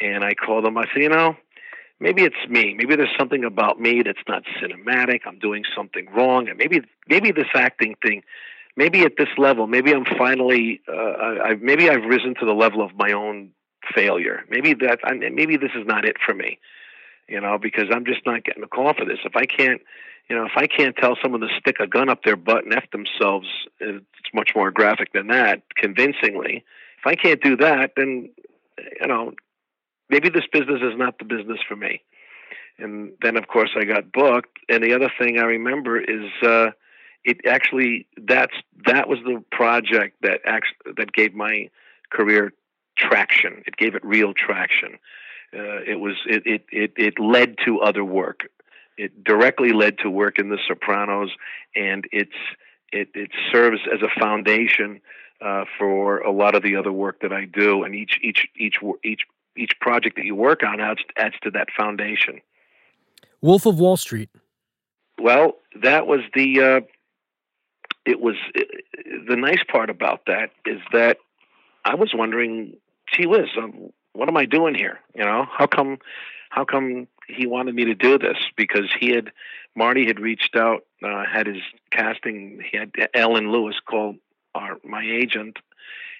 And 0.00 0.24
I 0.24 0.34
called 0.34 0.66
him. 0.66 0.76
I 0.76 0.84
said, 0.92 1.02
you 1.02 1.08
know, 1.08 1.36
maybe 2.00 2.22
it's 2.22 2.48
me. 2.48 2.74
Maybe 2.74 2.96
there's 2.96 3.14
something 3.18 3.44
about 3.44 3.80
me 3.80 4.02
that's 4.02 4.18
not 4.28 4.44
cinematic. 4.62 5.20
I'm 5.26 5.38
doing 5.38 5.64
something 5.74 6.06
wrong, 6.14 6.48
and 6.48 6.58
maybe 6.58 6.82
maybe 7.08 7.32
this 7.32 7.48
acting 7.54 7.96
thing. 8.02 8.22
Maybe 8.78 9.02
at 9.02 9.12
this 9.16 9.28
level, 9.38 9.66
maybe 9.66 9.94
I'm 9.94 10.04
finally, 10.04 10.82
uh, 10.86 10.92
I, 11.42 11.54
maybe 11.54 11.88
I've 11.88 12.04
risen 12.04 12.34
to 12.40 12.44
the 12.44 12.52
level 12.52 12.82
of 12.82 12.94
my 12.94 13.12
own 13.12 13.52
failure. 13.94 14.44
Maybe 14.48 14.74
that, 14.74 15.00
maybe 15.32 15.56
this 15.56 15.72
is 15.74 15.86
not 15.86 16.04
it 16.04 16.16
for 16.24 16.34
me, 16.34 16.58
you 17.28 17.40
know, 17.40 17.58
because 17.58 17.86
I'm 17.92 18.04
just 18.04 18.24
not 18.26 18.44
getting 18.44 18.62
a 18.62 18.68
call 18.68 18.92
for 18.94 19.04
this. 19.04 19.18
If 19.24 19.36
I 19.36 19.46
can't, 19.46 19.80
you 20.28 20.36
know, 20.36 20.44
if 20.44 20.52
I 20.56 20.66
can't 20.66 20.96
tell 20.96 21.16
someone 21.22 21.40
to 21.40 21.48
stick 21.58 21.76
a 21.80 21.86
gun 21.86 22.08
up 22.08 22.24
their 22.24 22.36
butt 22.36 22.64
and 22.64 22.74
f 22.74 22.84
themselves, 22.90 23.48
it's 23.80 24.04
much 24.34 24.50
more 24.56 24.70
graphic 24.70 25.12
than 25.12 25.28
that, 25.28 25.62
convincingly. 25.76 26.64
If 26.98 27.06
I 27.06 27.14
can't 27.14 27.40
do 27.40 27.56
that, 27.58 27.92
then, 27.96 28.30
you 29.00 29.06
know, 29.06 29.32
maybe 30.10 30.28
this 30.28 30.46
business 30.52 30.80
is 30.82 30.98
not 30.98 31.18
the 31.18 31.24
business 31.24 31.60
for 31.68 31.76
me. 31.76 32.02
And 32.78 33.12
then, 33.22 33.36
of 33.36 33.48
course, 33.48 33.70
I 33.76 33.84
got 33.84 34.12
booked. 34.12 34.58
And 34.68 34.82
the 34.82 34.94
other 34.94 35.10
thing 35.18 35.38
I 35.38 35.44
remember 35.44 35.98
is 35.98 36.30
uh, 36.42 36.70
it 37.24 37.40
actually 37.46 38.06
that's 38.16 38.54
that 38.86 39.08
was 39.08 39.18
the 39.24 39.42
project 39.50 40.16
that 40.22 40.40
actually 40.46 40.92
that 40.96 41.12
gave 41.12 41.34
my 41.34 41.68
career 42.10 42.52
traction. 42.96 43.62
It 43.66 43.76
gave 43.76 43.94
it 43.94 44.04
real 44.04 44.34
traction. 44.34 44.98
Uh, 45.54 45.80
it 45.86 46.00
was 46.00 46.14
it, 46.26 46.42
it 46.46 46.64
it 46.70 46.92
it 46.96 47.18
led 47.18 47.56
to 47.64 47.80
other 47.80 48.04
work. 48.04 48.48
It 48.98 49.24
directly 49.24 49.72
led 49.72 49.98
to 49.98 50.10
work 50.10 50.38
in 50.38 50.48
The 50.48 50.58
Sopranos, 50.66 51.30
and 51.74 52.06
it's 52.12 52.36
it 52.92 53.08
it 53.14 53.30
serves 53.52 53.80
as 53.92 54.00
a 54.02 54.20
foundation 54.20 55.00
uh, 55.40 55.64
for 55.78 56.18
a 56.18 56.32
lot 56.32 56.54
of 56.54 56.62
the 56.62 56.76
other 56.76 56.92
work 56.92 57.20
that 57.20 57.32
I 57.32 57.44
do. 57.44 57.84
And 57.84 57.94
each 57.94 58.18
each 58.22 58.48
each 58.58 58.78
each 59.04 59.22
each 59.56 59.72
project 59.80 60.16
that 60.16 60.24
you 60.24 60.34
work 60.34 60.62
on 60.62 60.80
adds 60.80 61.00
adds 61.16 61.34
to 61.42 61.50
that 61.52 61.68
foundation. 61.76 62.40
Wolf 63.40 63.66
of 63.66 63.78
Wall 63.78 63.96
Street. 63.96 64.30
Well, 65.18 65.56
that 65.82 66.06
was 66.06 66.20
the. 66.34 66.60
Uh, 66.60 66.80
it 68.04 68.20
was 68.20 68.36
the 69.28 69.36
nice 69.36 69.62
part 69.70 69.90
about 69.90 70.26
that 70.26 70.50
is 70.64 70.80
that 70.92 71.18
I 71.84 71.96
was 71.96 72.12
wondering, 72.14 72.76
gee 73.12 73.26
whiz, 73.26 73.48
um, 73.58 73.90
what 74.12 74.28
am 74.28 74.36
I 74.36 74.46
doing 74.46 74.74
here? 74.74 75.00
You 75.14 75.24
know, 75.24 75.46
how 75.50 75.66
come, 75.66 75.98
how 76.50 76.64
come 76.64 77.08
he 77.28 77.46
wanted 77.46 77.74
me 77.74 77.84
to 77.86 77.94
do 77.94 78.18
this? 78.18 78.38
Because 78.56 78.88
he 78.98 79.10
had, 79.10 79.32
Marty 79.74 80.06
had 80.06 80.20
reached 80.20 80.56
out, 80.56 80.84
uh, 81.02 81.24
had 81.24 81.46
his 81.46 81.62
casting, 81.90 82.60
he 82.70 82.78
had 82.78 82.92
Ellen 83.14 83.50
Lewis 83.52 83.76
call 83.84 84.16
our 84.54 84.78
my 84.84 85.04
agent, 85.04 85.58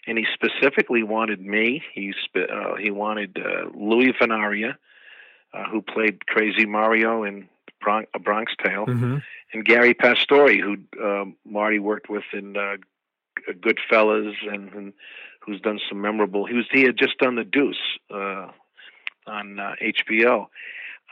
and 0.06 0.18
he 0.18 0.26
specifically 0.32 1.02
wanted 1.02 1.40
me. 1.40 1.82
He 1.94 2.12
uh, 2.34 2.74
he 2.76 2.90
wanted 2.90 3.38
uh, 3.38 3.70
Louis 3.74 4.12
Vanaria, 4.20 4.74
uh, 5.54 5.64
who 5.70 5.80
played 5.80 6.26
Crazy 6.26 6.66
Mario 6.66 7.24
in 7.24 7.48
Bronx, 7.80 8.10
A 8.14 8.18
Bronx 8.18 8.52
Tale 8.62 8.86
Mm-hmm. 8.86 9.16
and 9.52 9.64
Gary 9.64 9.94
Pastore, 9.94 10.52
who 10.52 10.76
uh, 11.02 11.24
Marty 11.44 11.78
worked 11.78 12.10
with 12.10 12.24
in 12.32 12.56
uh, 12.56 12.76
Goodfellas, 13.50 14.34
and, 14.52 14.72
and 14.74 14.92
who's 15.46 15.60
done 15.60 15.78
some 15.88 16.00
memorable. 16.00 16.44
He 16.46 16.54
was 16.54 16.66
he 16.72 16.82
had 16.82 16.96
just 16.98 17.18
done 17.18 17.36
The 17.36 17.44
Deuce 17.44 17.76
uh, 18.12 18.48
on 19.26 19.58
uh, 19.58 19.72
HBO. 19.82 20.46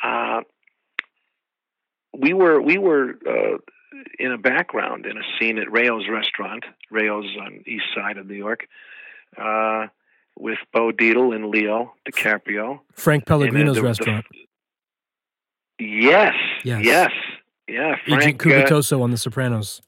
Uh, 0.03 0.43
we 2.17 2.33
were 2.33 2.61
we 2.61 2.79
were 2.79 3.15
uh, 3.29 3.59
in 4.19 4.33
a 4.33 4.39
background 4.39 5.07
in 5.07 5.17
a 5.17 5.23
scene 5.39 5.59
at 5.59 5.71
Rao's 5.71 6.09
restaurant. 6.09 6.65
Rao's 6.91 7.27
on 7.41 7.63
East 7.67 7.85
Side 7.95 8.19
of 8.19 8.27
New 8.27 8.35
York. 8.35 8.67
Uh, 9.37 9.87
with 10.37 10.59
Bo 10.73 10.91
Dietl 10.91 11.33
and 11.35 11.47
Leo 11.47 11.95
DiCaprio. 12.09 12.81
Frank 12.95 13.25
Pellegrino's 13.25 13.77
And, 13.77 13.77
the- 13.77 13.83
restaurant. 13.83 14.27
Yes, 15.79 16.35
Yes. 16.65 16.85
yes, 16.85 17.11
yeah. 17.69 17.97
Frank, 18.07 18.45
uh, 18.47 18.49
Cubitoso 18.49 19.01
on 19.03 19.11
The 19.11 19.17
Sopranos. 19.17 19.81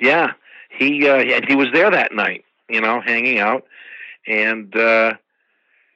Yeah, 0.00 0.32
he 0.76 1.08
uh, 1.08 1.40
he 1.48 1.54
was 1.54 1.68
there 1.72 1.90
that 1.90 2.12
night, 2.12 2.44
you 2.68 2.80
know, 2.80 3.00
hanging 3.00 3.38
out, 3.38 3.64
and 4.26 4.74
uh, 4.76 5.14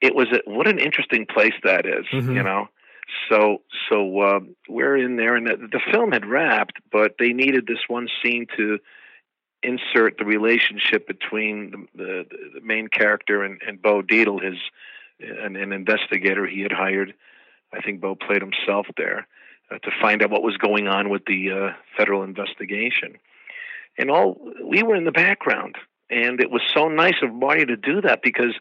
it 0.01 0.15
was 0.15 0.29
a, 0.33 0.51
what 0.51 0.69
an 0.69 0.79
interesting 0.79 1.27
place 1.27 1.55
that 1.65 1.87
is, 1.87 2.07
Mhm. 2.13 2.35
you 2.35 2.43
know. 2.43 2.69
So 3.29 3.63
so 3.89 4.21
uh, 4.21 4.41
we're 4.69 4.97
in 4.97 5.17
there, 5.17 5.35
and 5.37 5.47
the, 5.47 5.57
the 5.57 5.81
film 5.93 6.13
had 6.13 6.25
wrapped, 6.25 6.79
but 6.93 7.17
they 7.19 7.33
needed 7.33 7.67
this 7.67 7.89
one 7.89 8.09
scene 8.23 8.47
to 8.57 8.79
insert 9.63 10.17
the 10.17 10.25
relationship 10.25 11.07
between 11.07 11.89
the, 11.95 12.25
the, 12.25 12.25
the 12.55 12.61
main 12.63 12.89
character 12.89 13.43
and, 13.43 13.61
and 13.67 13.83
Bo 13.83 14.01
Dietl, 14.03 14.43
his 14.43 14.59
an, 15.21 15.57
an 15.57 15.73
investigator 15.73 16.47
he 16.47 16.63
had 16.63 16.73
hired. 16.73 17.13
I 17.73 17.81
think 17.83 18.01
Bo 18.01 18.15
played 18.15 18.41
himself 18.43 18.87
there 18.97 19.27
uh, 19.71 19.79
to 19.79 19.91
find 20.01 20.23
out 20.23 20.31
what 20.31 20.43
was 20.43 20.57
going 20.57 20.89
on 20.89 21.11
with 21.11 21.27
the 21.27 21.51
uh, 21.51 21.73
federal 21.97 22.23
investigation 22.23 23.19
and 23.99 24.11
all 24.11 24.39
we 24.65 24.83
were 24.83 24.97
in 24.97 25.05
the 25.05 25.13
background 25.13 25.77
and 26.11 26.41
it 26.41 26.51
was 26.51 26.63
so 26.75 26.89
nice 26.89 27.17
of 27.23 27.33
marty 27.33 27.65
to 27.67 27.77
do 27.77 28.01
that 28.01 28.23
because 28.23 28.55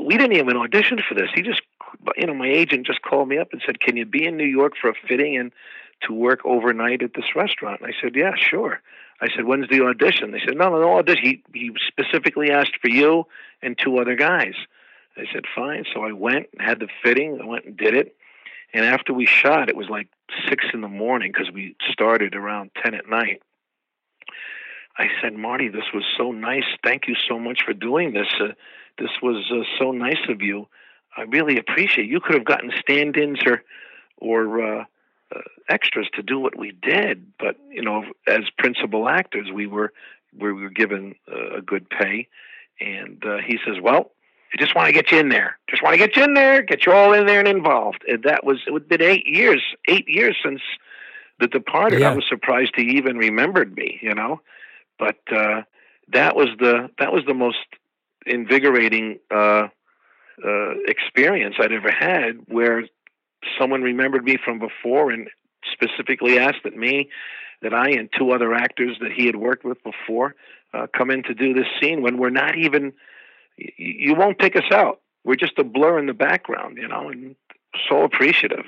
we 0.00 0.16
didn't 0.16 0.36
even 0.36 0.56
audition 0.56 0.98
for 1.06 1.14
this 1.14 1.28
he 1.34 1.42
just 1.42 1.62
you 2.16 2.26
know, 2.26 2.34
my 2.34 2.48
agent 2.48 2.86
just 2.86 3.02
called 3.02 3.28
me 3.28 3.38
up 3.38 3.48
and 3.52 3.62
said, 3.64 3.80
"Can 3.80 3.96
you 3.96 4.04
be 4.04 4.24
in 4.24 4.36
New 4.36 4.46
York 4.46 4.74
for 4.80 4.90
a 4.90 4.94
fitting 5.08 5.36
and 5.36 5.52
to 6.02 6.12
work 6.12 6.40
overnight 6.44 7.02
at 7.02 7.14
this 7.14 7.34
restaurant?" 7.34 7.80
And 7.80 7.92
I 7.92 8.00
said, 8.00 8.14
"Yeah, 8.14 8.34
sure." 8.36 8.80
I 9.20 9.28
said, 9.34 9.44
"When's 9.44 9.68
the 9.68 9.82
audition?" 9.84 10.30
They 10.30 10.40
said, 10.40 10.56
"No, 10.56 10.70
no, 10.70 10.80
no 10.80 10.98
audition. 10.98 11.24
He 11.24 11.42
he 11.52 11.72
specifically 11.86 12.50
asked 12.50 12.76
for 12.80 12.88
you 12.88 13.26
and 13.62 13.76
two 13.78 13.98
other 13.98 14.14
guys." 14.14 14.54
I 15.16 15.26
said, 15.32 15.44
"Fine." 15.54 15.86
So 15.92 16.04
I 16.04 16.12
went, 16.12 16.48
had 16.60 16.80
the 16.80 16.88
fitting, 17.02 17.40
I 17.40 17.46
went 17.46 17.64
and 17.64 17.76
did 17.76 17.94
it. 17.94 18.16
And 18.72 18.84
after 18.84 19.14
we 19.14 19.26
shot, 19.26 19.68
it 19.68 19.76
was 19.76 19.88
like 19.88 20.08
six 20.48 20.66
in 20.74 20.82
the 20.82 20.88
morning 20.88 21.32
because 21.32 21.50
we 21.50 21.74
started 21.90 22.34
around 22.34 22.70
ten 22.82 22.94
at 22.94 23.08
night. 23.08 23.42
I 24.98 25.06
said, 25.22 25.34
Marty, 25.34 25.68
this 25.68 25.84
was 25.94 26.04
so 26.16 26.32
nice. 26.32 26.64
Thank 26.82 27.06
you 27.06 27.14
so 27.28 27.38
much 27.38 27.60
for 27.64 27.72
doing 27.72 28.12
this. 28.12 28.26
Uh, 28.40 28.48
this 28.98 29.10
was 29.22 29.44
uh, 29.52 29.62
so 29.78 29.92
nice 29.92 30.28
of 30.28 30.42
you. 30.42 30.66
I 31.16 31.22
really 31.22 31.58
appreciate. 31.58 32.06
It. 32.06 32.10
You 32.10 32.20
could 32.20 32.34
have 32.34 32.44
gotten 32.44 32.72
stand-ins 32.80 33.40
or 33.46 33.62
or 34.20 34.62
uh, 34.62 34.84
uh, 35.34 35.40
extras 35.68 36.08
to 36.14 36.22
do 36.22 36.40
what 36.40 36.58
we 36.58 36.72
did, 36.72 37.24
but 37.38 37.56
you 37.70 37.82
know, 37.82 38.04
as 38.26 38.40
principal 38.58 39.08
actors, 39.08 39.48
we 39.52 39.66
were 39.66 39.92
we 40.36 40.52
were 40.52 40.70
given 40.70 41.14
uh, 41.30 41.58
a 41.58 41.62
good 41.62 41.88
pay. 41.88 42.28
And 42.80 43.24
uh, 43.24 43.38
he 43.38 43.58
says, 43.64 43.76
"Well, 43.80 44.10
I 44.52 44.56
just 44.58 44.74
want 44.74 44.86
to 44.86 44.92
get 44.92 45.12
you 45.12 45.18
in 45.18 45.28
there. 45.28 45.58
Just 45.68 45.82
want 45.82 45.94
to 45.94 45.98
get 45.98 46.16
you 46.16 46.24
in 46.24 46.34
there, 46.34 46.62
get 46.62 46.86
you 46.86 46.92
all 46.92 47.12
in 47.12 47.26
there 47.26 47.40
and 47.40 47.48
involved." 47.48 48.04
And 48.08 48.22
that 48.24 48.44
was 48.44 48.58
it. 48.66 48.72
Had 48.72 48.88
been 48.88 49.02
eight 49.02 49.26
years, 49.26 49.62
eight 49.88 50.08
years 50.08 50.36
since 50.42 50.60
the 51.40 51.46
Departed. 51.46 52.00
Yeah. 52.00 52.10
I 52.10 52.14
was 52.14 52.24
surprised 52.28 52.72
he 52.76 52.96
even 52.96 53.16
remembered 53.16 53.76
me. 53.76 53.98
You 54.02 54.14
know, 54.14 54.40
but 54.98 55.18
uh, 55.30 55.62
that 56.12 56.36
was 56.36 56.48
the 56.58 56.90
that 56.98 57.12
was 57.12 57.24
the 57.26 57.34
most 57.34 57.58
invigorating 58.26 59.18
uh, 59.30 59.68
uh, 60.44 60.70
experience 60.86 61.56
I'd 61.58 61.72
ever 61.72 61.90
had, 61.90 62.38
where 62.46 62.84
someone 63.58 63.82
remembered 63.82 64.24
me 64.24 64.36
from 64.42 64.58
before 64.58 65.10
and 65.10 65.28
specifically 65.72 66.38
asked 66.38 66.62
that 66.64 66.76
me, 66.76 67.08
that 67.62 67.74
I 67.74 67.90
and 67.90 68.08
two 68.16 68.30
other 68.32 68.54
actors 68.54 68.96
that 69.00 69.12
he 69.12 69.26
had 69.26 69.36
worked 69.36 69.64
with 69.64 69.82
before 69.82 70.34
uh, 70.74 70.86
come 70.96 71.10
in 71.10 71.22
to 71.24 71.34
do 71.34 71.54
this 71.54 71.66
scene 71.80 72.02
when 72.02 72.18
we're 72.18 72.30
not 72.30 72.56
even. 72.56 72.92
You 73.56 74.14
won't 74.14 74.38
pick 74.38 74.54
us 74.54 74.70
out. 74.70 75.00
We're 75.24 75.34
just 75.34 75.58
a 75.58 75.64
blur 75.64 75.98
in 75.98 76.06
the 76.06 76.14
background, 76.14 76.76
you 76.76 76.86
know, 76.86 77.08
and 77.08 77.34
so 77.88 78.02
appreciative. 78.02 78.64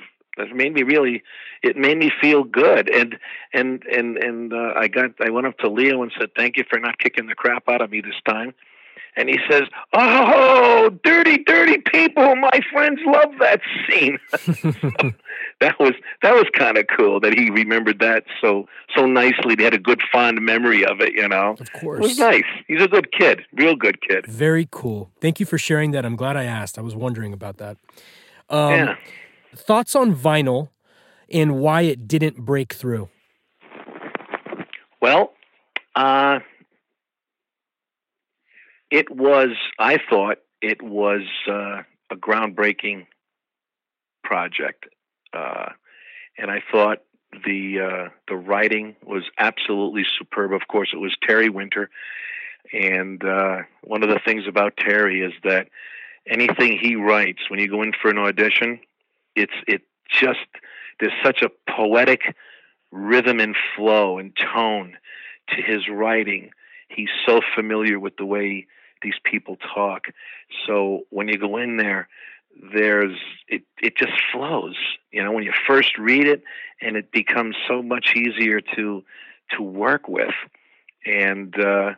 It 0.49 0.55
made 0.55 0.73
me 0.73 0.83
really, 0.83 1.23
it 1.61 1.77
made 1.77 1.97
me 1.97 2.11
feel 2.21 2.43
good, 2.43 2.89
and 2.89 3.17
and 3.53 3.83
and 3.83 4.17
and 4.17 4.53
uh, 4.53 4.73
I 4.75 4.87
got, 4.87 5.11
I 5.19 5.29
went 5.29 5.47
up 5.47 5.57
to 5.59 5.69
Leo 5.69 6.01
and 6.01 6.11
said, 6.17 6.31
"Thank 6.35 6.57
you 6.57 6.63
for 6.69 6.79
not 6.79 6.97
kicking 6.99 7.27
the 7.27 7.35
crap 7.35 7.67
out 7.69 7.81
of 7.81 7.91
me 7.91 8.01
this 8.01 8.19
time." 8.25 8.53
and 9.15 9.29
he 9.29 9.37
says, 9.49 9.63
"Oh, 9.93 10.89
dirty, 11.03 11.43
dirty 11.43 11.79
people! 11.79 12.35
My 12.35 12.61
friends 12.71 12.99
love 13.05 13.33
that 13.39 13.61
scene." 13.87 14.19
that 15.59 15.79
was 15.79 15.93
that 16.21 16.33
was 16.33 16.45
kind 16.53 16.77
of 16.77 16.85
cool 16.95 17.19
that 17.19 17.33
he 17.33 17.49
remembered 17.49 17.99
that 17.99 18.23
so 18.39 18.67
so 18.95 19.05
nicely. 19.05 19.55
They 19.55 19.63
had 19.63 19.73
a 19.73 19.79
good 19.79 20.01
fond 20.11 20.41
memory 20.41 20.85
of 20.85 21.01
it. 21.01 21.13
You 21.13 21.27
know, 21.27 21.55
of 21.59 21.73
course, 21.73 21.99
it 21.99 22.01
was 22.01 22.19
nice. 22.19 22.45
He's 22.67 22.81
a 22.81 22.87
good 22.87 23.11
kid, 23.11 23.41
real 23.53 23.75
good 23.75 24.01
kid. 24.01 24.25
Very 24.27 24.67
cool. 24.71 25.11
Thank 25.19 25.39
you 25.39 25.45
for 25.45 25.57
sharing 25.57 25.91
that. 25.91 26.05
I'm 26.05 26.15
glad 26.15 26.37
I 26.37 26.45
asked. 26.45 26.77
I 26.77 26.81
was 26.81 26.95
wondering 26.95 27.33
about 27.33 27.57
that. 27.57 27.77
Um, 28.49 28.71
yeah. 28.71 28.95
Thoughts 29.55 29.95
on 29.95 30.15
vinyl 30.15 30.69
and 31.29 31.59
why 31.59 31.81
it 31.81 32.07
didn't 32.07 32.37
break 32.45 32.73
through? 32.73 33.09
Well, 35.01 35.33
uh, 35.95 36.39
it 38.89 39.09
was, 39.09 39.49
I 39.79 39.97
thought, 40.09 40.37
it 40.61 40.81
was 40.81 41.21
uh, 41.47 41.81
a 42.11 42.15
groundbreaking 42.15 43.07
project, 44.23 44.85
uh, 45.33 45.69
and 46.37 46.51
I 46.51 46.61
thought 46.71 46.99
the 47.45 47.79
uh, 47.79 48.09
the 48.27 48.35
writing 48.35 48.95
was 49.03 49.23
absolutely 49.39 50.03
superb. 50.19 50.53
Of 50.53 50.67
course, 50.67 50.89
it 50.93 50.97
was 50.97 51.15
Terry 51.27 51.49
Winter, 51.49 51.89
and 52.71 53.23
uh, 53.23 53.59
one 53.83 54.03
of 54.03 54.09
the 54.09 54.19
things 54.23 54.43
about 54.47 54.77
Terry 54.77 55.21
is 55.21 55.33
that 55.43 55.67
anything 56.27 56.77
he 56.77 56.95
writes, 56.95 57.49
when 57.49 57.59
you 57.59 57.69
go 57.69 57.81
in 57.81 57.93
for 57.99 58.11
an 58.11 58.17
audition, 58.17 58.79
it's 59.35 59.53
it 59.67 59.81
just 60.09 60.39
there's 60.99 61.13
such 61.23 61.41
a 61.41 61.49
poetic 61.69 62.35
rhythm 62.91 63.39
and 63.39 63.55
flow 63.75 64.17
and 64.17 64.35
tone 64.35 64.97
to 65.49 65.61
his 65.61 65.87
writing. 65.89 66.51
He's 66.89 67.09
so 67.25 67.41
familiar 67.55 67.99
with 67.99 68.17
the 68.17 68.25
way 68.25 68.67
these 69.01 69.19
people 69.23 69.57
talk. 69.73 70.05
So 70.67 71.01
when 71.09 71.27
you 71.27 71.37
go 71.37 71.57
in 71.57 71.77
there, 71.77 72.07
there's 72.73 73.17
it 73.47 73.63
it 73.81 73.95
just 73.95 74.13
flows. 74.31 74.75
You 75.11 75.23
know, 75.23 75.31
when 75.31 75.43
you 75.43 75.53
first 75.67 75.97
read 75.97 76.27
it, 76.27 76.43
and 76.81 76.95
it 76.95 77.11
becomes 77.11 77.55
so 77.67 77.81
much 77.81 78.13
easier 78.15 78.61
to 78.75 79.03
to 79.57 79.63
work 79.63 80.07
with, 80.07 80.33
and 81.05 81.57
uh, 81.59 81.91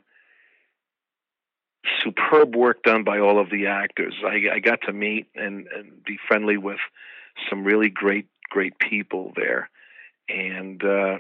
superb 2.03 2.55
work 2.55 2.83
done 2.83 3.03
by 3.03 3.19
all 3.19 3.39
of 3.39 3.49
the 3.49 3.67
actors. 3.67 4.15
I, 4.25 4.55
I 4.55 4.59
got 4.59 4.81
to 4.83 4.93
meet 4.93 5.27
and, 5.35 5.67
and 5.67 6.03
be 6.03 6.17
friendly 6.27 6.57
with 6.57 6.79
some 7.49 7.63
really 7.63 7.89
great 7.89 8.27
great 8.49 8.77
people 8.79 9.33
there, 9.35 9.69
and 10.29 10.83
uh, 10.83 11.17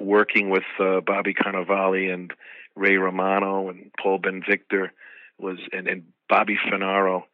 working 0.00 0.50
with 0.50 0.64
uh, 0.78 1.00
Bobby 1.00 1.34
Cannavale 1.34 2.12
and 2.12 2.32
Ray 2.76 2.96
Romano 2.96 3.68
and 3.68 3.90
Paul 4.00 4.18
Ben 4.18 4.42
Victor 4.48 4.92
was 5.38 5.58
and, 5.72 5.88
and 5.88 6.04
Bobby 6.28 6.56
Funaro 6.56 7.24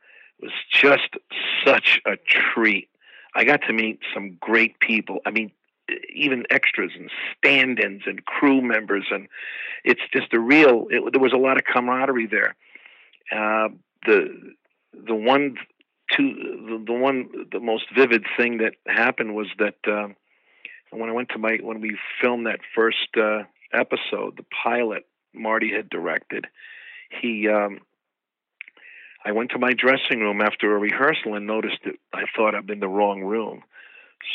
was 0.41 0.53
just 0.71 1.17
such 1.65 2.01
a 2.07 2.17
treat. 2.17 2.89
I 3.35 3.45
got 3.45 3.63
to 3.67 3.73
meet 3.73 4.01
some 4.13 4.37
great 4.41 4.79
people. 4.79 5.19
I 5.27 5.31
mean, 5.31 5.51
even 6.15 6.45
extras 6.51 6.93
and 6.97 7.11
stand-ins 7.37 8.03
and 8.07 8.25
crew 8.25 8.63
members, 8.63 9.07
and 9.11 9.29
it's 9.85 10.01
just 10.13 10.33
a 10.33 10.41
real. 10.41 10.87
It, 10.91 11.13
there 11.13 11.21
was 11.21 11.33
a 11.33 11.39
lot 11.39 11.57
of 11.57 11.65
camaraderie 11.65 12.27
there. 12.27 12.57
Uh, 13.33 13.69
the 14.07 14.55
the 15.07 15.15
one 15.15 15.57
the, 16.11 16.83
the 16.87 16.93
one 16.93 17.29
the 17.51 17.61
most 17.61 17.87
vivid 17.97 18.25
thing 18.37 18.59
that 18.59 18.75
happened 18.87 19.35
was 19.35 19.49
that 19.59 19.77
uh, 19.87 20.09
when 20.91 21.09
I 21.09 21.13
went 21.13 21.31
to 21.31 21.39
my 21.39 21.59
when 21.63 21.81
we 21.81 21.99
filmed 22.21 22.47
that 22.47 22.61
first 22.75 23.09
uh, 23.17 23.45
episode, 23.73 24.37
the 24.37 24.45
pilot, 24.63 25.07
Marty 25.33 25.73
had 25.73 25.89
directed, 25.89 26.47
he 27.21 27.49
um, 27.49 27.81
I 29.25 29.33
went 29.33 29.51
to 29.53 29.59
my 29.59 29.73
dressing 29.73 30.21
room 30.21 30.41
after 30.43 30.75
a 30.75 30.79
rehearsal 30.79 31.35
and 31.35 31.47
noticed 31.47 31.79
that 31.85 31.95
I 32.13 32.25
thought 32.37 32.55
I'm 32.55 32.69
in 32.69 32.81
the 32.81 32.89
wrong 32.89 33.23
room. 33.23 33.63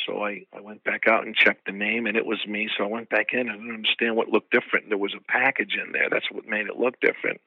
So 0.06 0.24
I, 0.24 0.46
I 0.56 0.62
went 0.62 0.84
back 0.84 1.08
out 1.08 1.26
and 1.26 1.36
checked 1.36 1.66
the 1.66 1.72
name, 1.72 2.06
and 2.06 2.16
it 2.16 2.26
was 2.26 2.40
me. 2.48 2.70
So 2.78 2.84
I 2.84 2.88
went 2.88 3.10
back 3.10 3.34
in 3.34 3.42
and 3.42 3.52
I 3.52 3.56
didn't 3.56 3.74
understand 3.74 4.16
what 4.16 4.30
looked 4.30 4.52
different. 4.52 4.90
There 4.90 4.98
was 4.98 5.16
a 5.16 5.32
package 5.32 5.78
in 5.84 5.92
there. 5.92 6.10
That's 6.10 6.30
what 6.32 6.48
made 6.48 6.68
it 6.68 6.78
look 6.78 7.00
different. 7.00 7.42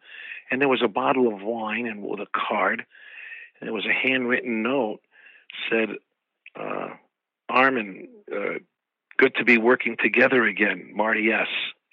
And 0.50 0.60
there 0.60 0.68
was 0.68 0.82
a 0.82 0.88
bottle 0.88 1.32
of 1.32 1.42
wine 1.42 1.86
and 1.86 2.02
with 2.02 2.20
a 2.20 2.26
card, 2.34 2.84
and 3.62 3.68
there 3.68 3.72
was 3.72 3.86
a 3.86 3.92
handwritten 3.92 4.64
note 4.64 4.98
said, 5.70 5.90
uh, 6.58 6.88
"Armen, 7.48 8.08
uh, 8.34 8.58
good 9.18 9.36
to 9.36 9.44
be 9.44 9.56
working 9.56 9.96
together 9.96 10.42
again, 10.42 10.90
Marty 10.92 11.30
S." 11.30 11.46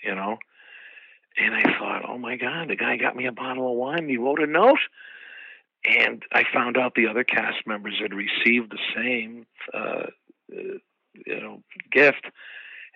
You 0.04 0.16
know, 0.16 0.40
and 1.38 1.54
I 1.54 1.62
thought, 1.78 2.10
oh 2.10 2.18
my 2.18 2.38
God, 2.38 2.70
the 2.70 2.76
guy 2.76 2.98
got 2.98 3.16
me 3.16 3.28
a 3.28 3.32
bottle 3.32 3.70
of 3.70 3.78
wine. 3.78 4.10
He 4.10 4.18
wrote 4.18 4.42
a 4.42 4.48
note. 4.48 4.80
And 5.86 6.24
I 6.32 6.44
found 6.52 6.76
out 6.76 6.96
the 6.96 7.08
other 7.08 7.24
cast 7.24 7.68
members 7.68 8.00
had 8.02 8.14
received 8.14 8.72
the 8.72 8.80
same, 8.96 9.46
uh, 9.72 10.08
you 10.50 10.82
know, 11.28 11.62
gift. 11.92 12.26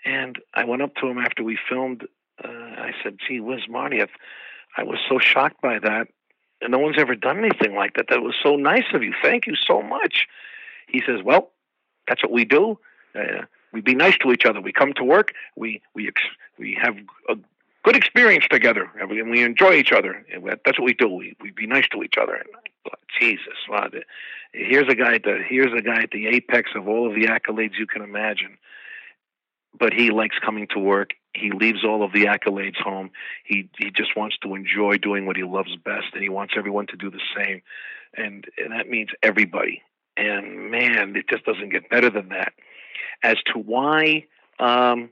And 0.04 0.40
I 0.54 0.64
went 0.64 0.82
up 0.82 0.96
to 0.96 1.08
him 1.08 1.20
after 1.20 1.44
we 1.44 1.60
filmed. 1.70 2.08
Uh, 2.44 2.48
I 2.48 2.94
said, 3.04 3.20
"Gee 3.26 3.40
whiz, 3.40 3.70
Marty, 3.70 4.02
I 4.76 4.84
was 4.84 5.00
so 5.08 5.20
shocked 5.20 5.62
by 5.62 5.78
that, 5.78 6.08
and 6.64 6.72
no 6.72 6.80
one's 6.80 6.98
ever 6.98 7.16
done 7.16 7.38
anything 7.38 7.76
like 7.76 7.96
that. 7.96 8.08
That 8.10 8.22
was 8.22 8.36
so 8.42 8.56
nice 8.56 8.86
of 8.94 9.04
you. 9.04 9.14
Thank 9.22 9.48
you 9.48 9.56
so 9.56 9.82
much." 9.82 10.28
He 10.88 11.02
says, 11.06 11.22
"Well, 11.24 11.52
that's 12.08 12.24
what 12.24 12.32
we 12.32 12.46
do. 12.46 12.80
Uh, 13.16 13.44
we 13.72 13.82
be 13.82 13.96
nice 13.96 14.18
to 14.20 14.32
each 14.32 14.46
other. 14.46 14.62
We 14.62 14.72
come 14.72 14.94
to 14.94 15.04
work. 15.04 15.34
We 15.56 15.82
we 15.94 16.08
ex- 16.08 16.22
we 16.58 16.78
have 16.82 16.96
a 17.30 17.36
good 17.84 17.96
experience 17.96 18.46
together, 18.50 18.90
and 19.00 19.10
we, 19.10 19.44
enjoy 19.44 19.74
each 19.74 19.92
other. 19.92 20.26
And 20.32 20.44
that's 20.46 20.80
what 20.80 20.86
we 20.86 20.94
do. 20.94 21.10
We 21.10 21.36
we 21.42 21.52
be 21.52 21.68
nice 21.68 21.88
to 21.90 22.04
each 22.04 22.16
other. 22.22 22.36
And 22.36 22.46
thought, 22.84 23.00
Jesus, 23.20 23.58
wow, 23.70 23.90
here's 24.54 24.88
a 24.90 24.96
guy 24.96 25.16
at 25.16 25.24
the 25.24 25.44
here's 25.48 25.74
a 25.74 25.82
guy 25.82 26.04
at 26.04 26.12
the 26.12 26.28
apex 26.28 26.72
of 26.76 26.88
all 26.88 27.08
of 27.08 27.16
the 27.16 27.28
accolades 27.28 27.78
you 27.78 27.88
can 27.88 28.02
imagine. 28.02 28.58
But 29.78 29.94
he 29.94 30.12
likes 30.12 30.36
coming 30.46 30.68
to 30.72 30.80
work. 30.80 31.12
He 31.34 31.52
leaves 31.52 31.84
all 31.84 32.04
of 32.04 32.14
the 32.14 32.26
accolades 32.26 32.78
home. 32.78 33.10
He 33.44 33.70
he 33.78 33.90
just 33.90 34.16
wants 34.16 34.38
to 34.44 34.54
enjoy 34.56 34.98
doing 34.98 35.26
what 35.26 35.36
he 35.36 35.44
loves 35.44 35.76
best, 35.78 36.08
and 36.14 36.22
he 36.22 36.30
wants 36.30 36.54
everyone 36.56 36.88
to 36.88 36.96
do 36.96 37.10
the 37.10 37.22
same. 37.36 37.62
And 38.16 38.46
and 38.58 38.72
that 38.72 38.88
means 38.88 39.10
everybody. 39.24 39.82
And 40.16 40.70
man, 40.70 41.16
it 41.16 41.28
just 41.28 41.44
doesn't 41.46 41.70
get 41.70 41.90
better 41.90 42.10
than 42.12 42.30
that. 42.30 42.54
As 43.24 43.38
to 43.54 43.60
why 43.60 44.26
um, 44.60 45.10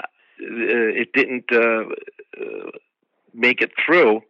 uh, 0.00 0.06
it 0.40 1.12
didn't 1.12 1.46
uh, 1.52 1.84
uh, 2.40 2.70
make 3.32 3.60
it 3.60 3.72
through. 3.84 4.22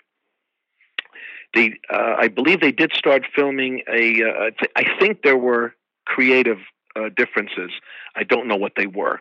they, 1.55 1.74
uh, 1.93 2.14
I 2.18 2.28
believe 2.28 2.61
they 2.61 2.72
did 2.72 2.93
start 2.95 3.24
filming 3.35 3.82
a. 3.93 4.22
Uh, 4.22 4.51
I 4.76 4.85
think 4.99 5.22
there 5.22 5.37
were 5.37 5.74
creative 6.07 6.59
uh, 6.97 7.11
differences. 7.16 7.70
I 8.16 8.24
don't 8.24 8.47
know 8.49 8.57
what 8.57 8.72
they 8.76 8.87
were, 8.87 9.20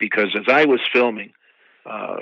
because 0.00 0.34
as 0.34 0.46
I 0.48 0.64
was 0.64 0.80
filming 0.92 1.32
uh, 1.86 2.16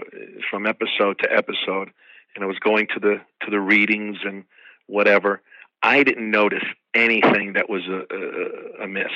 from 0.50 0.66
episode 0.66 1.18
to 1.20 1.32
episode, 1.32 1.90
and 2.34 2.44
I 2.44 2.46
was 2.46 2.58
going 2.58 2.88
to 2.94 3.00
the 3.00 3.20
to 3.42 3.50
the 3.50 3.60
readings 3.60 4.18
and 4.24 4.44
whatever, 4.86 5.40
I 5.82 6.02
didn't 6.02 6.30
notice 6.30 6.64
anything 6.94 7.54
that 7.54 7.70
was 7.70 7.82
a, 7.86 8.02
a, 8.14 8.84
a 8.84 8.88
miss. 8.88 9.12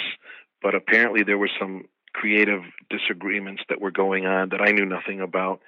But 0.62 0.74
apparently, 0.74 1.24
there 1.24 1.38
were 1.38 1.50
some 1.60 1.84
creative 2.14 2.62
disagreements 2.88 3.62
that 3.68 3.80
were 3.80 3.90
going 3.90 4.26
on 4.26 4.50
that 4.50 4.62
I 4.62 4.70
knew 4.72 4.86
nothing 4.86 5.20
about, 5.20 5.60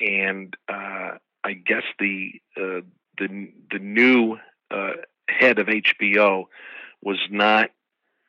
and 0.00 0.56
uh, 0.68 1.18
I 1.44 1.52
guess 1.52 1.84
the 1.98 2.32
uh, 2.56 2.80
the 3.18 3.52
the 3.70 3.78
new 3.78 4.38
uh, 4.70 4.92
head 5.28 5.58
of 5.58 5.66
HBO 5.66 6.46
was 7.02 7.18
not 7.30 7.70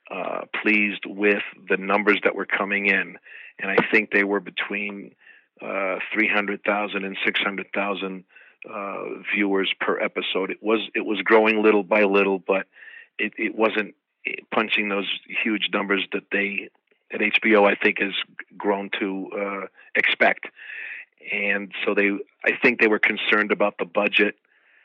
uh, 0.10 0.42
pleased 0.62 1.06
with 1.06 1.44
the 1.70 1.78
numbers 1.78 2.20
that 2.24 2.36
were 2.36 2.46
coming 2.46 2.88
in, 2.88 3.18
and 3.60 3.72
I 3.72 3.78
think 3.92 4.12
they 4.12 4.24
were 4.24 4.40
between 4.40 5.16
uh, 5.62 5.98
300,000 6.14 7.06
and 7.06 7.18
600,000 7.24 8.24
uh, 8.70 9.04
viewers 9.34 9.74
per 9.80 10.00
episode. 10.00 10.50
It 10.52 10.62
was 10.62 10.80
it 10.96 11.06
was 11.06 11.20
growing 11.22 11.62
little 11.62 11.84
by 11.84 12.04
little, 12.04 12.40
but 12.40 12.68
it, 13.20 13.34
it 13.38 13.56
wasn't 13.56 13.96
punching 14.52 14.90
those 14.90 15.08
huge 15.44 15.70
numbers 15.74 16.06
that 16.14 16.24
they 16.32 16.70
at 17.14 17.20
HBO 17.20 17.70
I 17.70 17.76
think 17.76 18.00
has 18.00 18.14
grown 18.58 18.90
to 19.00 19.30
uh, 19.38 19.68
expect. 19.96 20.48
And 21.32 21.72
so 21.86 21.94
they, 21.94 22.10
I 22.44 22.58
think 22.62 22.82
they 22.82 22.88
were 22.88 23.00
concerned 23.00 23.52
about 23.52 23.78
the 23.78 23.86
budget, 23.86 24.36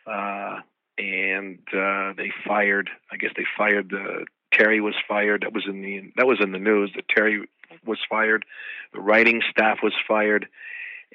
uh, 0.06 0.60
and 0.96 1.58
uh, 1.72 2.12
they 2.16 2.30
fired. 2.46 2.90
I 3.10 3.16
guess 3.16 3.32
they 3.36 3.46
fired 3.56 3.90
the 3.90 4.26
Terry 4.52 4.80
was 4.80 4.94
fired. 5.06 5.42
That 5.42 5.52
was 5.52 5.64
in 5.66 5.82
the 5.82 6.12
that 6.16 6.26
was 6.26 6.38
in 6.40 6.52
the 6.52 6.58
news 6.58 6.92
that 6.96 7.08
Terry 7.08 7.48
was 7.84 7.98
fired. 8.08 8.44
The 8.92 9.00
writing 9.00 9.42
staff 9.50 9.78
was 9.82 9.94
fired, 10.06 10.48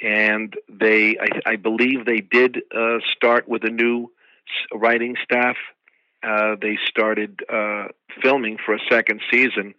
and 0.02 0.56
they 0.70 1.18
I, 1.20 1.52
I 1.52 1.56
believe 1.56 2.06
they 2.06 2.22
did 2.22 2.62
uh, 2.76 3.00
start 3.16 3.48
with 3.48 3.64
a 3.64 3.70
new 3.70 4.12
writing 4.74 5.16
staff. 5.24 5.56
Uh, 6.22 6.56
they 6.62 6.78
started 6.88 7.42
uh, 7.52 7.88
filming 8.22 8.58
for 8.64 8.74
a 8.74 8.80
second 8.90 9.22
season, 9.32 9.74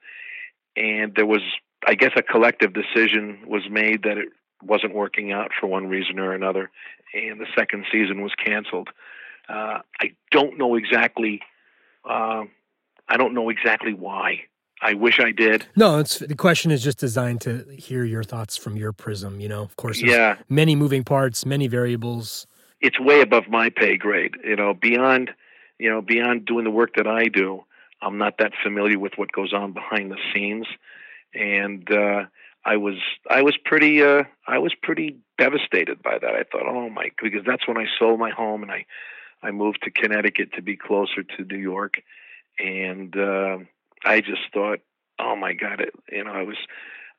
and 0.77 1.15
there 1.15 1.27
was 1.27 1.43
I 1.87 1.95
guess 1.95 2.13
a 2.17 2.23
collective 2.23 2.73
decision 2.73 3.41
was 3.47 3.63
made 3.71 4.03
that 4.03 4.19
it 4.19 4.29
wasn't 4.63 4.95
working 4.95 5.33
out 5.33 5.51
for 5.59 5.67
one 5.67 5.87
reason 5.89 6.19
or 6.19 6.33
another, 6.33 6.71
and 7.13 7.41
the 7.41 7.47
second 7.57 7.85
season 7.93 8.23
was 8.23 8.33
canceled. 8.35 8.89
Uh, 9.49 9.81
I 10.01 10.13
don't 10.31 10.59
know 10.59 10.75
exactly. 10.75 11.41
I 13.09 13.17
don't 13.17 13.35
know 13.35 13.49
exactly 13.49 13.93
why. 13.93 14.45
I 14.81 14.95
wish 14.95 15.19
I 15.19 15.31
did. 15.31 15.67
No, 15.77 15.99
it's 15.99 16.19
the 16.19 16.35
question 16.35 16.71
is 16.71 16.83
just 16.83 16.99
designed 16.99 17.41
to 17.43 17.65
hear 17.79 18.05
your 18.05 18.23
thoughts 18.23 18.57
from 18.57 18.77
your 18.77 18.93
prism. 18.93 19.41
You 19.41 19.49
know, 19.49 19.63
of 19.63 19.77
course, 19.77 20.01
yeah, 20.01 20.37
many 20.49 20.77
moving 20.77 21.05
parts, 21.05 21.47
many 21.47 21.69
variables. 21.69 22.47
It's 22.81 23.01
way 23.01 23.21
above 23.21 23.49
my 23.49 23.71
pay 23.71 23.97
grade. 23.97 24.35
You 24.45 24.57
know, 24.57 24.75
beyond, 24.75 25.31
you 25.79 25.89
know, 25.89 26.03
beyond 26.03 26.45
doing 26.45 26.65
the 26.65 26.71
work 26.71 26.97
that 26.97 27.07
I 27.07 27.29
do, 27.29 27.65
I'm 28.03 28.19
not 28.19 28.39
that 28.39 28.53
familiar 28.63 28.99
with 28.99 29.13
what 29.17 29.33
goes 29.33 29.55
on 29.55 29.73
behind 29.73 30.11
the 30.11 30.19
scenes, 30.35 30.67
and 31.33 31.91
uh, 31.91 32.25
I 32.65 32.77
was 32.77 32.97
I 33.31 33.43
was 33.43 33.57
pretty 33.65 34.03
uh, 34.03 34.25
I 34.47 34.59
was 34.59 34.75
pretty 34.83 35.17
devastated 35.39 36.03
by 36.03 36.19
that. 36.19 36.35
I 36.35 36.43
thought, 36.45 36.67
oh 36.67 36.91
my, 36.91 37.11
because 37.23 37.45
that's 37.47 37.67
when 37.67 37.79
I 37.79 37.87
sold 37.99 38.19
my 38.19 38.31
home 38.31 38.63
and 38.63 38.71
I 38.71 38.85
I 39.43 39.51
moved 39.51 39.83
to 39.85 39.91
Connecticut 39.91 40.53
to 40.55 40.63
be 40.63 40.77
closer 40.77 41.23
to 41.23 41.45
New 41.45 41.59
York, 41.59 42.03
and 42.59 43.17
uh, 43.17 43.59
I 44.05 44.21
just 44.21 44.43
thought, 44.53 44.81
oh 45.19 45.37
my 45.37 45.53
God, 45.53 45.81
it, 45.81 45.95
you 46.11 46.25
know, 46.25 46.33
I 46.33 46.43
was 46.43 46.57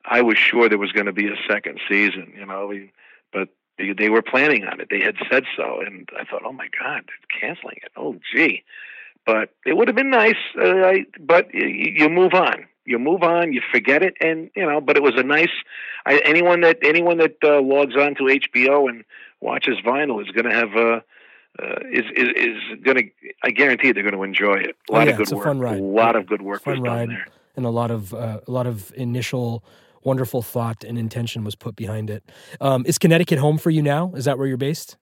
I 0.04 0.22
was 0.22 0.38
sure 0.38 0.68
there 0.68 0.78
was 0.78 0.92
going 0.92 1.06
to 1.06 1.12
be 1.12 1.28
a 1.28 1.36
second 1.48 1.80
season, 1.88 2.32
you 2.36 2.46
know, 2.46 2.72
but 3.32 3.48
they, 3.78 3.92
they 3.92 4.08
were 4.08 4.22
planning 4.22 4.64
on 4.64 4.80
it. 4.80 4.88
They 4.88 5.00
had 5.00 5.16
said 5.30 5.44
so, 5.56 5.80
and 5.84 6.08
I 6.18 6.24
thought, 6.24 6.42
oh 6.44 6.52
my 6.52 6.68
God, 6.80 7.02
canceling 7.40 7.78
it. 7.82 7.92
Oh 7.96 8.16
gee, 8.32 8.64
but 9.24 9.50
it 9.64 9.76
would 9.76 9.88
have 9.88 9.96
been 9.96 10.10
nice. 10.10 10.36
Uh, 10.58 10.86
I, 10.86 11.04
but 11.20 11.52
you, 11.52 11.66
you 11.66 12.08
move 12.08 12.34
on 12.34 12.66
you 12.86 12.98
move 12.98 13.22
on, 13.22 13.52
you 13.52 13.60
forget 13.72 14.02
it, 14.02 14.14
and 14.20 14.50
you 14.54 14.64
know. 14.64 14.80
But 14.80 14.96
it 14.96 15.02
was 15.02 15.14
a 15.16 15.22
nice. 15.22 15.50
I, 16.06 16.20
anyone 16.24 16.60
that 16.62 16.78
anyone 16.82 17.18
that 17.18 17.36
uh, 17.42 17.60
logs 17.60 17.96
on 17.96 18.14
to 18.16 18.22
HBO 18.22 18.88
and 18.88 19.04
watches 19.40 19.78
vinyl 19.84 20.22
is 20.22 20.30
going 20.30 20.48
to 20.48 20.54
have 20.54 20.74
a. 20.74 21.04
Uh, 21.62 21.80
is 21.90 22.04
is 22.14 22.28
is 22.36 22.56
going 22.82 22.96
to. 22.96 23.04
I 23.42 23.50
guarantee 23.50 23.92
they're 23.92 24.02
going 24.02 24.14
to 24.14 24.22
enjoy 24.22 24.56
it. 24.56 24.76
A 24.88 24.92
lot 24.92 25.02
oh, 25.02 25.04
yeah, 25.04 25.10
of 25.12 25.16
good 25.18 25.36
work. 25.36 25.44
fun 25.44 25.60
ride. 25.60 25.78
A 25.78 25.82
lot 25.82 26.16
of 26.16 26.26
good 26.26 26.42
work 26.42 26.62
fun 26.62 26.80
was 26.80 26.88
ride, 26.88 27.06
done 27.06 27.08
there, 27.08 27.26
and 27.56 27.64
a 27.64 27.70
lot 27.70 27.90
of 27.90 28.12
uh, 28.12 28.40
a 28.46 28.50
lot 28.50 28.66
of 28.66 28.92
initial 28.96 29.64
wonderful 30.02 30.40
thought 30.40 30.84
and 30.84 30.98
intention 30.98 31.44
was 31.44 31.54
put 31.54 31.74
behind 31.76 32.10
it. 32.10 32.22
Um, 32.60 32.84
is 32.86 32.96
Connecticut 32.96 33.38
home 33.38 33.58
for 33.58 33.70
you 33.70 33.82
now? 33.82 34.12
Is 34.14 34.24
that 34.24 34.38
where 34.38 34.46
you're 34.46 34.56
based? 34.56 34.96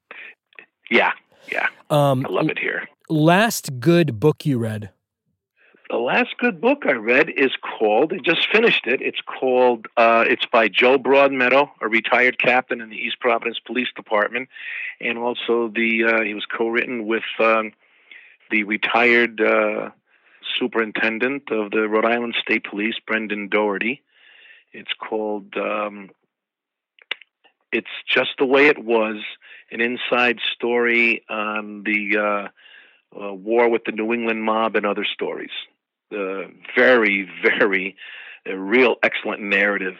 Yeah, 0.91 1.13
yeah. 1.53 1.69
Um, 1.91 2.25
I 2.27 2.31
love 2.31 2.49
it 2.49 2.59
here. 2.59 2.89
Last 3.09 3.81
good 3.81 4.19
book 4.19 4.47
you 4.47 4.59
read? 4.59 4.91
The 5.95 6.01
last 6.01 6.37
good 6.39 6.61
book 6.61 6.83
I 6.89 6.93
read 6.95 7.31
is 7.31 7.53
called. 7.63 8.13
I 8.13 8.17
just 8.19 8.51
finished 8.51 8.85
it. 8.85 9.01
It's 9.01 9.21
called. 9.21 9.87
Uh, 9.97 10.25
it's 10.27 10.45
by 10.45 10.67
Joe 10.67 10.99
Broadmeadow, 10.99 11.71
a 11.81 11.87
retired 11.87 12.37
captain 12.41 12.81
in 12.81 12.91
the 12.91 12.97
East 12.97 13.21
Providence 13.21 13.61
Police 13.65 13.87
Department, 13.95 14.49
and 15.01 15.19
also 15.19 15.69
the 15.69 16.05
uh, 16.05 16.23
he 16.23 16.35
was 16.35 16.47
co-written 16.47 17.07
with 17.07 17.23
um, 17.39 17.71
the 18.51 18.65
retired 18.65 19.41
uh, 19.41 19.91
superintendent 20.59 21.53
of 21.53 21.71
the 21.71 21.89
Rhode 21.89 22.07
Island 22.07 22.35
State 22.41 22.65
Police, 22.65 22.97
Brendan 23.07 23.47
Doherty. 23.47 24.03
It's 24.73 24.93
called. 24.99 25.57
Um, 25.57 26.11
it's 27.71 27.87
just 28.05 28.31
the 28.41 28.47
way 28.47 28.67
it 28.67 28.85
was. 28.85 29.19
An 29.71 29.81
inside 29.81 30.41
story 30.53 31.25
on 31.29 31.85
the 31.85 32.19
uh, 32.19 33.23
uh, 33.25 33.33
war 33.33 33.69
with 33.69 33.85
the 33.85 33.93
New 33.93 34.13
England 34.13 34.43
mob 34.43 34.75
and 34.75 34.85
other 34.85 35.05
stories 35.05 35.53
uh, 36.13 36.49
very, 36.77 37.29
very, 37.43 37.97
a 38.47 38.57
real 38.57 38.97
excellent 39.03 39.43
narrative, 39.43 39.97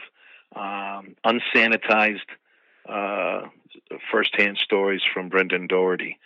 um, 0.55 1.15
unsanitized 1.25 2.29
uh, 2.87 3.47
firsthand 4.11 4.57
stories 4.63 5.01
from 5.13 5.29
Brendan 5.29 5.67
Doherty 5.67 6.17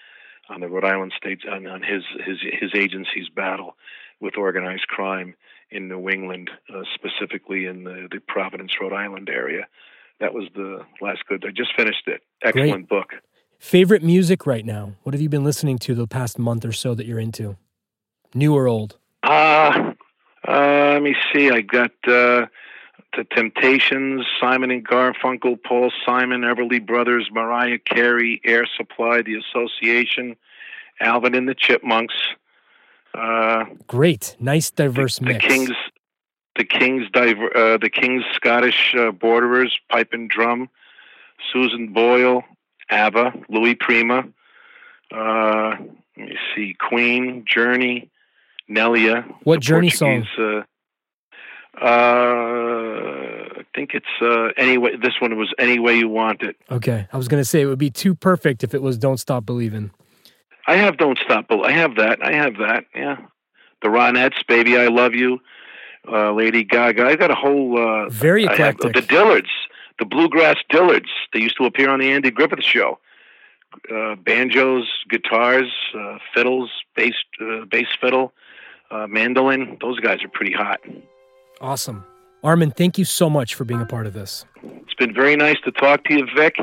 on 0.49 0.61
the 0.61 0.67
Rhode 0.67 0.85
Island 0.85 1.13
State 1.15 1.41
on, 1.49 1.67
on 1.67 1.81
his 1.81 2.03
his 2.25 2.37
his 2.59 2.71
agency's 2.75 3.29
battle 3.29 3.75
with 4.19 4.37
organized 4.37 4.87
crime 4.87 5.35
in 5.71 5.87
New 5.87 6.09
England, 6.09 6.49
uh, 6.73 6.81
specifically 6.95 7.65
in 7.65 7.83
the, 7.83 8.07
the 8.11 8.19
Providence, 8.27 8.71
Rhode 8.81 8.93
Island 8.93 9.29
area. 9.29 9.67
That 10.19 10.33
was 10.33 10.45
the 10.55 10.81
last 10.99 11.19
good. 11.29 11.45
I 11.47 11.51
just 11.51 11.71
finished 11.77 12.07
it. 12.07 12.21
Excellent 12.43 12.71
Great. 12.71 12.89
book. 12.89 13.09
Favorite 13.59 14.03
music 14.03 14.45
right 14.45 14.65
now? 14.65 14.93
What 15.03 15.13
have 15.13 15.21
you 15.21 15.29
been 15.29 15.43
listening 15.43 15.77
to 15.79 15.93
the 15.93 16.07
past 16.07 16.39
month 16.39 16.65
or 16.65 16.71
so 16.71 16.93
that 16.95 17.05
you're 17.05 17.19
into? 17.19 17.57
New 18.33 18.55
or 18.55 18.67
old? 18.67 18.97
Uh, 19.29 19.93
uh, 20.47 20.89
let 20.93 21.03
me 21.03 21.15
see. 21.31 21.51
I 21.51 21.61
got 21.61 21.91
uh, 22.07 22.47
the 23.15 23.23
Temptations, 23.29 24.25
Simon 24.41 24.71
and 24.71 24.87
Garfunkel, 24.87 25.61
Paul 25.63 25.91
Simon, 26.03 26.41
Everly 26.41 26.83
Brothers, 26.83 27.29
Mariah 27.31 27.77
Carey, 27.77 28.41
Air 28.43 28.67
Supply, 28.75 29.21
The 29.21 29.35
Association, 29.35 30.35
Alvin 30.99 31.35
and 31.35 31.47
the 31.47 31.53
Chipmunks. 31.53 32.15
Uh, 33.13 33.65
Great, 33.85 34.35
nice, 34.39 34.71
diverse 34.71 35.19
the, 35.19 35.25
mix. 35.25 35.45
The 35.45 35.47
Kings, 35.47 35.71
the 36.55 36.63
Kings, 36.63 37.05
diver, 37.13 37.55
uh, 37.55 37.77
the 37.77 37.91
Kings 37.91 38.23
Scottish 38.33 38.95
uh, 38.97 39.11
Borderers, 39.11 39.77
pipe 39.89 40.09
and 40.11 40.27
drum. 40.27 40.69
Susan 41.53 41.93
Boyle, 41.93 42.43
ABBA, 42.89 43.33
Louis 43.47 43.75
Prima. 43.75 44.27
Uh, 45.13 45.75
let 46.17 46.29
me 46.29 46.37
see, 46.55 46.75
Queen, 46.79 47.45
Journey. 47.47 48.09
Nelia. 48.69 49.25
What 49.43 49.61
Journey 49.61 49.89
song? 49.89 50.25
Uh, 50.37 50.61
uh, 51.81 51.85
I 53.59 53.63
think 53.75 53.91
it's 53.93 54.05
uh, 54.21 54.49
anyway. 54.57 54.91
This 55.01 55.13
one 55.19 55.37
was 55.37 55.53
any 55.57 55.79
way 55.79 55.97
you 55.97 56.09
want 56.09 56.41
it. 56.41 56.55
Okay, 56.69 57.07
I 57.11 57.17
was 57.17 57.27
gonna 57.27 57.45
say 57.45 57.61
it 57.61 57.65
would 57.65 57.79
be 57.79 57.89
too 57.89 58.15
perfect 58.15 58.63
if 58.63 58.73
it 58.73 58.81
was 58.81 58.97
"Don't 58.97 59.17
Stop 59.17 59.45
Believing." 59.45 59.91
I 60.67 60.75
have 60.75 60.97
"Don't 60.97 61.17
Stop." 61.19 61.45
I 61.51 61.71
have 61.71 61.95
that. 61.95 62.19
I 62.21 62.33
have 62.33 62.57
that. 62.57 62.85
Yeah, 62.93 63.17
the 63.81 63.87
Ronettes, 63.87 64.45
"Baby 64.47 64.77
I 64.77 64.87
Love 64.87 65.15
You," 65.15 65.39
uh, 66.11 66.33
Lady 66.33 66.63
Gaga. 66.63 67.05
I 67.05 67.15
got 67.15 67.31
a 67.31 67.35
whole 67.35 67.77
uh, 67.77 68.09
very 68.09 68.45
eclectic. 68.45 68.93
the 68.93 69.01
Dillards, 69.01 69.49
the 69.99 70.05
bluegrass 70.05 70.57
Dillards. 70.71 71.09
They 71.33 71.39
used 71.39 71.57
to 71.57 71.65
appear 71.65 71.89
on 71.89 71.99
the 71.99 72.11
Andy 72.11 72.31
Griffith 72.31 72.63
Show. 72.63 72.99
Uh, 73.93 74.15
banjos, 74.15 74.89
guitars, 75.09 75.71
uh, 75.97 76.17
fiddles, 76.33 76.71
bass, 76.95 77.13
uh, 77.39 77.65
bass 77.69 77.87
fiddle 78.01 78.33
uh, 78.91 79.07
mandolin. 79.07 79.77
Those 79.81 79.99
guys 79.99 80.23
are 80.23 80.29
pretty 80.29 80.53
hot. 80.53 80.79
Awesome. 81.61 82.05
Armen, 82.43 82.71
thank 82.71 82.97
you 82.97 83.05
so 83.05 83.29
much 83.29 83.55
for 83.55 83.65
being 83.65 83.81
a 83.81 83.85
part 83.85 84.07
of 84.07 84.13
this. 84.13 84.45
It's 84.63 84.93
been 84.93 85.13
very 85.13 85.35
nice 85.35 85.57
to 85.65 85.71
talk 85.71 86.03
to 86.05 86.13
you, 86.13 86.27
Vik. 86.35 86.55